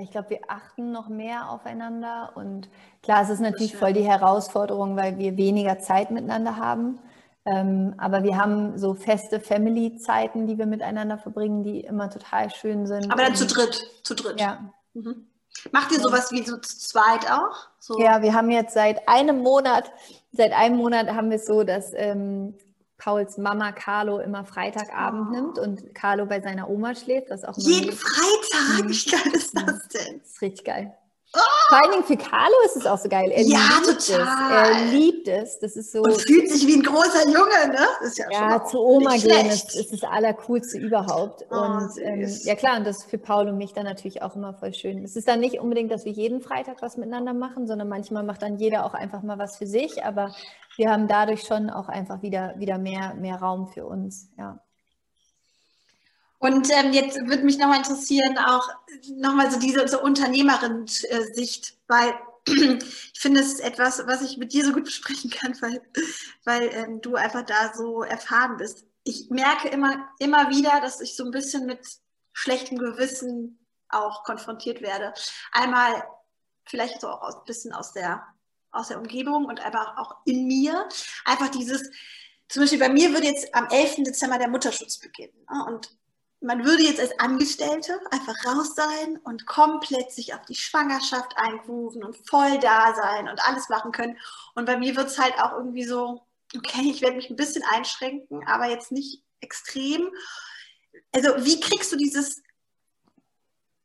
Ich 0.00 0.10
glaube, 0.10 0.30
wir 0.30 0.40
achten 0.48 0.90
noch 0.90 1.08
mehr 1.08 1.50
aufeinander 1.50 2.32
und 2.34 2.70
klar, 3.02 3.22
es 3.22 3.28
ist 3.28 3.40
natürlich 3.40 3.76
voll 3.76 3.92
die 3.92 4.06
Herausforderung, 4.06 4.96
weil 4.96 5.18
wir 5.18 5.36
weniger 5.36 5.78
Zeit 5.80 6.10
miteinander 6.10 6.56
haben. 6.56 6.98
Ähm, 7.44 7.94
aber 7.98 8.22
wir 8.22 8.38
haben 8.38 8.78
so 8.78 8.94
feste 8.94 9.40
Family-Zeiten, 9.40 10.46
die 10.46 10.56
wir 10.56 10.66
miteinander 10.66 11.18
verbringen, 11.18 11.62
die 11.62 11.80
immer 11.80 12.08
total 12.08 12.50
schön 12.50 12.86
sind. 12.86 13.12
Aber 13.12 13.22
dann 13.22 13.34
zu 13.34 13.46
dritt, 13.46 13.84
zu 14.02 14.14
dritt. 14.14 14.40
Ja. 14.40 14.72
Mhm. 14.94 15.26
Macht 15.72 15.92
ihr 15.92 16.00
sowas 16.00 16.30
wie 16.32 16.42
so 16.42 16.56
zu 16.56 16.78
zweit 16.78 17.30
auch? 17.30 17.68
So? 17.78 18.00
Ja, 18.00 18.22
wir 18.22 18.32
haben 18.32 18.50
jetzt 18.50 18.74
seit 18.74 19.08
einem 19.08 19.40
Monat, 19.40 19.92
seit 20.32 20.52
einem 20.52 20.76
Monat 20.76 21.08
haben 21.08 21.30
wir 21.30 21.36
es 21.36 21.46
so, 21.46 21.64
dass 21.64 21.92
ähm, 21.94 22.54
Pauls 23.02 23.36
Mama 23.36 23.72
Carlo 23.72 24.18
immer 24.20 24.44
Freitagabend 24.44 25.28
oh. 25.28 25.34
nimmt 25.34 25.58
und 25.58 25.94
Carlo 25.94 26.26
bei 26.26 26.40
seiner 26.40 26.70
Oma 26.70 26.94
schläft. 26.94 27.30
Was 27.30 27.44
auch 27.44 27.56
Jeden 27.56 27.92
Freitag? 27.92 28.88
Wie 28.88 29.10
geil 29.10 29.34
ist 29.34 29.56
das 29.56 29.88
denn? 29.88 30.20
Das 30.20 30.30
ist 30.30 30.42
richtig 30.42 30.64
geil. 30.64 30.94
Oh. 31.34 31.40
Vor 31.68 31.82
allen 31.82 31.90
Dingen 31.92 32.04
für 32.04 32.16
Carlo 32.18 32.54
ist 32.66 32.76
es 32.76 32.84
auch 32.84 32.98
so 32.98 33.08
geil. 33.08 33.30
Er 33.30 33.42
ja, 33.42 33.58
liebt 33.86 34.06
total. 34.06 34.70
es. 34.70 34.78
Er 34.78 34.84
liebt 34.92 35.28
es. 35.28 35.58
Das 35.60 35.76
ist 35.76 35.90
so. 35.90 36.02
Und 36.02 36.20
fühlt 36.20 36.50
sich 36.50 36.66
wie 36.66 36.74
ein 36.74 36.82
großer 36.82 37.26
Junge, 37.26 37.72
ne? 37.72 37.86
ist 38.04 38.18
ja, 38.18 38.26
ja 38.30 38.64
zu 38.64 38.78
Oma 38.78 39.16
gehen 39.16 39.46
ist, 39.46 39.74
ist 39.74 39.92
das 39.92 40.04
Allercoolste 40.04 40.76
überhaupt. 40.76 41.46
Oh, 41.50 41.54
und 41.54 41.90
ähm, 42.02 42.28
ja 42.42 42.54
klar, 42.54 42.76
und 42.76 42.86
das 42.86 42.98
ist 42.98 43.10
für 43.10 43.16
Paul 43.16 43.48
und 43.48 43.56
mich 43.56 43.72
dann 43.72 43.84
natürlich 43.84 44.20
auch 44.20 44.36
immer 44.36 44.52
voll 44.52 44.74
schön. 44.74 45.02
Es 45.02 45.16
ist 45.16 45.26
dann 45.26 45.40
nicht 45.40 45.58
unbedingt, 45.58 45.90
dass 45.90 46.04
wir 46.04 46.12
jeden 46.12 46.42
Freitag 46.42 46.82
was 46.82 46.98
miteinander 46.98 47.32
machen, 47.32 47.66
sondern 47.66 47.88
manchmal 47.88 48.24
macht 48.24 48.42
dann 48.42 48.58
jeder 48.58 48.84
auch 48.84 48.92
einfach 48.92 49.22
mal 49.22 49.38
was 49.38 49.56
für 49.56 49.66
sich. 49.66 50.04
Aber 50.04 50.34
wir 50.76 50.90
haben 50.90 51.08
dadurch 51.08 51.42
schon 51.42 51.70
auch 51.70 51.88
einfach 51.88 52.22
wieder, 52.22 52.58
wieder 52.58 52.78
mehr, 52.78 53.14
mehr 53.14 53.36
Raum 53.36 53.68
für 53.68 53.86
uns. 53.86 54.28
Ja. 54.38 54.60
Und 56.38 56.68
ähm, 56.70 56.92
jetzt 56.92 57.16
würde 57.26 57.44
mich 57.44 57.58
nochmal 57.58 57.78
interessieren, 57.78 58.36
auch 58.38 58.68
nochmal 59.16 59.50
so 59.50 59.60
diese 59.60 59.86
so 59.86 60.02
Unternehmerin-Sicht, 60.02 61.76
weil 61.86 62.14
ich 62.46 63.20
finde, 63.20 63.40
es 63.40 63.60
etwas, 63.60 64.04
was 64.06 64.22
ich 64.22 64.38
mit 64.38 64.52
dir 64.52 64.64
so 64.64 64.72
gut 64.72 64.84
besprechen 64.84 65.30
kann, 65.30 65.54
weil, 65.60 65.80
weil 66.44 66.70
ähm, 66.72 67.00
du 67.00 67.14
einfach 67.14 67.42
da 67.42 67.72
so 67.74 68.02
erfahren 68.02 68.56
bist. 68.56 68.84
Ich 69.04 69.30
merke 69.30 69.68
immer, 69.68 70.08
immer 70.18 70.50
wieder, 70.50 70.80
dass 70.80 71.00
ich 71.00 71.14
so 71.14 71.24
ein 71.24 71.30
bisschen 71.30 71.66
mit 71.66 71.78
schlechtem 72.32 72.78
Gewissen 72.78 73.64
auch 73.88 74.24
konfrontiert 74.24 74.80
werde. 74.80 75.12
Einmal 75.52 76.02
vielleicht 76.64 77.00
so 77.00 77.08
auch 77.08 77.38
ein 77.38 77.44
bisschen 77.44 77.72
aus 77.72 77.92
der, 77.92 78.26
aus 78.72 78.88
der 78.88 78.98
Umgebung 78.98 79.44
und 79.44 79.60
einfach 79.60 79.96
auch 79.96 80.16
in 80.24 80.46
mir. 80.46 80.88
Einfach 81.24 81.48
dieses, 81.50 81.90
zum 82.48 82.62
Beispiel 82.62 82.78
bei 82.78 82.88
mir 82.88 83.12
würde 83.12 83.26
jetzt 83.26 83.54
am 83.54 83.68
11. 83.68 84.04
Dezember 84.04 84.38
der 84.38 84.48
Mutterschutz 84.48 84.98
beginnen. 84.98 85.46
Ne? 85.50 85.64
Und 85.66 85.90
man 86.40 86.64
würde 86.64 86.82
jetzt 86.82 87.00
als 87.00 87.18
Angestellte 87.20 88.00
einfach 88.10 88.34
raus 88.44 88.74
sein 88.74 89.18
und 89.22 89.46
komplett 89.46 90.10
sich 90.10 90.34
auf 90.34 90.44
die 90.46 90.56
Schwangerschaft 90.56 91.36
eingrooven 91.36 92.02
und 92.02 92.16
voll 92.28 92.58
da 92.58 92.94
sein 92.94 93.28
und 93.28 93.40
alles 93.44 93.68
machen 93.68 93.92
können. 93.92 94.18
Und 94.54 94.64
bei 94.64 94.76
mir 94.76 94.96
wird 94.96 95.06
es 95.06 95.18
halt 95.18 95.34
auch 95.40 95.52
irgendwie 95.52 95.84
so, 95.84 96.26
okay, 96.56 96.90
ich 96.90 97.00
werde 97.00 97.16
mich 97.16 97.30
ein 97.30 97.36
bisschen 97.36 97.62
einschränken, 97.70 98.46
aber 98.46 98.66
jetzt 98.66 98.90
nicht 98.90 99.22
extrem. 99.40 100.10
Also 101.12 101.28
wie 101.44 101.60
kriegst 101.60 101.92
du 101.92 101.96
dieses, 101.96 102.42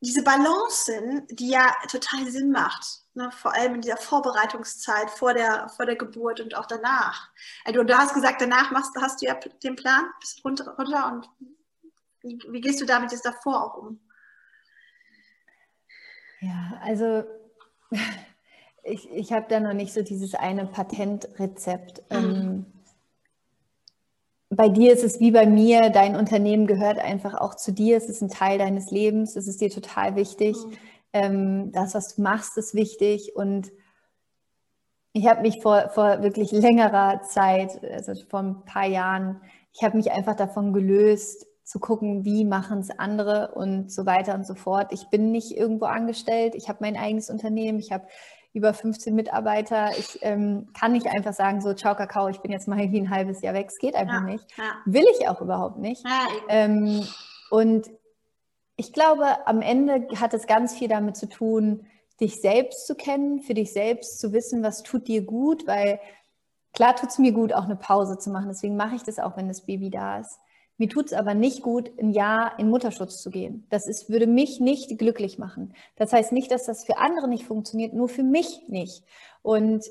diese 0.01 0.23
Balance 0.23 1.25
die 1.29 1.49
ja 1.49 1.73
total 1.89 2.27
Sinn 2.27 2.51
macht, 2.51 3.01
ne? 3.15 3.31
vor 3.31 3.53
allem 3.53 3.75
in 3.75 3.81
dieser 3.81 3.97
Vorbereitungszeit 3.97 5.09
vor 5.09 5.33
der, 5.33 5.69
vor 5.69 5.85
der 5.85 5.95
Geburt 5.95 6.39
und 6.39 6.55
auch 6.55 6.67
danach. 6.67 7.29
Also 7.65 7.83
du 7.83 7.97
hast 7.97 8.13
gesagt, 8.13 8.41
danach 8.41 8.71
machst, 8.71 8.95
hast 9.01 9.21
du 9.21 9.25
ja 9.25 9.35
den 9.63 9.75
Plan, 9.75 10.05
bist 10.19 10.43
runter, 10.45 10.75
runter 10.77 11.11
und 11.11 11.29
wie, 12.21 12.39
wie 12.49 12.61
gehst 12.61 12.81
du 12.81 12.85
damit 12.85 13.11
jetzt 13.11 13.25
davor 13.25 13.63
auch 13.63 13.77
um? 13.77 13.99
Ja, 16.41 16.79
also 16.83 17.23
ich, 18.83 19.09
ich 19.09 19.33
habe 19.33 19.47
da 19.49 19.59
noch 19.59 19.73
nicht 19.73 19.93
so 19.93 20.03
dieses 20.03 20.35
eine 20.35 20.67
Patentrezept. 20.67 22.03
Mhm. 22.11 22.17
Ähm, 22.17 22.76
bei 24.57 24.69
dir 24.69 24.91
ist 24.91 25.03
es 25.03 25.19
wie 25.19 25.31
bei 25.31 25.45
mir, 25.45 25.89
dein 25.91 26.15
Unternehmen 26.15 26.67
gehört 26.67 26.99
einfach 26.99 27.35
auch 27.35 27.55
zu 27.55 27.71
dir, 27.71 27.95
es 27.95 28.09
ist 28.09 28.21
ein 28.21 28.29
Teil 28.29 28.57
deines 28.57 28.91
Lebens, 28.91 29.35
es 29.35 29.47
ist 29.47 29.61
dir 29.61 29.69
total 29.69 30.15
wichtig. 30.15 30.57
Mhm. 30.57 30.73
Ähm, 31.13 31.71
das, 31.71 31.95
was 31.95 32.15
du 32.15 32.21
machst, 32.21 32.57
ist 32.57 32.73
wichtig 32.73 33.35
und 33.35 33.71
ich 35.13 35.27
habe 35.27 35.41
mich 35.41 35.61
vor, 35.61 35.89
vor 35.89 36.21
wirklich 36.21 36.51
längerer 36.51 37.21
Zeit, 37.21 37.81
also 37.83 38.13
vor 38.29 38.39
ein 38.41 38.65
paar 38.65 38.85
Jahren, 38.85 39.41
ich 39.73 39.83
habe 39.83 39.97
mich 39.97 40.11
einfach 40.11 40.35
davon 40.35 40.73
gelöst, 40.73 41.45
zu 41.63 41.79
gucken, 41.79 42.23
wie 42.23 42.45
machen 42.45 42.79
es 42.79 42.89
andere 42.91 43.53
und 43.53 43.91
so 43.91 44.05
weiter 44.05 44.35
und 44.35 44.45
so 44.45 44.55
fort. 44.55 44.93
Ich 44.93 45.09
bin 45.09 45.31
nicht 45.31 45.51
irgendwo 45.51 45.85
angestellt, 45.85 46.55
ich 46.55 46.69
habe 46.69 46.79
mein 46.81 46.95
eigenes 46.95 47.29
Unternehmen, 47.29 47.79
ich 47.79 47.91
habe 47.91 48.07
über 48.53 48.73
15 48.73 49.13
Mitarbeiter. 49.13 49.91
Ich 49.97 50.19
ähm, 50.21 50.67
kann 50.77 50.93
nicht 50.93 51.07
einfach 51.07 51.33
sagen, 51.33 51.61
so, 51.61 51.73
ciao 51.73 51.95
Kakao, 51.95 52.27
ich 52.29 52.39
bin 52.39 52.51
jetzt 52.51 52.67
mal 52.67 52.79
irgendwie 52.79 53.01
ein 53.01 53.09
halbes 53.09 53.41
Jahr 53.41 53.53
weg. 53.53 53.67
Es 53.69 53.77
geht 53.77 53.95
einfach 53.95 54.21
ja, 54.21 54.21
nicht. 54.21 54.45
Ja. 54.57 54.75
Will 54.85 55.05
ich 55.17 55.27
auch 55.27 55.41
überhaupt 55.41 55.77
nicht. 55.77 56.03
Ja, 56.05 56.27
ähm, 56.49 57.05
und 57.49 57.89
ich 58.75 58.93
glaube, 58.93 59.47
am 59.47 59.61
Ende 59.61 60.07
hat 60.19 60.33
es 60.33 60.47
ganz 60.47 60.75
viel 60.75 60.87
damit 60.87 61.17
zu 61.17 61.27
tun, 61.27 61.85
dich 62.19 62.41
selbst 62.41 62.87
zu 62.87 62.95
kennen, 62.95 63.41
für 63.41 63.53
dich 63.53 63.73
selbst 63.73 64.19
zu 64.19 64.33
wissen, 64.33 64.63
was 64.63 64.83
tut 64.83 65.07
dir 65.07 65.23
gut, 65.23 65.67
weil 65.67 65.99
klar 66.73 66.95
tut 66.95 67.09
es 67.09 67.19
mir 67.19 67.31
gut, 67.31 67.53
auch 67.53 67.65
eine 67.65 67.75
Pause 67.75 68.17
zu 68.17 68.29
machen. 68.29 68.47
Deswegen 68.49 68.75
mache 68.75 68.95
ich 68.95 69.03
das 69.03 69.19
auch, 69.19 69.37
wenn 69.37 69.47
das 69.47 69.65
Baby 69.65 69.89
da 69.89 70.19
ist. 70.19 70.39
Mir 70.77 70.89
tut 70.89 71.07
es 71.07 71.13
aber 71.13 71.33
nicht 71.33 71.63
gut, 71.63 71.91
ein 71.99 72.11
Jahr 72.11 72.59
in 72.59 72.69
Mutterschutz 72.69 73.21
zu 73.21 73.31
gehen. 73.31 73.65
Das 73.69 73.87
ist, 73.87 74.09
würde 74.09 74.27
mich 74.27 74.59
nicht 74.59 74.97
glücklich 74.99 75.39
machen. 75.39 75.73
Das 75.95 76.13
heißt 76.13 76.31
nicht, 76.31 76.51
dass 76.51 76.65
das 76.65 76.85
für 76.85 76.97
andere 76.97 77.27
nicht 77.27 77.45
funktioniert, 77.45 77.93
nur 77.93 78.09
für 78.09 78.23
mich 78.23 78.61
nicht. 78.67 79.03
Und 79.41 79.83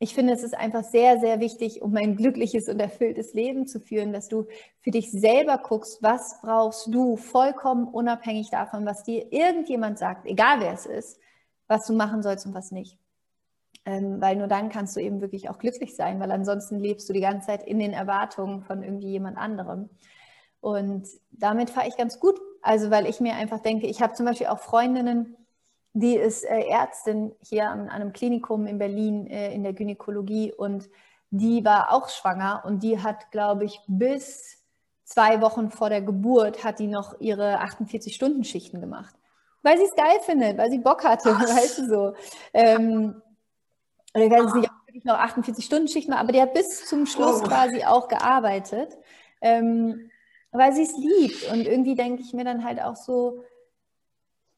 ich 0.00 0.12
finde, 0.12 0.32
es 0.32 0.42
ist 0.42 0.56
einfach 0.56 0.82
sehr, 0.82 1.20
sehr 1.20 1.38
wichtig, 1.38 1.80
um 1.80 1.96
ein 1.96 2.16
glückliches 2.16 2.68
und 2.68 2.80
erfülltes 2.80 3.32
Leben 3.32 3.66
zu 3.68 3.78
führen, 3.80 4.12
dass 4.12 4.28
du 4.28 4.46
für 4.80 4.90
dich 4.90 5.10
selber 5.12 5.56
guckst, 5.58 6.02
was 6.02 6.40
brauchst 6.42 6.92
du, 6.92 7.16
vollkommen 7.16 7.86
unabhängig 7.86 8.50
davon, 8.50 8.84
was 8.86 9.04
dir 9.04 9.32
irgendjemand 9.32 9.98
sagt, 9.98 10.26
egal 10.26 10.60
wer 10.60 10.72
es 10.72 10.84
ist, 10.84 11.20
was 11.68 11.86
du 11.86 11.94
machen 11.94 12.22
sollst 12.22 12.44
und 12.44 12.54
was 12.54 12.72
nicht. 12.72 12.98
Ähm, 13.86 14.20
weil 14.20 14.36
nur 14.36 14.48
dann 14.48 14.68
kannst 14.68 14.96
du 14.96 15.00
eben 15.00 15.20
wirklich 15.20 15.48
auch 15.48 15.58
glücklich 15.58 15.94
sein, 15.94 16.18
weil 16.18 16.32
ansonsten 16.32 16.80
lebst 16.80 17.08
du 17.08 17.12
die 17.12 17.20
ganze 17.20 17.46
Zeit 17.46 17.62
in 17.62 17.78
den 17.78 17.92
Erwartungen 17.92 18.62
von 18.62 18.82
irgendwie 18.82 19.10
jemand 19.10 19.36
anderem. 19.36 19.90
Und 20.64 21.06
damit 21.30 21.68
fahre 21.68 21.88
ich 21.88 21.96
ganz 21.98 22.18
gut. 22.18 22.40
Also 22.62 22.90
weil 22.90 23.06
ich 23.06 23.20
mir 23.20 23.34
einfach 23.34 23.60
denke, 23.60 23.86
ich 23.86 24.00
habe 24.00 24.14
zum 24.14 24.24
Beispiel 24.24 24.46
auch 24.46 24.60
Freundinnen, 24.60 25.36
die 25.92 26.16
ist 26.16 26.42
äh, 26.42 26.62
Ärztin 26.68 27.32
hier 27.42 27.68
an, 27.68 27.90
einem 27.90 28.14
Klinikum 28.14 28.66
in 28.66 28.78
Berlin 28.78 29.26
äh, 29.26 29.52
in 29.52 29.62
der 29.62 29.74
Gynäkologie 29.74 30.54
und 30.54 30.88
die 31.28 31.66
war 31.66 31.92
auch 31.92 32.08
schwanger 32.08 32.62
und 32.64 32.82
die 32.82 33.02
hat, 33.02 33.30
glaube 33.30 33.66
ich, 33.66 33.78
bis 33.88 34.64
zwei 35.04 35.42
Wochen 35.42 35.70
vor 35.70 35.90
der 35.90 36.00
Geburt 36.00 36.64
hat 36.64 36.78
die 36.78 36.86
noch 36.86 37.20
ihre 37.20 37.60
48-Stunden-Schichten 37.60 38.80
gemacht. 38.80 39.14
Weil 39.62 39.76
sie 39.76 39.84
es 39.84 39.94
geil 39.94 40.18
findet, 40.22 40.56
weil 40.56 40.70
sie 40.70 40.78
Bock 40.78 41.04
hatte, 41.04 41.28
Was? 41.38 41.54
weißt 41.56 41.78
du 41.80 41.88
so. 41.88 42.14
Ähm, 42.54 43.20
ich 44.14 44.30
weiß 44.30 44.50
ah. 44.50 44.56
nicht, 44.56 45.04
noch 45.04 45.18
48-Stunden-Schichten, 45.18 46.14
aber 46.14 46.32
die 46.32 46.40
hat 46.40 46.54
bis 46.54 46.86
zum 46.86 47.04
Schluss 47.04 47.42
oh. 47.42 47.48
quasi 47.48 47.84
auch 47.84 48.08
gearbeitet. 48.08 48.96
Ähm, 49.42 50.10
weil 50.54 50.72
sie 50.72 50.82
es 50.82 50.96
liebt. 50.96 51.50
Und 51.52 51.66
irgendwie 51.66 51.94
denke 51.94 52.22
ich 52.22 52.32
mir 52.32 52.44
dann 52.44 52.64
halt 52.64 52.80
auch 52.80 52.96
so, 52.96 53.44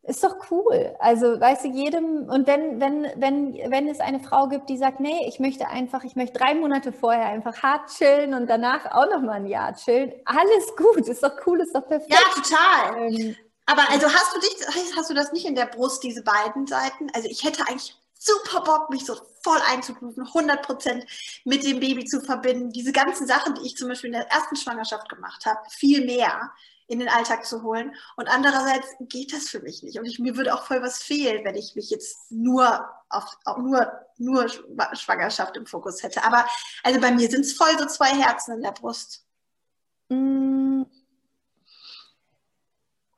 ist 0.03 0.23
doch 0.23 0.37
cool. 0.51 0.95
Also, 1.01 1.41
weißt 1.41 1.65
du, 1.65 1.69
jedem, 1.69 2.29
und 2.29 2.47
wenn, 2.47 2.81
wenn, 2.81 3.05
wenn, 3.17 3.55
wenn 3.71 3.89
es 3.89 3.99
eine 3.99 4.21
Frau 4.21 4.47
gibt, 4.47 4.69
die 4.69 4.77
sagt, 4.77 5.01
nee, 5.01 5.27
ich 5.27 5.41
möchte 5.41 5.69
einfach, 5.69 6.05
ich 6.05 6.15
möchte 6.15 6.39
drei 6.39 6.55
Monate 6.55 6.93
vorher 6.93 7.27
einfach 7.27 7.63
hart 7.63 7.91
chillen 7.91 8.35
und 8.35 8.47
danach 8.49 8.93
auch 8.93 9.11
nochmal 9.11 9.37
ein 9.37 9.47
Jahr 9.47 9.75
chillen, 9.75 10.13
alles 10.25 10.77
gut, 10.77 11.09
ist 11.09 11.23
doch 11.25 11.33
cool, 11.47 11.61
ist 11.61 11.75
doch 11.75 11.87
perfekt. 11.87 12.13
Ja, 12.13 12.21
total. 12.41 13.11
Ähm, 13.11 13.37
aber 13.67 13.83
also 13.91 14.07
hast 14.07 14.37
du 14.37 14.41
dich, 14.41 14.95
hast 14.97 15.11
du 15.11 15.15
das 15.15 15.33
nicht 15.33 15.45
in 15.45 15.57
der 15.57 15.67
Brust, 15.67 16.05
diese 16.05 16.23
beiden 16.23 16.69
Seiten? 16.69 17.09
Also 17.13 17.29
ich 17.29 17.43
hätte 17.43 17.63
eigentlich 17.69 17.97
super 18.27 18.63
Bock, 18.63 18.91
mich 18.91 19.05
so 19.05 19.17
voll 19.43 19.61
einzugrooven, 19.71 20.27
100% 20.27 21.07
mit 21.45 21.65
dem 21.65 21.81
Baby 21.81 22.05
zu 22.05 22.21
verbinden. 22.21 22.73
Diese 22.73 22.93
ganzen 22.93 23.27
Sachen, 23.27 23.55
die 23.55 23.67
ich 23.67 23.77
zum 23.77 23.89
Beispiel 23.89 24.09
in 24.09 24.19
der 24.19 24.31
ersten 24.31 24.57
Schwangerschaft 24.57 25.09
gemacht 25.09 25.47
habe, 25.47 25.61
viel 25.71 26.05
mehr 26.05 26.53
in 26.89 26.99
den 26.99 27.09
Alltag 27.09 27.45
zu 27.45 27.63
holen. 27.63 27.95
Und 28.17 28.29
andererseits 28.29 28.87
geht 29.01 29.33
das 29.33 29.49
für 29.49 29.61
mich 29.61 29.83
nicht. 29.83 29.99
Und 29.99 30.05
ich, 30.05 30.19
mir 30.19 30.37
würde 30.37 30.55
auch 30.55 30.65
voll 30.65 30.83
was 30.83 31.03
fehlen, 31.03 31.45
wenn 31.45 31.57
ich 31.57 31.75
mich 31.75 31.91
jetzt 31.91 32.31
nur 32.31 32.89
auf, 33.09 33.25
nur, 33.59 33.93
nur 34.19 34.49
Schwangerschaft 34.95 35.57
im 35.57 35.67
Fokus 35.67 36.03
hätte. 36.03 36.25
Aber 36.25 36.47
also 36.83 37.01
bei 37.01 37.11
mir 37.11 37.29
sind 37.29 37.41
es 37.41 37.55
voll 37.55 37.77
so 37.79 37.87
zwei 37.87 38.11
Herzen 38.11 38.55
in 38.55 38.63
der 38.63 38.73
Brust. 38.73 39.25
Mm, 40.09 40.83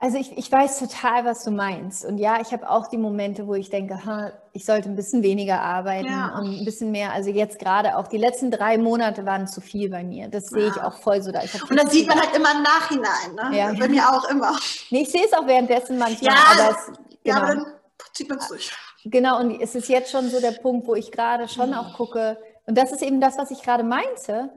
also 0.00 0.16
ich, 0.16 0.36
ich 0.38 0.50
weiß 0.50 0.78
total, 0.78 1.24
was 1.24 1.42
du 1.42 1.50
meinst. 1.50 2.04
Und 2.04 2.18
ja, 2.18 2.40
ich 2.40 2.52
habe 2.52 2.70
auch 2.70 2.86
die 2.86 2.98
Momente, 2.98 3.48
wo 3.48 3.54
ich 3.54 3.68
denke, 3.68 4.04
ha, 4.04 4.30
ich 4.52 4.64
sollte 4.64 4.88
ein 4.88 4.94
bisschen 4.94 5.24
weniger 5.24 5.60
arbeiten 5.60 6.06
ja. 6.06 6.38
und 6.38 6.60
ein 6.60 6.64
bisschen 6.64 6.92
mehr. 6.92 7.12
Also 7.12 7.30
jetzt 7.30 7.58
gerade 7.58 7.96
auch 7.96 8.06
die 8.06 8.16
letzten 8.16 8.52
drei 8.52 8.78
Monate 8.78 9.26
waren 9.26 9.48
zu 9.48 9.60
viel 9.60 9.90
bei 9.90 10.04
mir. 10.04 10.28
Das 10.28 10.46
sehe 10.46 10.68
ich 10.68 10.80
auch 10.80 10.98
voll 10.98 11.20
so 11.20 11.32
da. 11.32 11.40
und 11.40 11.76
das 11.76 11.90
sieht 11.90 12.06
man 12.06 12.20
halt 12.20 12.34
immer 12.36 12.52
im 12.52 12.62
Nachhinein. 12.62 13.50
Ne? 13.50 13.58
Ja. 13.58 13.72
Bei 13.72 13.88
mir 13.88 14.08
auch 14.08 14.28
immer. 14.30 14.56
Nee, 14.90 15.02
ich 15.02 15.10
sehe 15.10 15.24
es 15.24 15.32
auch 15.32 15.46
währenddessen 15.48 15.98
manchmal. 15.98 16.32
Ja, 16.32 16.42
aber, 16.52 16.76
es, 16.76 16.86
genau. 16.86 16.98
ja, 17.24 17.36
aber 17.36 17.54
dann 17.54 17.66
zieht 18.12 18.28
man 18.28 18.38
es 18.38 18.48
durch. 18.48 18.72
Genau, 19.04 19.40
und 19.40 19.60
es 19.60 19.74
ist 19.74 19.88
jetzt 19.88 20.12
schon 20.12 20.30
so 20.30 20.40
der 20.40 20.52
Punkt, 20.52 20.86
wo 20.86 20.94
ich 20.94 21.10
gerade 21.10 21.48
schon 21.48 21.74
auch 21.74 21.94
gucke. 21.94 22.38
Und 22.66 22.78
das 22.78 22.92
ist 22.92 23.02
eben 23.02 23.20
das, 23.20 23.36
was 23.36 23.50
ich 23.50 23.62
gerade 23.62 23.82
meinte 23.82 24.50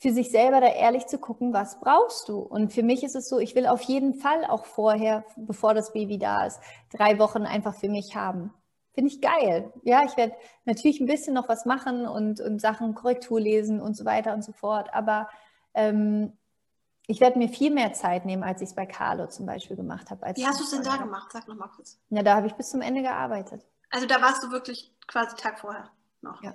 für 0.00 0.12
sich 0.12 0.30
selber 0.30 0.62
da 0.62 0.68
ehrlich 0.68 1.06
zu 1.06 1.18
gucken, 1.18 1.52
was 1.52 1.78
brauchst 1.78 2.30
du? 2.30 2.38
Und 2.38 2.72
für 2.72 2.82
mich 2.82 3.04
ist 3.04 3.14
es 3.14 3.28
so, 3.28 3.38
ich 3.38 3.54
will 3.54 3.66
auf 3.66 3.82
jeden 3.82 4.14
Fall 4.14 4.46
auch 4.46 4.64
vorher, 4.64 5.26
bevor 5.36 5.74
das 5.74 5.92
Baby 5.92 6.16
da 6.18 6.46
ist, 6.46 6.58
drei 6.90 7.18
Wochen 7.18 7.42
einfach 7.42 7.74
für 7.74 7.90
mich 7.90 8.16
haben. 8.16 8.50
Finde 8.94 9.10
ich 9.10 9.20
geil. 9.20 9.70
Ja, 9.82 10.02
ich 10.04 10.16
werde 10.16 10.34
natürlich 10.64 11.00
ein 11.00 11.06
bisschen 11.06 11.34
noch 11.34 11.50
was 11.50 11.66
machen 11.66 12.06
und, 12.06 12.40
und 12.40 12.62
Sachen 12.62 12.94
Korrektur 12.94 13.38
lesen 13.38 13.80
und 13.80 13.94
so 13.94 14.06
weiter 14.06 14.32
und 14.32 14.42
so 14.42 14.52
fort. 14.52 14.88
Aber 14.94 15.28
ähm, 15.74 16.32
ich 17.06 17.20
werde 17.20 17.38
mir 17.38 17.50
viel 17.50 17.70
mehr 17.70 17.92
Zeit 17.92 18.24
nehmen, 18.24 18.42
als 18.42 18.62
ich 18.62 18.70
es 18.70 18.74
bei 18.74 18.86
Carlo 18.86 19.26
zum 19.26 19.44
Beispiel 19.44 19.76
gemacht 19.76 20.10
habe. 20.10 20.32
Wie 20.34 20.46
hast 20.46 20.60
du 20.60 20.64
es 20.64 20.70
denn 20.70 20.82
da 20.82 20.96
gemacht? 20.96 21.30
Sag 21.30 21.46
nochmal 21.46 21.68
kurz. 21.76 22.00
Ja, 22.08 22.22
da 22.22 22.36
habe 22.36 22.46
ich 22.46 22.54
bis 22.54 22.70
zum 22.70 22.80
Ende 22.80 23.02
gearbeitet. 23.02 23.66
Also 23.90 24.06
da 24.06 24.22
warst 24.22 24.42
du 24.42 24.50
wirklich 24.50 24.94
quasi 25.06 25.36
Tag 25.36 25.60
vorher 25.60 25.90
noch. 26.22 26.42
Ja. 26.42 26.54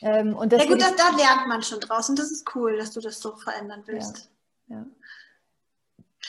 Ähm, 0.00 0.36
und 0.36 0.52
ja 0.52 0.64
gut, 0.64 0.80
das, 0.80 0.94
da 0.96 1.10
lernt 1.16 1.48
man 1.48 1.62
schon 1.62 1.80
draußen. 1.80 2.14
Das 2.16 2.30
ist 2.30 2.54
cool, 2.54 2.76
dass 2.76 2.92
du 2.92 3.00
das 3.00 3.20
so 3.20 3.36
verändern 3.36 3.82
willst. 3.86 4.30
Ja. 4.68 4.76
ja. 4.76 4.86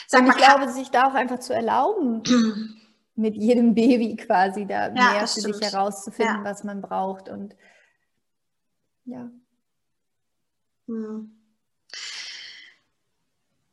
Sag 0.08 0.26
mal, 0.26 0.32
ich 0.32 0.38
glaube, 0.38 0.72
sich 0.72 0.90
da 0.90 1.08
auch 1.08 1.14
einfach 1.14 1.40
zu 1.40 1.54
erlauben, 1.54 2.24
mit 3.16 3.36
jedem 3.36 3.76
Baby 3.76 4.16
quasi 4.16 4.66
da 4.66 4.88
ja, 4.88 4.92
mehr 4.94 5.28
für 5.28 5.40
stimmt. 5.40 5.56
sich 5.56 5.72
herauszufinden, 5.72 6.38
ja. 6.38 6.44
was 6.44 6.64
man 6.64 6.82
braucht. 6.82 7.30
Und 7.30 7.56
ja. 9.06 9.30
Hm. 10.88 11.36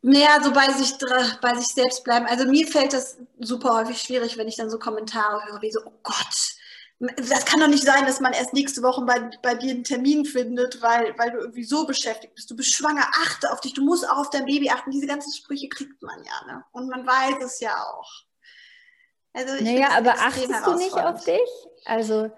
Naja, 0.01 0.41
so 0.41 0.53
bei 0.53 0.71
sich, 0.71 0.93
bei 1.41 1.55
sich 1.55 1.67
selbst 1.67 2.03
bleiben. 2.03 2.27
Also 2.27 2.45
mir 2.45 2.67
fällt 2.67 2.93
das 2.93 3.17
super 3.39 3.75
häufig 3.75 3.99
schwierig, 3.99 4.37
wenn 4.37 4.47
ich 4.47 4.55
dann 4.55 4.69
so 4.69 4.79
Kommentare 4.79 5.43
höre, 5.45 5.61
wie 5.61 5.71
so, 5.71 5.81
oh 5.85 5.99
Gott, 6.03 6.55
das 6.99 7.45
kann 7.45 7.59
doch 7.59 7.67
nicht 7.67 7.83
sein, 7.83 8.05
dass 8.05 8.19
man 8.19 8.33
erst 8.33 8.53
nächste 8.53 8.81
Woche 8.81 9.03
bei, 9.03 9.29
bei 9.43 9.53
dir 9.53 9.71
einen 9.71 9.83
Termin 9.83 10.25
findet, 10.25 10.81
weil, 10.81 11.15
weil 11.17 11.31
du 11.31 11.37
irgendwie 11.37 11.63
so 11.63 11.85
beschäftigt 11.85 12.33
bist. 12.33 12.49
Du 12.49 12.55
bist 12.55 12.73
schwanger, 12.73 13.05
achte 13.23 13.51
auf 13.51 13.61
dich, 13.61 13.73
du 13.73 13.83
musst 13.83 14.09
auch 14.09 14.17
auf 14.17 14.29
dein 14.31 14.45
Baby 14.45 14.71
achten. 14.71 14.89
Diese 14.89 15.05
ganzen 15.05 15.31
Sprüche 15.31 15.69
kriegt 15.69 16.01
man 16.01 16.23
ja, 16.23 16.45
ne? 16.47 16.65
Und 16.71 16.89
man 16.89 17.05
weiß 17.05 17.43
es 17.43 17.59
ja 17.59 17.75
auch. 17.83 18.11
Also 19.33 19.63
naja, 19.63 19.89
aber 19.95 20.13
achtest 20.13 20.65
du 20.65 20.73
nicht 20.75 20.93
auf 20.93 21.23
dich? 21.23 21.49
Also. 21.85 22.31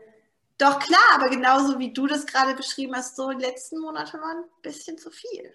Doch 0.57 0.79
klar, 0.79 0.99
aber 1.15 1.29
genauso 1.29 1.79
wie 1.79 1.93
du 1.93 2.05
das 2.05 2.25
gerade 2.25 2.53
beschrieben 2.53 2.93
hast, 2.93 3.15
so 3.15 3.29
die 3.29 3.45
letzten 3.45 3.79
Monate 3.79 4.19
waren 4.19 4.39
ein 4.39 4.61
bisschen 4.61 4.97
zu 4.97 5.09
viel. 5.09 5.53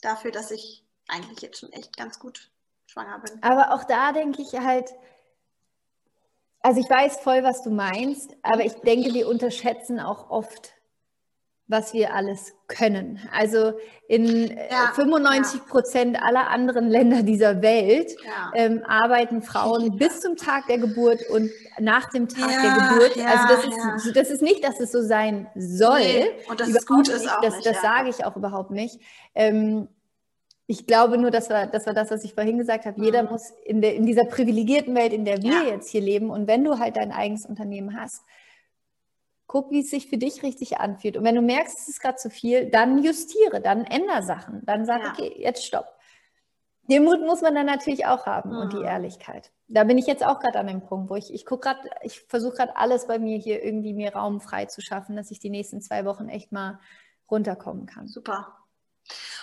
Dafür, 0.00 0.32
dass 0.32 0.50
ich 0.50 0.84
eigentlich 1.06 1.40
jetzt 1.42 1.60
schon 1.60 1.72
echt 1.72 1.96
ganz 1.96 2.18
gut 2.18 2.50
schwanger 2.86 3.20
bin. 3.20 3.40
Aber 3.44 3.72
auch 3.72 3.84
da 3.84 4.10
denke 4.10 4.42
ich 4.42 4.52
halt, 4.54 4.92
also 6.66 6.80
ich 6.80 6.90
weiß 6.90 7.18
voll, 7.18 7.44
was 7.44 7.62
du 7.62 7.70
meinst, 7.70 8.36
aber 8.42 8.64
ich 8.64 8.72
denke, 8.74 9.14
wir 9.14 9.28
unterschätzen 9.28 10.00
auch 10.00 10.30
oft, 10.30 10.72
was 11.68 11.94
wir 11.94 12.12
alles 12.12 12.54
können. 12.66 13.20
Also 13.32 13.74
in 14.08 14.50
äh, 14.50 14.68
ja, 14.68 14.90
95 14.92 15.64
Prozent 15.66 16.16
ja. 16.16 16.22
aller 16.22 16.50
anderen 16.50 16.88
Länder 16.88 17.22
dieser 17.22 17.62
Welt 17.62 18.16
ja. 18.24 18.50
ähm, 18.54 18.82
arbeiten 18.84 19.42
Frauen 19.42 19.96
bis 19.96 20.22
zum 20.22 20.34
Tag 20.34 20.66
der 20.66 20.78
Geburt 20.78 21.20
und 21.30 21.52
nach 21.78 22.10
dem 22.10 22.26
Tag 22.26 22.50
der 22.50 22.72
Geburt. 22.72 23.16
also 23.24 23.46
das 23.48 24.04
ist, 24.04 24.16
das 24.16 24.30
ist 24.30 24.42
nicht, 24.42 24.64
dass 24.64 24.80
es 24.80 24.90
so 24.90 25.02
sein 25.02 25.46
soll. 25.54 26.00
Nee, 26.00 26.30
und 26.48 26.58
das 26.58 26.70
ist 26.70 26.88
gut 26.88 27.06
ist 27.08 27.30
auch 27.30 27.42
Das, 27.42 27.54
nicht, 27.54 27.66
das 27.66 27.80
sage 27.80 28.08
ich 28.08 28.24
auch 28.24 28.34
überhaupt 28.34 28.72
nicht. 28.72 29.00
Ähm, 29.36 29.86
ich 30.66 30.86
glaube 30.86 31.16
nur, 31.16 31.30
dass 31.30 31.48
wir, 31.48 31.66
das 31.66 31.86
war 31.86 31.94
das, 31.94 32.10
was 32.10 32.24
ich 32.24 32.34
vorhin 32.34 32.58
gesagt 32.58 32.86
habe. 32.86 33.00
Jeder 33.00 33.22
mhm. 33.22 33.30
muss 33.30 33.50
in, 33.64 33.80
der, 33.80 33.94
in 33.94 34.04
dieser 34.04 34.24
privilegierten 34.24 34.94
Welt, 34.94 35.12
in 35.12 35.24
der 35.24 35.42
wir 35.42 35.52
ja. 35.52 35.62
jetzt 35.62 35.88
hier 35.88 36.00
leben, 36.00 36.30
und 36.30 36.48
wenn 36.48 36.64
du 36.64 36.78
halt 36.78 36.96
dein 36.96 37.12
eigenes 37.12 37.46
Unternehmen 37.46 37.98
hast, 37.98 38.24
guck, 39.46 39.70
wie 39.70 39.80
es 39.80 39.90
sich 39.90 40.08
für 40.08 40.18
dich 40.18 40.42
richtig 40.42 40.78
anfühlt. 40.78 41.16
Und 41.16 41.24
wenn 41.24 41.36
du 41.36 41.42
merkst, 41.42 41.78
es 41.78 41.88
ist 41.88 42.00
gerade 42.00 42.16
zu 42.16 42.30
viel, 42.30 42.68
dann 42.68 43.02
justiere, 43.02 43.60
dann 43.60 43.84
ändere 43.84 44.24
Sachen. 44.24 44.60
Dann 44.64 44.84
sag, 44.84 45.02
ja. 45.02 45.12
okay, 45.12 45.34
jetzt 45.38 45.64
stopp. 45.64 45.86
Den 46.88 47.04
Mut 47.04 47.20
muss 47.20 47.42
man 47.42 47.54
dann 47.54 47.66
natürlich 47.66 48.06
auch 48.06 48.26
haben 48.26 48.50
mhm. 48.50 48.58
und 48.58 48.72
die 48.72 48.78
mhm. 48.78 48.84
Ehrlichkeit. 48.84 49.52
Da 49.68 49.84
bin 49.84 49.98
ich 49.98 50.06
jetzt 50.06 50.24
auch 50.24 50.40
gerade 50.40 50.58
an 50.58 50.66
dem 50.66 50.82
Punkt, 50.82 51.10
wo 51.10 51.16
ich, 51.16 51.32
ich 51.32 51.46
gucke 51.46 51.68
gerade, 51.68 51.88
ich 52.02 52.20
versuche 52.22 52.56
gerade 52.56 52.76
alles 52.76 53.06
bei 53.06 53.18
mir 53.18 53.38
hier 53.38 53.62
irgendwie 53.62 53.92
mir 53.92 54.14
Raum 54.14 54.40
frei 54.40 54.66
zu 54.66 54.80
schaffen, 54.80 55.16
dass 55.16 55.30
ich 55.30 55.38
die 55.38 55.50
nächsten 55.50 55.80
zwei 55.80 56.04
Wochen 56.04 56.28
echt 56.28 56.50
mal 56.50 56.80
runterkommen 57.30 57.86
kann. 57.86 58.08
Super. 58.08 58.48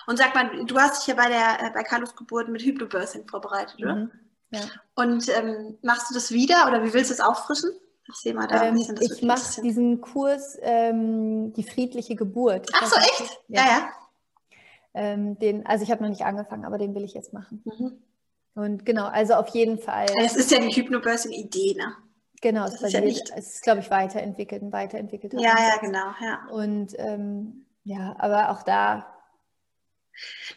Und 0.08 0.18
sag 0.18 0.36
mal, 0.36 0.66
du 0.66 0.78
hast 0.78 1.02
dich 1.02 1.16
ja 1.16 1.22
bei 1.22 1.30
der 1.30 1.68
äh, 1.68 1.72
bei 1.74 1.84
Carlos 1.84 2.16
Geburt 2.16 2.50
mit 2.50 2.62
Hypnobirthing 2.62 3.28
vorbereitet, 3.28 3.78
oder? 3.80 3.96
Mhm. 3.96 4.12
Ja. 4.52 4.62
Und 4.96 5.30
ähm, 5.30 5.78
machst 5.82 6.10
du 6.10 6.14
das 6.14 6.32
wieder 6.32 6.68
oder 6.68 6.84
wie 6.84 6.94
willst 6.94 7.10
du 7.10 7.14
es 7.16 7.22
auffrischen? 7.22 7.72
Erzähl 8.08 8.34
mal 8.34 8.48
da 8.48 8.66
ähm, 8.66 8.76
bisschen, 8.76 8.98
Ich 9.02 9.22
mache 9.24 9.62
diesen 9.62 10.02
Kurs 10.02 10.58
ähm, 10.62 11.54
Die 11.54 11.64
friedliche 11.64 12.16
Geburt. 12.16 12.70
Ach 12.74 12.86
so, 12.86 12.98
echt? 12.98 13.42
Ja, 13.48 13.62
ja. 13.62 13.68
ja. 13.68 13.90
Ähm, 14.94 15.40
den, 15.40 15.66
also 15.66 15.84
ich 15.84 15.92
habe 15.92 16.04
noch 16.04 16.10
nicht 16.10 16.26
angefangen, 16.26 16.66
aber 16.66 16.78
den 16.78 16.94
will 16.94 17.04
ich 17.04 17.14
jetzt 17.14 17.34
machen. 17.34 17.64
Mhm. 17.66 18.04
Und 18.56 18.86
genau, 18.86 19.06
also 19.06 19.34
auf 19.34 19.48
jeden 19.50 19.80
Fall. 19.80 20.06
Es 20.24 20.36
ist 20.36 20.52
ja 20.52 20.60
die 20.60 20.70
Hypnobirthing-Idee, 20.70 21.76
ne? 21.76 21.96
Genau, 22.42 22.66
das 22.66 22.76
es, 22.76 22.82
ist, 22.84 22.94
ja 22.94 23.02
nicht... 23.02 23.32
es 23.36 23.56
ist, 23.56 23.64
glaube 23.64 23.80
ich, 23.80 23.90
weiterentwickelt, 23.90 24.62
ein 24.62 24.72
weiterentwickelter 24.72 25.40
Ja, 25.40 25.52
Ansatz. 25.52 25.68
ja, 25.68 25.82
genau, 25.82 26.14
ja. 26.22 26.48
Und 26.52 26.94
ähm, 26.98 27.66
ja, 27.86 28.16
aber 28.20 28.52
auch 28.52 28.64
da. 28.64 29.13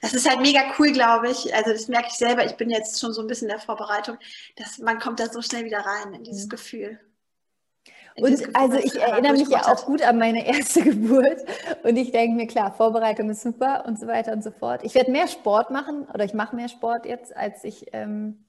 Das 0.00 0.14
ist 0.14 0.28
halt 0.28 0.40
mega 0.40 0.61
cool, 0.78 0.92
glaube 0.92 1.30
ich. 1.30 1.54
Also 1.54 1.72
das 1.72 1.88
merke 1.88 2.09
ich 2.09 2.14
selber. 2.14 2.44
Ich 2.44 2.57
bin 2.57 2.70
jetzt 2.70 3.00
schon 3.00 3.12
so 3.12 3.22
ein 3.22 3.26
bisschen 3.26 3.48
in 3.48 3.57
der 3.57 3.64
Vorbereitung, 3.64 4.18
dass 4.57 4.78
man 4.78 4.98
kommt 4.98 5.20
da 5.20 5.28
so 5.28 5.42
schnell 5.42 5.64
wieder 5.64 5.80
rein 5.80 6.14
in 6.14 6.24
dieses 6.24 6.44
mhm. 6.44 6.50
Gefühl. 6.50 7.00
Und 8.18 8.57
also 8.57 8.78
ich 8.78 8.94
erinnere 8.96 9.34
mich 9.34 9.48
ja 9.48 9.66
auch 9.66 9.84
gut 9.84 10.00
an 10.00 10.18
meine 10.18 10.46
erste 10.46 10.82
Geburt 10.84 11.44
und 11.82 11.96
ich 11.96 12.12
denke 12.12 12.34
mir, 12.34 12.46
klar, 12.46 12.72
Vorbereitung 12.72 13.28
ist 13.28 13.42
super 13.42 13.84
und 13.86 14.00
so 14.00 14.07
weiter 14.07 14.32
und 14.32 14.42
so 14.42 14.50
fort. 14.50 14.82
Ich 14.84 14.94
werde 14.94 15.11
mehr 15.11 15.28
Sport 15.28 15.70
machen 15.70 16.07
oder 16.12 16.24
ich 16.24 16.32
mache 16.32 16.57
mehr 16.57 16.68
Sport 16.68 17.04
jetzt, 17.04 17.36
als 17.36 17.62
ich 17.62 17.86
ähm, 17.92 18.46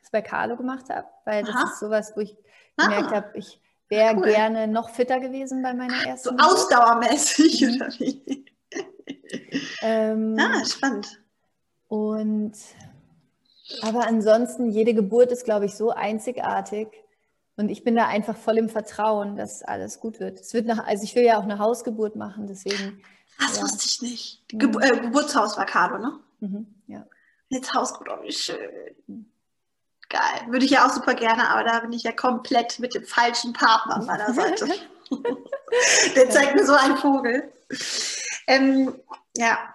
das 0.00 0.10
bei 0.10 0.20
Carlo 0.20 0.56
gemacht 0.56 0.88
habe, 0.90 1.06
weil 1.24 1.44
das 1.44 1.54
Aha. 1.54 1.64
ist 1.64 1.78
sowas, 1.78 2.12
wo 2.16 2.20
ich 2.20 2.36
gemerkt 2.76 3.12
ah. 3.12 3.16
habe, 3.16 3.38
ich 3.38 3.60
wäre 3.88 4.16
cool. 4.16 4.24
gerne 4.24 4.66
noch 4.66 4.90
fitter 4.90 5.20
gewesen 5.20 5.62
bei 5.62 5.74
meiner 5.74 6.04
ersten 6.04 6.24
So 6.24 6.30
Geburt. 6.30 6.46
ausdauermäßig 6.46 7.60
mhm. 7.60 7.74
oder 7.76 7.88
wie? 7.98 8.44
Ähm, 9.82 10.36
ah, 10.38 10.64
spannend. 10.64 11.20
Und 11.88 12.54
aber 13.82 14.06
ansonsten, 14.06 14.70
jede 14.70 14.94
Geburt 14.94 15.30
ist, 15.30 15.44
glaube 15.44 15.66
ich, 15.66 15.74
so 15.74 15.90
einzigartig 15.90 16.88
und 17.56 17.68
ich 17.68 17.84
bin 17.84 17.96
da 17.96 18.06
einfach 18.06 18.36
voll 18.36 18.56
im 18.56 18.68
Vertrauen, 18.68 19.36
dass 19.36 19.62
alles 19.62 20.00
gut 20.00 20.20
wird. 20.20 20.40
Es 20.40 20.54
wird 20.54 20.66
nach, 20.66 20.86
also 20.86 21.02
ich 21.02 21.14
will 21.14 21.24
ja 21.24 21.38
auch 21.38 21.42
eine 21.42 21.58
Hausgeburt 21.58 22.16
machen, 22.16 22.46
deswegen. 22.46 23.02
Das 23.38 23.56
ja. 23.56 23.62
wusste 23.62 23.84
ich 23.84 24.00
nicht. 24.00 24.48
Ge 24.48 24.68
mhm. 24.68 24.80
äh, 24.80 25.00
Geburtshaus 25.00 25.56
war 25.56 25.66
Carlo, 25.66 25.98
ne? 25.98 26.20
Mhm, 26.40 26.66
ja. 26.86 27.04
Jetzt 27.48 27.74
Hausgeburt, 27.74 28.18
oh, 28.20 28.22
wie 28.22 28.32
schön. 28.32 28.58
Geil. 30.08 30.46
Würde 30.48 30.64
ich 30.64 30.70
ja 30.70 30.86
auch 30.86 30.90
super 30.90 31.14
gerne, 31.14 31.48
aber 31.50 31.64
da 31.64 31.80
bin 31.80 31.92
ich 31.92 32.04
ja 32.04 32.12
komplett 32.12 32.78
mit 32.78 32.94
dem 32.94 33.04
falschen 33.04 33.52
Partner 33.52 33.96
an 33.96 34.06
meiner 34.06 34.32
Seite. 34.32 34.68
Der 36.16 36.30
zeigt 36.30 36.54
mir 36.54 36.64
so 36.64 36.74
einen 36.74 36.96
Vogel. 36.96 37.52
Ähm, 38.48 38.98
ja, 39.36 39.74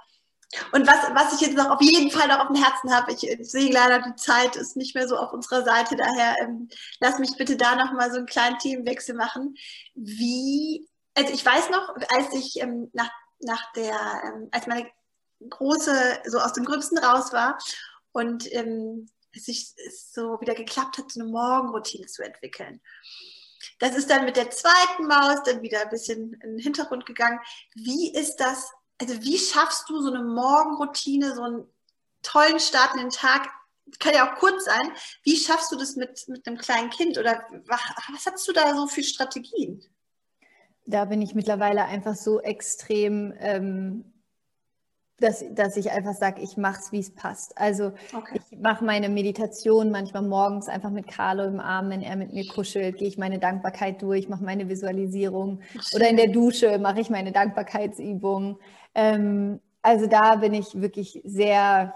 und 0.71 0.87
was, 0.87 0.97
was 1.15 1.33
ich 1.33 1.47
jetzt 1.47 1.57
noch 1.57 1.69
auf 1.69 1.81
jeden 1.81 2.11
Fall 2.11 2.27
noch 2.27 2.39
auf 2.39 2.47
dem 2.47 2.61
Herzen 2.61 2.93
habe, 2.93 3.11
ich, 3.11 3.19
sehe 3.41 3.71
leider, 3.71 3.99
die 4.01 4.15
Zeit 4.15 4.55
ist 4.55 4.75
nicht 4.75 4.95
mehr 4.95 5.07
so 5.07 5.17
auf 5.17 5.33
unserer 5.33 5.63
Seite, 5.63 5.95
daher 5.95 6.35
ähm, 6.41 6.69
lass 6.99 7.19
mich 7.19 7.35
bitte 7.37 7.55
da 7.55 7.75
nochmal 7.75 8.11
so 8.11 8.17
einen 8.17 8.25
kleinen 8.25 8.59
Themenwechsel 8.59 9.15
machen. 9.15 9.55
Wie, 9.95 10.87
also 11.15 11.33
ich 11.33 11.45
weiß 11.45 11.69
noch, 11.69 11.95
als 12.09 12.33
ich 12.33 12.61
ähm, 12.61 12.89
nach, 12.93 13.11
nach 13.39 13.71
der, 13.73 13.95
ähm, 14.25 14.49
als 14.51 14.67
meine 14.67 14.89
große 15.49 16.21
so 16.25 16.39
aus 16.39 16.53
dem 16.53 16.65
Gröbsten 16.65 16.97
raus 16.97 17.33
war 17.33 17.57
und 18.11 18.51
ähm, 18.53 19.09
es 19.35 19.45
sich 19.45 19.73
so 20.11 20.39
wieder 20.39 20.53
geklappt 20.53 20.97
hat, 20.97 21.11
so 21.11 21.19
eine 21.19 21.29
Morgenroutine 21.29 22.05
zu 22.05 22.23
entwickeln. 22.23 22.79
Das 23.79 23.95
ist 23.95 24.09
dann 24.09 24.25
mit 24.25 24.37
der 24.37 24.49
zweiten 24.49 25.07
Maus 25.07 25.43
dann 25.43 25.61
wieder 25.61 25.81
ein 25.81 25.89
bisschen 25.89 26.33
in 26.33 26.51
den 26.51 26.59
Hintergrund 26.59 27.05
gegangen. 27.05 27.39
Wie 27.75 28.13
ist 28.13 28.37
das 28.37 28.71
also 29.01 29.21
wie 29.21 29.37
schaffst 29.37 29.89
du 29.89 30.01
so 30.01 30.13
eine 30.13 30.23
Morgenroutine, 30.23 31.35
so 31.35 31.43
einen 31.43 31.67
tollen 32.21 32.59
Start 32.59 32.95
in 32.95 33.01
den 33.01 33.09
Tag? 33.09 33.49
Kann 33.99 34.13
ja 34.13 34.31
auch 34.31 34.39
kurz 34.39 34.65
sein. 34.65 34.91
Wie 35.23 35.35
schaffst 35.35 35.71
du 35.71 35.75
das 35.75 35.95
mit, 35.95 36.25
mit 36.27 36.47
einem 36.47 36.57
kleinen 36.57 36.89
Kind? 36.89 37.17
Oder 37.17 37.45
was, 37.65 37.81
was 38.13 38.25
hast 38.25 38.47
du 38.47 38.53
da 38.53 38.73
so 38.73 38.87
für 38.87 39.03
Strategien? 39.03 39.83
Da 40.85 41.05
bin 41.05 41.21
ich 41.21 41.35
mittlerweile 41.35 41.85
einfach 41.85 42.15
so 42.15 42.41
extrem, 42.41 43.33
ähm, 43.39 44.12
dass, 45.19 45.43
dass 45.53 45.77
ich 45.77 45.91
einfach 45.91 46.13
sage, 46.13 46.41
ich 46.41 46.57
mache 46.57 46.79
es, 46.79 46.91
wie 46.91 46.99
es 46.99 47.13
passt. 47.13 47.57
Also 47.57 47.93
okay. 48.15 48.39
ich 48.51 48.59
mache 48.59 48.83
meine 48.83 49.09
Meditation 49.09 49.91
manchmal 49.91 50.23
morgens 50.23 50.67
einfach 50.67 50.89
mit 50.89 51.07
Carlo 51.07 51.43
im 51.43 51.59
Arm, 51.59 51.89
wenn 51.89 52.01
er 52.01 52.15
mit 52.15 52.33
mir 52.33 52.47
kuschelt, 52.47 52.97
gehe 52.97 53.07
ich 53.07 53.17
meine 53.17 53.39
Dankbarkeit 53.39 54.01
durch, 54.01 54.27
mache 54.27 54.43
meine 54.43 54.69
Visualisierung. 54.69 55.61
Oder 55.95 56.09
in 56.09 56.17
der 56.17 56.29
Dusche 56.29 56.77
mache 56.79 56.99
ich 56.99 57.09
meine 57.09 57.31
Dankbarkeitsübung. 57.31 58.59
Ähm, 58.95 59.59
also 59.81 60.07
da 60.07 60.35
bin 60.35 60.53
ich 60.53 60.81
wirklich 60.81 61.21
sehr, 61.23 61.95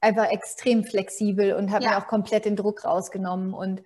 einfach 0.00 0.30
extrem 0.30 0.84
flexibel 0.84 1.54
und 1.54 1.70
habe 1.70 1.84
ja. 1.84 1.90
mir 1.90 1.98
auch 1.98 2.06
komplett 2.06 2.44
den 2.44 2.56
Druck 2.56 2.84
rausgenommen 2.84 3.54
und 3.54 3.82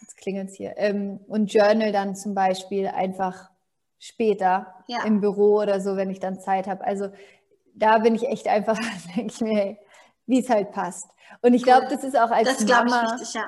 jetzt 0.00 0.16
klingelt 0.16 0.50
es 0.50 0.56
hier. 0.56 0.74
Ähm, 0.76 1.20
und 1.28 1.52
Journal 1.52 1.92
dann 1.92 2.16
zum 2.16 2.34
Beispiel 2.34 2.88
einfach 2.88 3.50
später 4.04 4.74
ja. 4.86 5.02
im 5.04 5.22
Büro 5.22 5.62
oder 5.62 5.80
so, 5.80 5.96
wenn 5.96 6.10
ich 6.10 6.20
dann 6.20 6.38
Zeit 6.38 6.66
habe. 6.66 6.84
Also 6.84 7.08
da 7.74 7.98
bin 7.98 8.14
ich 8.14 8.24
echt 8.28 8.46
einfach, 8.46 8.78
denke 9.16 9.32
ich 9.32 9.40
mir, 9.40 9.78
wie 10.26 10.40
es 10.40 10.50
halt 10.50 10.72
passt. 10.72 11.10
Und 11.40 11.54
ich 11.54 11.62
glaube, 11.62 11.86
das 11.88 12.04
ist 12.04 12.16
auch 12.16 12.30
als 12.30 12.58
das 12.58 12.68
Mama, 12.68 13.12
richtig, 13.12 13.34
ja. 13.34 13.46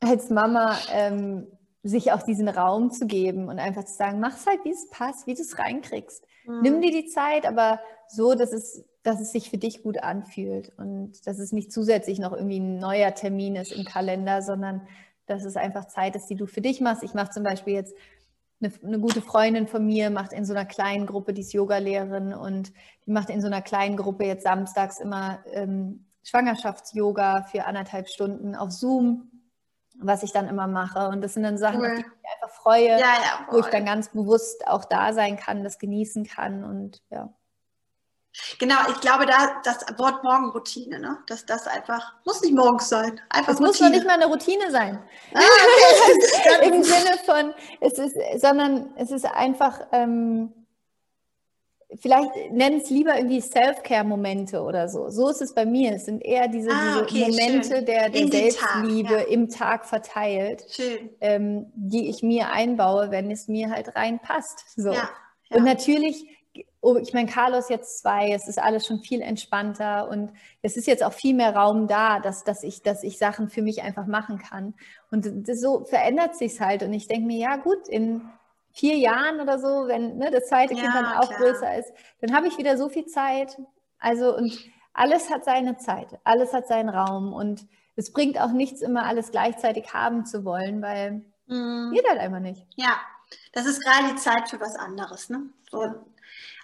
als 0.00 0.28
Mama 0.28 0.76
ähm, 0.92 1.46
sich 1.82 2.12
auch 2.12 2.22
diesen 2.22 2.48
Raum 2.48 2.90
zu 2.90 3.06
geben 3.06 3.48
und 3.48 3.58
einfach 3.58 3.84
zu 3.84 3.94
sagen, 3.94 4.20
mach 4.20 4.36
es 4.36 4.46
halt, 4.46 4.62
wie 4.64 4.70
es 4.70 4.90
passt, 4.90 5.26
wie 5.26 5.34
du 5.34 5.40
es 5.40 5.58
reinkriegst. 5.58 6.26
Mhm. 6.44 6.60
Nimm 6.60 6.82
dir 6.82 6.92
die 6.92 7.06
Zeit, 7.06 7.46
aber 7.46 7.80
so, 8.06 8.34
dass 8.34 8.52
es, 8.52 8.84
dass 9.02 9.18
es 9.18 9.32
sich 9.32 9.48
für 9.48 9.58
dich 9.58 9.82
gut 9.82 10.02
anfühlt 10.02 10.72
und 10.76 11.26
dass 11.26 11.38
es 11.38 11.52
nicht 11.52 11.72
zusätzlich 11.72 12.18
noch 12.18 12.32
irgendwie 12.32 12.60
ein 12.60 12.78
neuer 12.78 13.14
Termin 13.14 13.56
ist 13.56 13.72
im 13.72 13.86
Kalender, 13.86 14.42
sondern 14.42 14.86
dass 15.24 15.44
es 15.44 15.56
einfach 15.56 15.86
Zeit 15.86 16.16
ist, 16.16 16.26
die 16.26 16.36
du 16.36 16.44
für 16.44 16.60
dich 16.60 16.82
machst. 16.82 17.02
Ich 17.02 17.14
mache 17.14 17.30
zum 17.30 17.44
Beispiel 17.44 17.72
jetzt 17.72 17.94
eine, 18.62 18.72
eine, 18.84 18.98
gute 18.98 19.22
Freundin 19.22 19.66
von 19.66 19.86
mir, 19.86 20.10
macht 20.10 20.32
in 20.32 20.44
so 20.44 20.52
einer 20.52 20.66
kleinen 20.66 21.06
Gruppe, 21.06 21.32
die 21.32 21.40
ist 21.42 21.52
Yogalehrerin 21.52 22.34
und 22.34 22.72
die 23.06 23.10
macht 23.10 23.30
in 23.30 23.40
so 23.40 23.46
einer 23.46 23.62
kleinen 23.62 23.96
Gruppe 23.96 24.24
jetzt 24.24 24.44
samstags 24.44 25.00
immer 25.00 25.40
ähm, 25.52 26.06
Schwangerschafts-Yoga 26.24 27.44
für 27.44 27.64
anderthalb 27.64 28.08
Stunden 28.08 28.54
auf 28.54 28.70
Zoom 28.70 29.30
was 30.00 30.22
ich 30.22 30.32
dann 30.32 30.48
immer 30.48 30.66
mache. 30.66 31.08
Und 31.08 31.22
das 31.22 31.34
sind 31.34 31.42
dann 31.42 31.58
Sachen, 31.58 31.80
cool. 31.80 31.86
auf 31.86 31.94
die 31.94 32.00
ich 32.00 32.06
mich 32.06 32.32
einfach 32.34 32.54
freue, 32.56 32.88
ja, 32.88 32.96
ja, 32.98 33.46
wo 33.50 33.58
ich 33.58 33.66
dann 33.66 33.84
ganz 33.84 34.08
bewusst 34.10 34.66
auch 34.66 34.84
da 34.84 35.12
sein 35.12 35.36
kann, 35.36 35.62
das 35.62 35.78
genießen 35.78 36.24
kann 36.24 36.64
und 36.64 37.02
ja. 37.10 37.32
Genau, 38.58 38.76
ich 38.88 39.00
glaube, 39.00 39.26
da 39.26 39.60
das 39.64 39.84
Wort 39.98 40.22
Morgenroutine, 40.22 41.00
ne? 41.00 41.18
dass 41.26 41.46
das 41.46 41.66
einfach, 41.66 42.14
muss 42.24 42.40
nicht 42.42 42.54
morgens 42.54 42.88
sein. 42.88 43.20
Einfach 43.28 43.54
es 43.54 43.60
Routine. 43.60 43.68
muss 43.68 43.80
noch 43.80 43.90
nicht 43.90 44.06
mal 44.06 44.14
eine 44.14 44.26
Routine 44.26 44.70
sein. 44.70 45.02
Ah, 45.34 45.40
okay. 45.40 46.68
Im 46.68 46.82
Sinne 46.84 47.18
von, 47.26 47.54
es 47.80 47.98
ist, 47.98 48.16
sondern 48.40 48.94
es 48.96 49.10
ist 49.10 49.24
einfach, 49.24 49.80
ähm, 49.90 50.52
vielleicht 51.98 52.30
nenn 52.52 52.74
es 52.80 52.90
lieber 52.90 53.16
irgendwie 53.16 53.40
Self-Care-Momente 53.40 54.62
oder 54.62 54.88
so. 54.88 55.10
So 55.10 55.28
ist 55.28 55.42
es 55.42 55.54
bei 55.54 55.66
mir. 55.66 55.96
Es 55.96 56.04
sind 56.04 56.24
eher 56.24 56.46
diese, 56.48 56.70
ah, 56.70 57.00
okay, 57.00 57.26
diese 57.26 57.42
Momente 57.42 57.82
der, 57.82 58.10
der 58.10 58.28
Selbstliebe 58.28 59.08
Tag, 59.08 59.26
ja. 59.26 59.32
im 59.32 59.48
Tag 59.48 59.86
verteilt, 59.86 60.64
ähm, 61.20 61.66
die 61.74 62.08
ich 62.08 62.22
mir 62.22 62.50
einbaue, 62.50 63.10
wenn 63.10 63.30
es 63.30 63.48
mir 63.48 63.70
halt 63.70 63.96
reinpasst. 63.96 64.64
So. 64.76 64.92
Ja, 64.92 65.10
ja. 65.50 65.56
Und 65.56 65.64
natürlich, 65.64 66.26
oh, 66.82 66.96
ich 66.96 67.12
meine, 67.12 67.28
Carlos 67.28 67.68
jetzt 67.68 68.00
zwei, 68.00 68.32
es 68.32 68.48
ist 68.48 68.58
alles 68.58 68.86
schon 68.86 69.00
viel 69.00 69.20
entspannter 69.20 70.08
und 70.08 70.32
es 70.62 70.76
ist 70.76 70.86
jetzt 70.86 71.04
auch 71.04 71.12
viel 71.12 71.34
mehr 71.34 71.54
Raum 71.54 71.86
da, 71.86 72.20
dass, 72.20 72.42
dass, 72.44 72.62
ich, 72.62 72.82
dass 72.82 73.02
ich 73.02 73.18
Sachen 73.18 73.48
für 73.50 73.62
mich 73.62 73.82
einfach 73.82 74.06
machen 74.06 74.38
kann. 74.38 74.74
Und 75.10 75.28
das, 75.48 75.60
so 75.60 75.84
verändert 75.84 76.36
sich 76.36 76.60
halt. 76.60 76.82
Und 76.82 76.92
ich 76.92 77.06
denke 77.06 77.26
mir, 77.26 77.38
ja 77.38 77.56
gut, 77.56 77.88
in 77.88 78.22
vier 78.72 78.96
Jahren 78.96 79.40
oder 79.40 79.58
so, 79.58 79.88
wenn 79.88 80.16
ne, 80.16 80.30
das 80.30 80.46
zweite 80.46 80.74
ja, 80.74 80.80
Kind 80.80 80.94
dann 80.94 81.06
auch 81.06 81.28
klar. 81.28 81.40
größer 81.40 81.78
ist, 81.78 81.92
dann 82.20 82.34
habe 82.34 82.46
ich 82.48 82.56
wieder 82.56 82.76
so 82.78 82.88
viel 82.88 83.06
Zeit. 83.06 83.60
Also 83.98 84.34
und 84.34 84.58
alles 84.94 85.30
hat 85.30 85.44
seine 85.44 85.76
Zeit, 85.76 86.18
alles 86.24 86.52
hat 86.52 86.66
seinen 86.66 86.88
Raum 86.88 87.32
und 87.32 87.66
es 87.96 88.12
bringt 88.12 88.40
auch 88.40 88.52
nichts, 88.52 88.80
immer 88.80 89.04
alles 89.04 89.30
gleichzeitig 89.30 89.92
haben 89.92 90.24
zu 90.24 90.44
wollen, 90.44 90.80
weil 90.80 91.24
mhm. 91.46 91.92
geht 91.92 92.08
halt 92.08 92.20
einfach 92.20 92.40
nicht. 92.40 92.66
Ja, 92.76 92.98
das 93.52 93.66
ist 93.66 93.82
gerade 93.84 94.08
die 94.14 94.16
Zeit 94.16 94.48
für 94.48 94.60
was 94.60 94.76
anderes, 94.76 95.28
ne? 95.28 95.42
So 95.70 95.94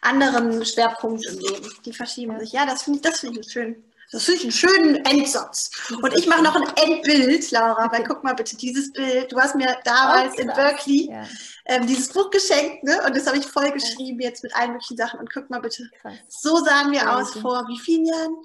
anderen 0.07 0.64
Schwerpunkt 0.64 1.24
im 1.26 1.38
Leben. 1.38 1.70
Die 1.84 1.92
verschieben 1.92 2.38
sich. 2.40 2.52
Ja, 2.52 2.66
das 2.66 2.82
finde 2.82 2.98
ich, 2.98 3.02
das 3.02 3.20
finde 3.20 3.40
ich 3.40 3.50
schön. 3.50 3.84
Das 4.12 4.24
finde 4.24 4.38
ich 4.38 4.44
einen 4.44 4.52
schönen 4.52 5.04
Endsatz. 5.04 5.70
Und 5.90 6.14
ich 6.14 6.28
mache 6.28 6.42
noch 6.42 6.54
ein 6.54 6.68
Endbild, 6.76 7.50
Laura, 7.50 7.90
weil 7.90 8.04
guck 8.04 8.22
mal 8.22 8.34
bitte 8.34 8.57
dieses 8.57 8.92
Bild. 8.92 9.32
Du 9.32 9.38
hast 9.38 9.57
mir 9.57 9.76
damals 9.84 10.34
oh, 10.36 10.42
in 10.42 10.46
Berkeley 10.46 11.11
ja. 11.11 11.26
ähm, 11.64 11.86
dieses 11.86 12.12
Buch 12.12 12.30
geschenkt, 12.30 12.84
ne? 12.84 13.02
Und 13.04 13.16
das 13.16 13.26
habe 13.26 13.38
ich 13.38 13.46
voll 13.46 13.70
geschrieben 13.72 14.20
jetzt 14.20 14.44
mit 14.44 14.54
allen 14.54 14.72
möglichen 14.72 14.96
Sachen. 14.96 15.18
Und 15.18 15.32
guck 15.32 15.50
mal 15.50 15.61
bitte. 15.61 15.90
Krass. 16.00 16.14
So 16.28 16.59
sahen 16.59 16.92
wir 16.92 17.16
aus 17.16 17.32
vor 17.32 17.66
wie 17.68 17.78
vielen 17.78 18.07
Jahren? 18.07 18.36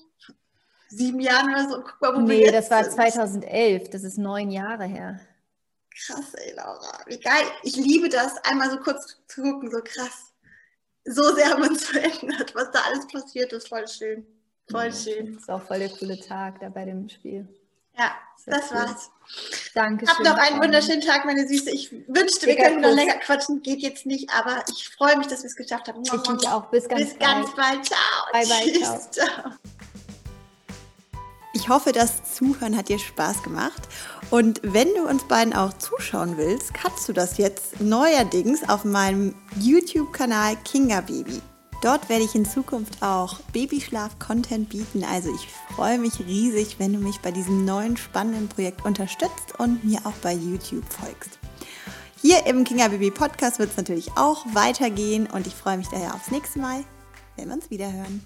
Sieben 0.90 1.20
Jahren 1.20 1.54
oder 1.54 1.70
so. 1.70 1.76
Und 1.76 1.86
guck 1.86 2.02
mal, 2.02 2.16
wo 2.16 2.22
nee, 2.22 2.40
wir 2.40 2.52
jetzt 2.52 2.72
das 2.72 2.72
war 2.72 2.90
2011. 2.90 3.90
Das 3.92 4.04
ist 4.04 4.18
neun 4.18 4.50
Jahre 4.50 4.86
her. 4.86 5.20
Krass, 6.06 6.34
ey, 6.34 6.54
Laura. 6.56 7.00
Wie 7.06 7.20
geil. 7.20 7.46
Ich 7.62 7.76
liebe 7.76 8.10
das, 8.10 8.38
einmal 8.46 8.72
so 8.72 8.78
kurz 8.78 9.18
zu 9.28 9.44
gucken, 9.44 9.70
so 9.70 9.80
krass. 9.84 10.31
So 11.06 11.34
sehr 11.36 11.50
haben 11.50 11.64
wir 11.64 11.70
uns 11.70 11.86
verändert, 11.88 12.54
was 12.56 12.72
da 12.72 12.80
alles 12.82 13.08
passiert 13.08 13.54
ist. 13.54 13.70
Voll 13.70 13.88
schön. 13.88 14.26
Voll 14.70 14.86
ja, 14.86 14.92
schön. 14.92 15.34
Das 15.34 15.44
ist 15.44 15.50
auch 15.50 15.62
voll 15.62 15.80
der 15.80 15.90
coole 15.90 16.20
Tag 16.20 16.60
da 16.60 16.70
bei 16.70 16.86
dem 16.86 17.10
Spiel. 17.10 17.48
Ja, 17.98 18.12
das 18.46 18.72
cool. 18.72 18.78
war's. 18.78 19.12
Danke. 19.74 20.08
Habt 20.08 20.24
noch 20.24 20.38
einen 20.38 20.62
wunderschönen 20.62 21.02
Tag, 21.02 21.26
meine 21.26 21.48
Süße. 21.48 21.72
Ich 21.72 21.92
wünschte, 21.92 22.48
wir 22.48 22.56
könnten 22.56 22.82
noch 22.82 22.94
länger 22.94 23.16
quatschen. 23.16 23.62
Geht 23.62 23.82
jetzt 23.82 24.06
nicht, 24.06 24.30
aber 24.32 24.64
ich 24.70 24.90
freue 24.90 25.18
mich, 25.18 25.28
dass 25.28 25.44
wir 25.44 25.48
es 25.48 25.56
geschafft 25.56 25.88
haben. 25.88 26.02
Ich 26.04 26.12
mich 26.12 26.48
auch. 26.48 26.66
Bis 26.68 26.88
ganz 26.88 27.02
Bis 27.02 27.18
bald. 27.18 27.20
ganz 27.20 27.56
bald. 27.56 27.86
Ciao. 27.86 27.98
Bye, 28.32 28.46
bye. 28.48 28.72
Tschüss. 28.72 29.12
Ciao. 29.12 29.52
Ich 31.54 31.68
hoffe, 31.68 31.92
das 31.92 32.24
Zuhören 32.34 32.78
hat 32.78 32.88
dir 32.88 32.98
Spaß 32.98 33.44
gemacht. 33.44 33.82
Und 34.30 34.62
wenn 34.64 34.88
du 34.96 35.06
uns 35.08 35.26
beiden 35.26 35.54
auch 35.54 35.74
zuschauen 35.74 36.38
willst, 36.38 36.74
kannst 36.74 37.10
du 37.10 37.14
das 37.14 37.38
jetzt 37.38 37.82
neuerdings 37.82 38.68
auf 38.70 38.86
meinem 38.86 39.36
YouTube-Kanal 39.60 40.56
Kinga 40.64 41.02
Baby. 41.02 41.42
Dort 41.82 42.08
werde 42.08 42.24
ich 42.24 42.36
in 42.36 42.46
Zukunft 42.46 43.02
auch 43.02 43.40
Babyschlaf-Content 43.52 44.70
bieten. 44.70 45.04
Also 45.04 45.34
ich 45.34 45.48
freue 45.76 45.98
mich 45.98 46.20
riesig, 46.20 46.78
wenn 46.80 46.94
du 46.94 47.00
mich 47.00 47.20
bei 47.20 47.32
diesem 47.32 47.66
neuen 47.66 47.98
spannenden 47.98 48.48
Projekt 48.48 48.86
unterstützt 48.86 49.58
und 49.58 49.84
mir 49.84 50.00
auch 50.06 50.14
bei 50.22 50.34
YouTube 50.34 50.86
folgst. 50.88 51.40
Hier 52.22 52.46
im 52.46 52.64
Kinga 52.64 52.88
Baby 52.88 53.12
Podcast 53.12 53.60
wird 53.60 53.72
es 53.72 53.78
natürlich 53.78 54.12
auch 54.16 54.46
weitergehen 54.54 55.28
und 55.28 55.48
ich 55.48 55.56
freue 55.56 55.78
mich 55.78 55.88
daher 55.88 56.14
aufs 56.14 56.30
nächste 56.30 56.60
Mal, 56.60 56.86
wenn 57.36 57.48
wir 57.48 57.56
uns 57.56 57.72
wiederhören. 57.72 58.22